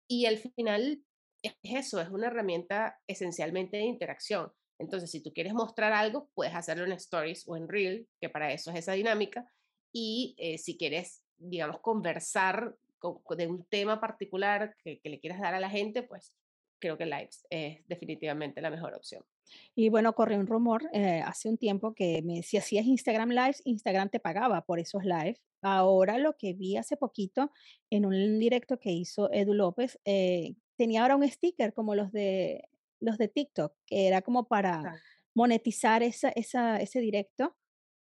Y 0.09 0.27
al 0.27 0.38
final 0.38 1.03
es 1.42 1.55
eso, 1.62 2.01
es 2.01 2.09
una 2.11 2.29
herramienta 2.29 2.99
esencialmente 3.07 3.77
de 3.77 3.85
interacción. 3.85 4.53
Entonces, 4.79 5.11
si 5.11 5.20
tú 5.23 5.33
quieres 5.33 5.53
mostrar 5.53 5.92
algo, 5.92 6.31
puedes 6.35 6.55
hacerlo 6.55 6.85
en 6.85 6.92
Stories 6.92 7.44
o 7.47 7.57
en 7.57 7.68
Reel, 7.68 8.09
que 8.20 8.29
para 8.29 8.53
eso 8.53 8.70
es 8.70 8.79
esa 8.79 8.92
dinámica. 8.92 9.47
Y 9.92 10.35
eh, 10.38 10.59
si 10.59 10.77
quieres, 10.77 11.23
digamos, 11.37 11.81
conversar 11.81 12.75
de 13.37 13.47
un 13.47 13.64
tema 13.66 14.01
particular 14.01 14.75
que, 14.83 14.99
que, 15.01 15.11
le 15.11 15.20
quieras 15.20 15.40
dar 15.40 15.55
a 15.55 15.61
la 15.61 15.68
gente, 15.68 16.03
pues 16.03 16.35
creo 16.78 16.96
que 16.96 17.06
Lives 17.06 17.46
es 17.50 17.87
definitivamente 17.87 18.60
la 18.60 18.70
mejor 18.70 18.94
opción. 18.94 19.24
Y 19.74 19.88
bueno, 19.88 20.14
corrió 20.14 20.38
un 20.38 20.46
rumor 20.46 20.88
eh, 20.92 21.20
hace 21.24 21.48
un 21.48 21.58
tiempo 21.58 21.94
que 21.94 22.22
me, 22.22 22.42
si 22.42 22.56
hacías 22.56 22.87
Instagram 22.87 23.30
Lives, 23.30 23.62
Instagram 23.64 24.08
te 24.10 24.20
pagaba 24.20 24.62
por 24.64 24.78
esos 24.78 25.04
lives. 25.04 25.40
Ahora 25.62 26.18
lo 26.18 26.37
que 26.37 26.52
vi 26.52 26.76
hace 26.76 26.96
poquito 26.96 27.50
en 27.90 28.06
un 28.06 28.38
directo 28.38 28.78
que 28.78 28.92
hizo 28.92 29.32
Edu 29.32 29.54
López, 29.54 29.98
eh, 30.04 30.56
tenía 30.76 31.02
ahora 31.02 31.16
un 31.16 31.28
sticker 31.28 31.72
como 31.72 31.94
los 31.94 32.12
de, 32.12 32.68
los 33.00 33.18
de 33.18 33.28
TikTok, 33.28 33.74
que 33.87 34.06
era 34.06 34.22
como 34.22 34.46
para 34.46 35.00
monetizar 35.34 36.02
esa, 36.02 36.28
esa, 36.30 36.78
ese 36.78 37.00
directo. 37.00 37.56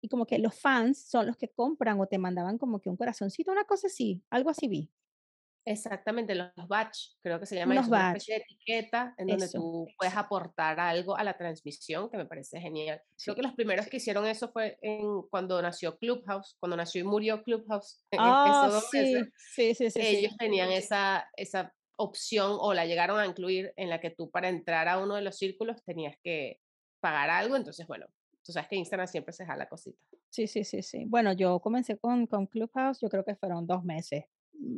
Y 0.01 0.07
como 0.07 0.25
que 0.25 0.39
los 0.39 0.57
fans 0.57 1.09
son 1.09 1.27
los 1.27 1.35
que 1.35 1.49
compran 1.49 1.99
o 1.99 2.07
te 2.07 2.17
mandaban 2.17 2.57
como 2.57 2.79
que 2.79 2.89
un 2.89 2.95
corazoncito, 2.95 3.51
una 3.51 3.65
cosa 3.65 3.87
así, 3.87 4.23
algo 4.29 4.49
así 4.49 4.69
vi. 4.69 4.89
Exactamente, 5.69 6.33
los 6.33 6.49
batch, 6.67 6.97
creo 7.21 7.39
que 7.39 7.45
se 7.45 7.55
llama 7.55 7.73
Unos 7.73 7.85
eso, 7.85 7.95
una 7.95 8.07
especie 8.07 8.35
de 8.35 8.41
etiqueta 8.41 9.13
en 9.17 9.27
donde 9.27 9.45
Eso. 9.45 9.59
tú 9.59 9.87
puedes 9.99 10.15
aportar 10.15 10.79
algo 10.79 11.15
a 11.15 11.23
la 11.23 11.37
transmisión, 11.37 12.09
que 12.09 12.17
me 12.17 12.25
parece 12.25 12.59
genial. 12.59 12.99
Creo 13.23 13.35
Sí. 13.35 13.35
que 13.35 13.43
los 13.43 13.53
primeros 13.53 13.85
que 13.87 13.97
hicieron 13.97 14.25
eso 14.25 14.51
fue 14.51 14.79
en, 14.81 15.21
cuando 15.29 15.61
nació 15.61 15.95
Clubhouse, 15.99 16.57
cuando 16.59 16.75
nació 16.75 17.01
y 17.01 17.03
murió 17.03 17.43
Clubhouse 17.43 18.03
Ah, 18.17 18.67
dos 18.67 18.89
meses, 18.91 19.27
sí, 19.53 19.75
sí, 19.75 19.91
sí, 19.91 19.91
sí, 19.91 20.07
ellos 20.07 20.31
sí. 20.31 20.37
tenían 20.39 20.71
esa, 20.71 21.29
esa 21.37 21.71
opción 21.97 22.57
o 22.59 22.73
la 22.73 22.85
llegaron 22.87 23.19
a 23.19 23.27
incluir 23.27 23.71
en 23.75 23.89
la 23.89 23.99
que 24.01 24.09
tú 24.09 24.31
para 24.31 24.49
entrar 24.49 24.87
a 24.87 24.97
uno 24.97 25.15
de 25.15 25.21
los 25.21 25.37
círculos 25.37 25.83
tenías 25.85 26.15
que 26.23 26.57
pagar 26.99 27.29
algo, 27.29 27.55
entonces 27.55 27.85
bueno, 27.85 28.07
tú 28.43 28.53
sabes 28.53 28.69
que 28.69 28.75
Instagram 28.75 29.07
siempre 29.07 29.33
se 29.33 29.45
jala 29.45 29.69
cositas. 29.69 30.01
Sí, 30.31 30.47
sí, 30.47 30.63
sí, 30.63 30.81
sí. 30.81 31.03
Bueno, 31.07 31.33
yo 31.33 31.59
comencé 31.59 31.97
con 31.99 32.25
con 32.25 32.47
Clubhouse, 32.47 33.01
yo 33.01 33.09
creo 33.09 33.23
que 33.23 33.35
fueron 33.35 33.67
2 33.67 33.83
meses, 33.83 34.25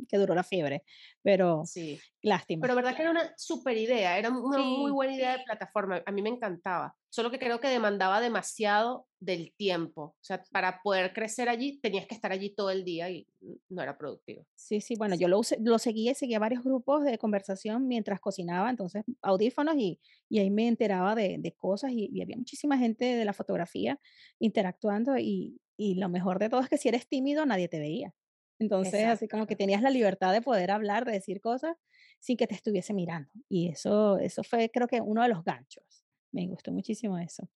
que 0.08 0.18
duró 0.18 0.34
la 0.34 0.44
fiebre, 0.44 0.84
pero 1.22 1.70
Sí. 1.70 2.04
lástima. 2.22 2.70
Pero 2.70 2.76
verdad 2.76 2.94
que 2.96 3.02
era 3.02 3.10
una 3.10 3.34
super 3.36 3.76
idea, 3.76 4.18
era 4.18 4.30
una 4.30 4.58
muy 4.60 4.92
buena 4.92 5.14
idea 5.14 5.32
de 5.38 5.44
plataforma, 5.44 6.02
a 6.06 6.12
mí 6.12 6.22
me 6.22 6.28
encantaba, 6.30 6.96
solo 7.10 7.30
que 7.30 7.38
creo 7.40 7.60
que 7.60 7.68
demandaba 7.68 8.20
demasiado 8.20 9.08
del 9.20 9.52
tiempo, 9.56 10.02
o 10.02 10.16
sea, 10.20 10.46
para 10.52 10.80
poder 10.82 11.12
crecer 11.12 11.48
allí 11.48 11.80
tenías 11.80 12.06
que 12.06 12.14
estar 12.14 12.30
allí 12.32 12.54
todo 12.54 12.70
el 12.70 12.84
día 12.84 13.10
y 13.10 13.28
no 13.68 13.82
era 13.82 13.98
productivo. 13.98 14.46
sí, 14.54 14.80
sí, 14.80 14.96
bueno, 14.96 15.14
yo 15.16 15.28
lo 15.28 15.38
usé 15.38 15.58
lo 15.60 15.78
seguía 15.78 16.12
y 16.12 16.14
seguía 16.14 16.38
varios 16.38 16.62
grupos 16.64 17.04
de 17.04 17.18
conversación 17.18 17.88
mientras 17.88 18.20
cocinaba, 18.20 18.70
entonces 18.70 19.04
audífonos 19.22 19.76
y 19.76 20.00
y 20.28 20.38
ahí 20.40 20.50
me 20.50 20.68
enteraba 20.68 21.14
de 21.14 21.38
de 21.38 21.52
cosas 21.54 21.92
y 21.92 22.08
y 22.12 22.22
había 22.22 22.36
muchísima 22.36 22.78
gente 22.78 23.04
de 23.16 23.24
la 23.24 23.32
fotografía 23.32 24.00
interactuando 24.38 25.16
y 25.18 25.60
y 25.76 25.94
lo 25.96 26.08
mejor 26.08 26.38
de 26.38 26.48
todo 26.50 26.60
es 26.60 26.68
que 26.68 26.78
si 26.78 26.88
eres 26.88 27.08
tímido 27.08 27.46
nadie 27.46 27.68
te 27.68 27.78
veía. 27.80 28.14
Entonces, 28.62 29.04
así 29.06 29.28
como 29.28 29.46
que 29.46 29.56
tenías 29.56 29.82
la 29.82 29.90
libertad 29.90 30.32
de 30.32 30.40
poder 30.40 30.70
hablar, 30.70 31.04
de 31.04 31.12
decir 31.12 31.40
cosas 31.40 31.76
sin 32.20 32.36
que 32.36 32.46
te 32.46 32.54
estuviese 32.54 32.94
mirando. 32.94 33.32
Y 33.48 33.68
eso 33.68 34.18
eso 34.18 34.42
fue 34.44 34.70
creo 34.70 34.86
que 34.86 35.00
uno 35.00 35.22
de 35.22 35.28
los 35.28 35.44
ganchos. 35.44 36.04
Me 36.30 36.46
gustó 36.46 36.72
muchísimo 36.72 37.18
eso. 37.18 37.48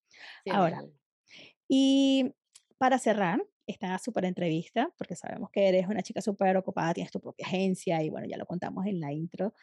Ahora, 0.50 0.80
100%. 0.80 0.92
y 1.68 2.34
para 2.76 2.98
cerrar 2.98 3.40
esta 3.66 3.98
súper 3.98 4.24
entrevista, 4.24 4.92
porque 4.98 5.16
sabemos 5.16 5.50
que 5.50 5.68
eres 5.68 5.86
una 5.88 6.02
chica 6.02 6.20
súper 6.20 6.56
ocupada, 6.56 6.94
tienes 6.94 7.10
tu 7.10 7.20
propia 7.20 7.46
agencia 7.46 8.02
y 8.02 8.10
bueno, 8.10 8.26
ya 8.26 8.36
lo 8.36 8.46
contamos 8.46 8.86
en 8.86 9.00
la 9.00 9.12
intro, 9.12 9.54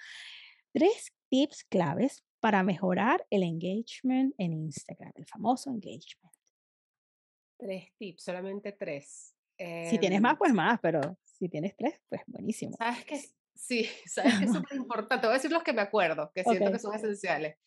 tres 0.74 1.14
tips 1.30 1.64
claves 1.66 2.24
para 2.40 2.64
mejorar 2.64 3.26
el 3.30 3.44
engagement 3.44 4.34
en 4.38 4.54
Instagram, 4.54 5.14
el 5.16 5.26
famoso 5.26 5.70
engagement. 5.70 6.36
Tres 7.58 7.94
tips, 7.98 8.24
solamente 8.24 8.72
tres. 8.74 9.36
Si 9.58 9.98
tienes 10.00 10.22
más, 10.22 10.34
Em, 10.34 10.38
pues 10.40 10.54
más, 10.54 10.80
pero 10.82 11.18
si 11.24 11.50
tienes 11.50 11.76
tres, 11.78 12.00
pues 12.10 12.22
buenísimo. 12.28 12.76
¿sabes 12.78 13.06
qué? 13.06 13.22
Sí, 13.56 13.88
sabes 14.06 14.40
que 14.40 14.46
es 14.46 14.54
súper 14.54 14.78
importante, 14.78 15.28
voy 15.28 15.34
a 15.34 15.38
decir 15.38 15.52
los 15.52 15.64
que 15.64 15.74
me 15.74 15.82
acuerdo, 15.82 16.32
que 16.34 16.44
siento 16.44 16.72
que 16.72 16.80
son 16.80 16.96
esenciales. 16.96 17.58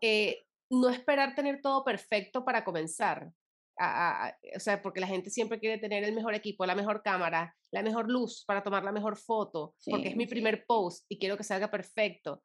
Eh, 0.00 0.44
no 0.70 0.88
esperar 0.90 1.34
tener 1.34 1.60
todo 1.60 1.84
perfecto 1.84 2.44
para 2.44 2.64
comenzar. 2.64 3.30
a- 3.78 3.84
a- 4.24 4.28
a- 4.28 4.38
o 4.56 4.58
sea, 4.60 4.80
porque 4.80 5.00
la 5.00 5.06
gente 5.06 5.28
siempre 5.28 5.60
quiere 5.60 5.76
tener 5.76 6.02
el 6.02 6.14
mejor 6.14 6.34
equipo, 6.34 6.64
la 6.64 6.74
mejor 6.74 7.02
cámara, 7.02 7.54
la 7.70 7.82
mejor 7.82 8.10
luz 8.10 8.42
para 8.46 8.62
tomar 8.62 8.82
la 8.82 8.90
mejor 8.90 9.18
foto, 9.18 9.74
porque 9.90 10.08
es 10.08 10.16
mi 10.16 10.26
primer 10.26 10.64
post 10.66 11.04
y 11.10 11.18
quiero 11.18 11.36
que 11.36 11.44
salga 11.44 11.70
perfecto. 11.70 12.42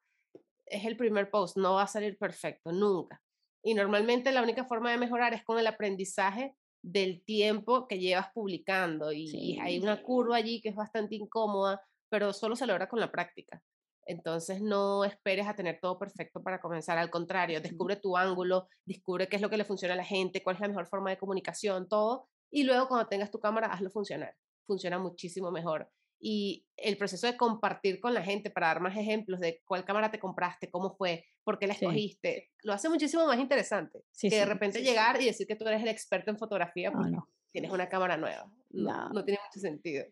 Es 0.66 0.84
el 0.84 0.94
primer 0.94 1.30
post, 1.30 1.56
no 1.56 1.76
va 1.76 1.84
a 1.84 1.86
salir 1.86 2.18
perfecto, 2.18 2.70
nunca. 2.70 3.22
Y 3.64 3.72
normalmente 3.72 4.30
la 4.30 4.42
única 4.42 4.66
forma 4.66 4.90
de 4.90 4.98
mejorar 4.98 5.32
es 5.32 5.42
con 5.42 5.58
el 5.58 5.66
aprendizaje 5.66 6.54
del 6.82 7.24
tiempo 7.24 7.86
que 7.86 7.98
llevas 7.98 8.32
publicando 8.32 9.12
y, 9.12 9.58
hay 9.60 9.78
una 9.78 10.02
curva 10.02 10.36
allí 10.36 10.60
que 10.60 10.70
es 10.70 10.74
bastante 10.74 11.14
incómoda, 11.14 11.80
pero 12.08 12.32
solo 12.32 12.56
se 12.56 12.66
logra 12.66 12.88
con 12.88 13.00
la 13.00 13.10
práctica. 13.10 13.62
Entonces 14.04 14.60
no 14.60 15.04
esperes 15.04 15.46
a 15.46 15.54
tener 15.54 15.78
todo 15.80 15.98
perfecto 15.98 16.42
para 16.42 16.60
comenzar, 16.60 16.98
al 16.98 17.10
contrario, 17.10 17.60
descubre 17.60 17.96
tu 17.96 18.16
ángulo, 18.16 18.68
descubre 18.84 19.28
qué 19.28 19.36
es 19.36 19.42
lo 19.42 19.48
que 19.48 19.56
le 19.56 19.64
funciona 19.64 19.94
a 19.94 19.96
la 19.96 20.04
gente, 20.04 20.42
cuál 20.42 20.56
es 20.56 20.60
la 20.60 20.68
mejor 20.68 20.86
forma 20.88 21.10
de 21.10 21.18
comunicación, 21.18 21.88
todo, 21.88 22.28
y 22.50 22.64
luego 22.64 22.88
cuando 22.88 23.06
tengas 23.06 23.30
tu 23.30 23.38
cámara, 23.38 23.68
hazlo 23.68 23.90
funcionar. 23.90 24.34
Funciona 24.66 24.98
muchísimo 24.98 25.50
mejor. 25.52 25.88
Y 26.24 26.64
el 26.76 26.96
proceso 26.96 27.26
de 27.26 27.36
compartir 27.36 27.98
con 27.98 28.14
la 28.14 28.22
gente 28.22 28.48
para 28.48 28.68
dar 28.68 28.80
más 28.80 28.96
ejemplos 28.96 29.40
de 29.40 29.60
cuál 29.64 29.84
cámara 29.84 30.12
te 30.12 30.20
compraste, 30.20 30.70
cómo 30.70 30.94
fue, 30.94 31.26
por 31.42 31.58
qué 31.58 31.66
la 31.66 31.74
sí, 31.74 31.84
escogiste, 31.84 32.52
lo 32.62 32.72
hace 32.72 32.88
muchísimo 32.88 33.26
más 33.26 33.40
interesante 33.40 34.04
sí, 34.12 34.30
que 34.30 34.36
de 34.36 34.44
repente 34.44 34.82
llegar 34.82 35.20
y 35.20 35.26
decir 35.26 35.48
que 35.48 35.56
tú 35.56 35.66
eres 35.66 35.82
el 35.82 35.88
experto 35.88 36.30
en 36.30 36.38
fotografía 36.38 36.90
Ah, 36.90 36.92
porque 36.94 37.10
no, 37.10 37.28
tienes 37.50 37.72
una 37.72 37.88
cámara 37.88 38.16
nueva. 38.16 38.50
No, 38.70 39.08
no, 39.08 39.08
no 39.08 39.24
tiene 39.24 39.40
mucho 39.44 39.58
sentido. 39.58 40.04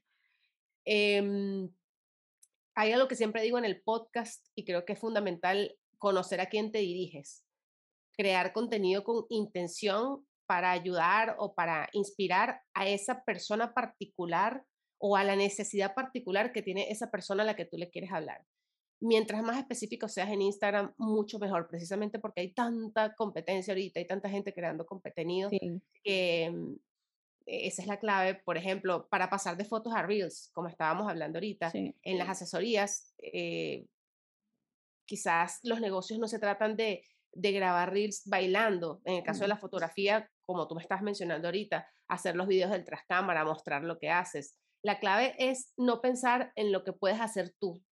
Em, 0.85 1.71
hay 2.75 2.93
algo 2.93 3.07
que 3.07 3.15
siempre 3.15 3.43
digo 3.43 3.59
en 3.59 3.65
el 3.65 3.81
podcast 3.81 4.47
y 4.57 4.65
creo 4.65 4.85
que 4.85 4.95
es 4.95 4.99
fundamental 4.99 5.77
conocer 5.99 6.41
a 6.41 6.47
quién 6.47 6.73
te 6.73 6.79
diriges, 6.79 7.45
crear 8.17 8.53
contenido 8.53 9.05
con 9.05 9.27
intención 9.29 10.27
para 10.47 10.73
ayudar 10.73 11.37
o 11.39 11.55
para 11.55 11.89
inspirar 11.93 12.63
a 12.75 12.89
esa 12.89 13.23
persona 13.23 13.73
particular 13.73 14.65
o 15.03 15.17
a 15.17 15.25
la 15.25 15.35
necesidad 15.35 15.95
particular 15.95 16.53
que 16.53 16.63
tiene 16.63 16.91
esa 16.91 17.11
persona 17.11 17.43
a 17.43 17.47
la 17.47 17.57
que 17.57 17.65
tú 17.65 17.79
le 17.79 17.91
quieres 17.91 18.13
hablar. 18.13 18.45
Mientras 19.01 19.43
más 19.43 19.57
específico 19.57 20.09
seas 20.09 20.29
en 20.29 20.43
Instagram, 20.43 20.93
mucho 20.99 21.39
mejor, 21.39 21.69
precisamente 21.69 22.19
porque 22.19 22.43
hay 22.43 22.53
tanta 22.53 23.15
competencia 23.15 23.73
ahorita, 23.73 23.99
hay 23.99 24.07
tanta 24.07 24.29
gente 24.29 24.53
creando 24.53 24.85
contenido 24.85 25.49
sí, 25.49 25.59
que 26.05 26.51
mm, 26.51 26.73
e- 27.47 27.67
esa 27.69 27.81
es 27.81 27.89
la 27.89 27.99
clave, 27.99 28.35
por 28.35 28.59
ejemplo, 28.59 29.09
para 29.09 29.31
pasar 29.31 29.57
de 29.57 29.65
fotos 29.65 29.95
a 29.95 30.03
Reels, 30.03 30.51
como 30.53 30.69
estábamos 30.69 31.09
hablando 31.09 31.39
ahorita, 31.39 31.71
sí, 31.71 31.95
en 32.03 32.19
las 32.19 32.29
asesorías, 32.29 33.15
eh, 33.19 33.87
quizás 35.07 35.61
los 35.63 35.81
negocios 35.81 36.19
no 36.19 36.29
se 36.29 36.39
tratan 36.39 36.77
de, 36.77 37.07
de 37.33 37.53
grabar 37.53 37.91
Reels 37.91 38.23
bailando, 38.27 39.01
en 39.07 39.15
el 39.15 39.23
caso 39.23 39.41
de 39.45 39.49
la 39.49 39.57
fotografía, 39.57 40.31
como 40.45 40.69
tú 40.69 40.75
me 40.75 40.83
estás 40.83 41.01
mencionando 41.01 41.49
ahorita, 41.49 41.89
hacer 42.07 42.37
los 42.37 42.47
videos 42.47 42.71
del 42.71 42.85
tras 42.85 43.05
cámara, 43.07 43.45
mostrar 43.47 43.83
lo 43.83 43.99
que 43.99 44.11
haces. 44.11 44.59
La 44.83 44.99
clave 44.99 45.35
es 45.39 45.73
no 45.77 46.01
pensar 46.01 46.53
en 46.57 46.73
lo 46.73 46.85
que 46.85 46.93
puedes 46.93 47.21
hacer 47.21 47.55
tú, 47.59 47.83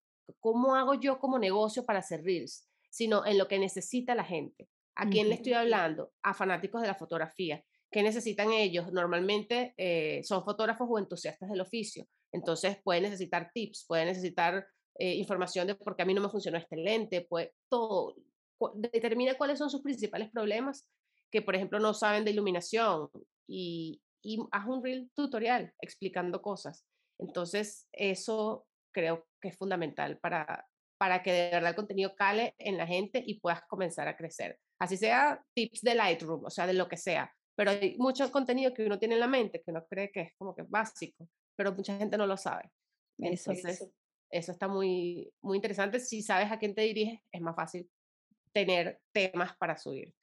cómo 0.41 0.75
hago 0.75 0.95
yo 0.95 1.19
como 1.19 1.39
negocio 1.39 1.85
para 1.85 1.99
hacer 2.01 2.23
Reels, 2.25 2.69
sino 2.91 3.27
en 3.27 3.39
lo 3.39 3.49
que 3.49 3.59
necesita 3.59 4.15
la 4.15 4.25
gente. 4.25 4.69
¿A 4.95 5.09
quién 5.09 5.29
le 5.29 5.35
estoy 5.37 5.53
hablando? 5.53 6.13
A 6.23 6.35
fanáticos 6.35 6.81
de 6.83 6.89
la 6.89 6.95
fotografía. 6.95 7.63
¿Qué 7.91 8.03
necesitan 8.03 8.51
ellos? 8.53 8.93
Normalmente 8.93 9.75
eh, 9.77 10.23
son 10.25 10.45
fotógrafos 10.45 10.89
o 10.91 10.99
entusiastas 10.99 11.49
del 11.51 11.61
oficio. 11.61 12.07
Entonces 12.33 12.79
pueden 12.83 13.05
necesitar 13.05 13.51
tips, 13.55 13.85
pueden 13.87 14.07
necesitar 14.09 14.67
eh, 14.99 15.15
información 15.15 15.67
de 15.69 15.75
por 15.77 15.95
qué 15.95 16.03
a 16.03 16.07
mí 16.07 16.15
no 16.15 16.21
me 16.21 16.29
funcionó 16.29 16.59
este 16.59 16.77
lente, 16.77 17.23
pues 17.29 17.51
todo. 17.71 18.17
cu- 18.59 18.73
Determina 18.75 19.35
cuáles 19.35 19.59
son 19.59 19.71
sus 19.71 19.83
principales 19.83 20.31
problemas, 20.31 20.89
que 21.31 21.41
por 21.43 21.55
ejemplo 21.55 21.79
no 21.79 21.95
saben 21.95 22.25
de 22.25 22.33
iluminación 22.33 23.09
y, 23.47 24.03
y 24.23 24.39
haz 24.51 24.67
un 24.67 24.83
reel 24.83 25.11
tutorial 25.15 25.73
explicando 25.81 26.43
cosas. 26.43 26.87
Entonces 27.19 27.89
eso 27.93 28.67
creo 28.93 29.27
que 29.41 29.49
es 29.49 29.57
fundamental 29.57 30.19
para, 30.19 30.67
para 30.99 31.23
que 31.23 31.33
de 31.33 31.51
verdad 31.51 31.71
el 31.71 31.77
contenido 31.77 32.15
cale 32.15 32.55
en 32.59 32.77
la 32.77 32.87
gente 32.87 33.23
y 33.25 33.41
puedas 33.41 33.63
comenzar 33.69 34.09
a 34.09 34.17
crecer. 34.17 34.59
Así 34.81 34.97
sea 34.97 35.43
tips 35.55 35.81
de 35.83 35.95
Lightroom, 35.95 36.45
o 36.45 36.51
sea, 36.51 36.67
de 36.67 36.75
lo 36.75 36.89
que 36.89 36.97
sea. 36.97 37.33
Pero 37.57 37.73
hay 37.73 37.97
mucho 37.99 38.31
contenido 38.31 38.73
que 38.73 38.85
uno 38.85 38.99
tiene 38.99 39.15
en 39.15 39.21
la 39.21 39.27
mente 39.27 39.63
que 39.63 39.71
uno 39.71 39.85
cree 39.89 40.13
que 40.13 40.21
es 40.21 40.33
como 40.37 40.55
que 40.55 40.63
básico, 40.63 41.29
pero 41.57 41.73
mucha 41.73 41.97
gente 41.99 42.17
no 42.17 42.27
lo 42.27 42.37
sabe. 42.37 42.71
eso. 43.19 43.51
Entonces, 43.51 43.91
eso 44.31 44.53
está 44.53 44.69
muy, 44.69 45.33
muy 45.43 45.57
interesante. 45.57 45.99
Si 45.99 46.23
sabes 46.23 46.53
a 46.53 46.59
quién 46.59 46.75
te 46.75 46.83
diriges, 46.83 47.21
es 47.33 47.41
más 47.41 47.57
fácil 47.57 47.91
tener 48.53 49.01
temas 49.13 49.57
para 49.57 49.77
subir. 49.77 50.15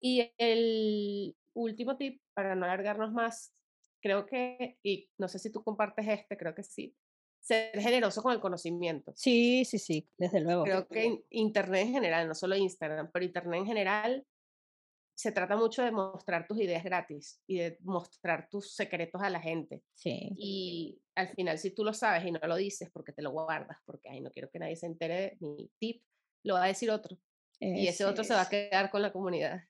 Y 0.00 0.32
el 0.38 1.34
último 1.54 1.96
tip, 1.96 2.20
para 2.34 2.54
no 2.54 2.64
alargarnos 2.64 3.12
más, 3.12 3.54
creo 4.02 4.26
que, 4.26 4.78
y 4.82 5.08
no 5.18 5.28
sé 5.28 5.38
si 5.38 5.50
tú 5.50 5.62
compartes 5.62 6.06
este, 6.08 6.36
creo 6.36 6.54
que 6.54 6.62
sí, 6.62 6.96
ser 7.40 7.78
generoso 7.80 8.22
con 8.22 8.32
el 8.32 8.40
conocimiento. 8.40 9.12
Sí, 9.16 9.64
sí, 9.64 9.78
sí, 9.78 10.08
desde 10.18 10.40
luego. 10.40 10.64
Creo 10.64 10.86
que 10.88 11.04
in- 11.04 11.24
Internet 11.30 11.86
en 11.86 11.92
general, 11.92 12.28
no 12.28 12.34
solo 12.34 12.56
Instagram, 12.56 13.10
pero 13.12 13.24
Internet 13.24 13.60
en 13.60 13.66
general, 13.66 14.26
se 15.16 15.30
trata 15.30 15.56
mucho 15.56 15.82
de 15.82 15.92
mostrar 15.92 16.46
tus 16.46 16.60
ideas 16.60 16.82
gratis 16.82 17.40
y 17.46 17.58
de 17.58 17.78
mostrar 17.82 18.48
tus 18.50 18.74
secretos 18.74 19.22
a 19.22 19.30
la 19.30 19.40
gente. 19.40 19.84
Sí, 19.94 20.32
Y 20.36 21.00
al 21.14 21.28
final, 21.28 21.58
si 21.58 21.70
tú 21.72 21.84
lo 21.84 21.92
sabes 21.94 22.24
y 22.24 22.32
no 22.32 22.40
lo 22.42 22.56
dices 22.56 22.90
porque 22.92 23.12
te 23.12 23.22
lo 23.22 23.30
guardas, 23.30 23.78
porque 23.84 24.08
ay, 24.08 24.20
no 24.20 24.30
quiero 24.30 24.50
que 24.50 24.58
nadie 24.58 24.76
se 24.76 24.86
entere 24.86 25.14
de 25.14 25.36
mi 25.40 25.70
tip, 25.78 26.02
lo 26.42 26.54
va 26.54 26.64
a 26.64 26.68
decir 26.68 26.90
otro. 26.90 27.16
Y 27.64 27.88
ese 27.88 28.04
otro 28.04 28.24
se 28.24 28.34
va 28.34 28.42
a 28.42 28.48
quedar 28.48 28.90
con 28.90 29.00
la 29.00 29.12
comunidad. 29.12 29.62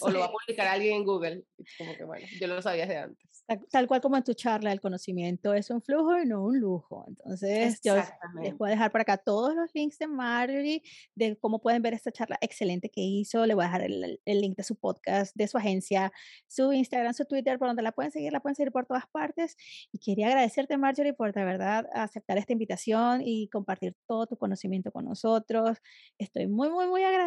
o 0.00 0.10
lo 0.10 0.20
va 0.20 0.26
a 0.26 0.32
publicar 0.32 0.66
alguien 0.66 0.96
en 0.96 1.04
Google. 1.04 1.44
Como 1.78 1.94
que 1.94 2.04
bueno, 2.04 2.26
yo 2.40 2.46
lo 2.46 2.60
sabía 2.60 2.86
desde 2.86 2.98
antes. 2.98 3.44
Tal, 3.70 3.88
cual 3.88 4.00
como 4.00 4.16
en 4.16 4.22
tu 4.22 4.32
charla, 4.34 4.70
el 4.70 4.80
conocimiento 4.80 5.54
es 5.54 5.70
un 5.70 5.82
flujo 5.82 6.16
y 6.18 6.26
no 6.26 6.44
un 6.44 6.60
lujo. 6.60 7.04
Entonces, 7.08 7.80
yo 7.82 7.96
les 8.40 8.56
voy 8.56 8.68
a 8.68 8.72
dejar 8.72 8.92
por 8.92 9.00
acá 9.00 9.16
todos 9.16 9.54
los 9.54 9.70
links 9.74 9.98
de 9.98 10.06
Marjorie, 10.06 10.82
de 11.14 11.36
cómo 11.36 11.60
pueden 11.60 11.82
ver 11.82 11.94
esta 11.94 12.12
charla 12.12 12.38
excelente 12.40 12.90
que 12.90 13.00
hizo. 13.00 13.44
Le 13.46 13.54
voy 13.54 13.64
a 13.64 13.66
dejar 13.66 13.82
el, 13.82 14.20
el, 14.24 14.40
link 14.40 14.56
de 14.56 14.62
su 14.62 14.76
podcast, 14.76 15.34
de 15.34 15.48
su 15.48 15.58
agencia, 15.58 16.12
su 16.46 16.72
Instagram, 16.72 17.12
su 17.12 17.24
Twitter, 17.24 17.58
por 17.58 17.68
donde 17.68 17.82
la 17.82 17.92
pueden 17.92 18.12
seguir, 18.12 18.32
la 18.32 18.40
pueden 18.40 18.54
seguir 18.54 18.72
por 18.72 18.86
todas 18.86 19.04
partes. 19.10 19.56
Y 19.92 19.98
quería 19.98 20.28
agradecerte, 20.28 20.78
Marjorie, 20.78 21.12
por 21.12 21.32
de 21.32 21.44
verdad 21.44 21.86
aceptar 21.92 22.38
esta 22.38 22.52
invitación 22.52 23.22
y 23.24 23.48
compartir 23.48 23.96
todo 24.06 24.26
tu 24.26 24.36
conocimiento 24.36 24.92
con 24.92 25.04
nosotros. 25.06 25.78
Estoy 26.18 26.46
muy, 26.46 26.70
muy, 26.70 26.86
muy 26.86 27.02
agradecida 27.02 27.19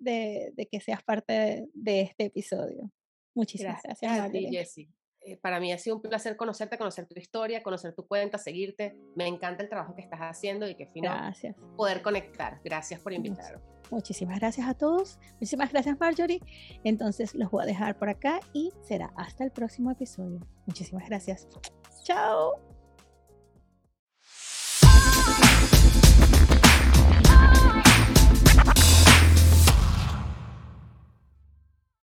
de, 0.00 0.52
de 0.54 0.66
que 0.66 0.80
seas 0.80 1.02
parte 1.02 1.66
de, 1.72 2.00
este 2.00 2.26
episodio. 2.26 2.90
Muchísimas 3.34 3.82
gracias, 3.82 4.12
gracias 4.12 4.88
eh, 5.20 5.36
para 5.36 5.60
mí 5.60 5.72
ha 5.72 5.78
sido 5.78 5.96
un 5.96 6.02
placer 6.02 6.36
conocerte, 6.36 6.78
conocer 6.78 7.06
tu 7.06 7.18
historia, 7.18 7.62
conocer 7.62 7.94
tu 7.94 8.06
cuenta, 8.06 8.38
seguirte. 8.38 8.96
Me 9.14 9.26
encanta 9.26 9.62
el 9.62 9.68
trabajo 9.68 9.94
que 9.94 10.02
estás 10.02 10.20
haciendo 10.20 10.68
y 10.68 10.74
que 10.74 10.88
gracias. 10.94 11.56
poder 11.76 12.02
conectar. 12.02 12.60
Gracias 12.64 13.00
por 13.00 13.12
invitarme. 13.12 13.62
Muchísimas 13.90 14.38
gracias 14.38 14.66
a 14.68 14.74
todos. 14.74 15.18
Muchísimas 15.32 15.72
gracias, 15.72 15.98
Marjorie. 15.98 16.40
Entonces 16.84 17.34
los 17.34 17.50
voy 17.50 17.64
a 17.64 17.66
dejar 17.66 17.98
por 17.98 18.08
acá 18.08 18.40
y 18.52 18.72
será 18.82 19.12
hasta 19.16 19.44
el 19.44 19.50
próximo 19.50 19.90
episodio. 19.90 20.40
Muchísimas 20.66 21.08
gracias. 21.08 21.48
Chao. 22.04 22.67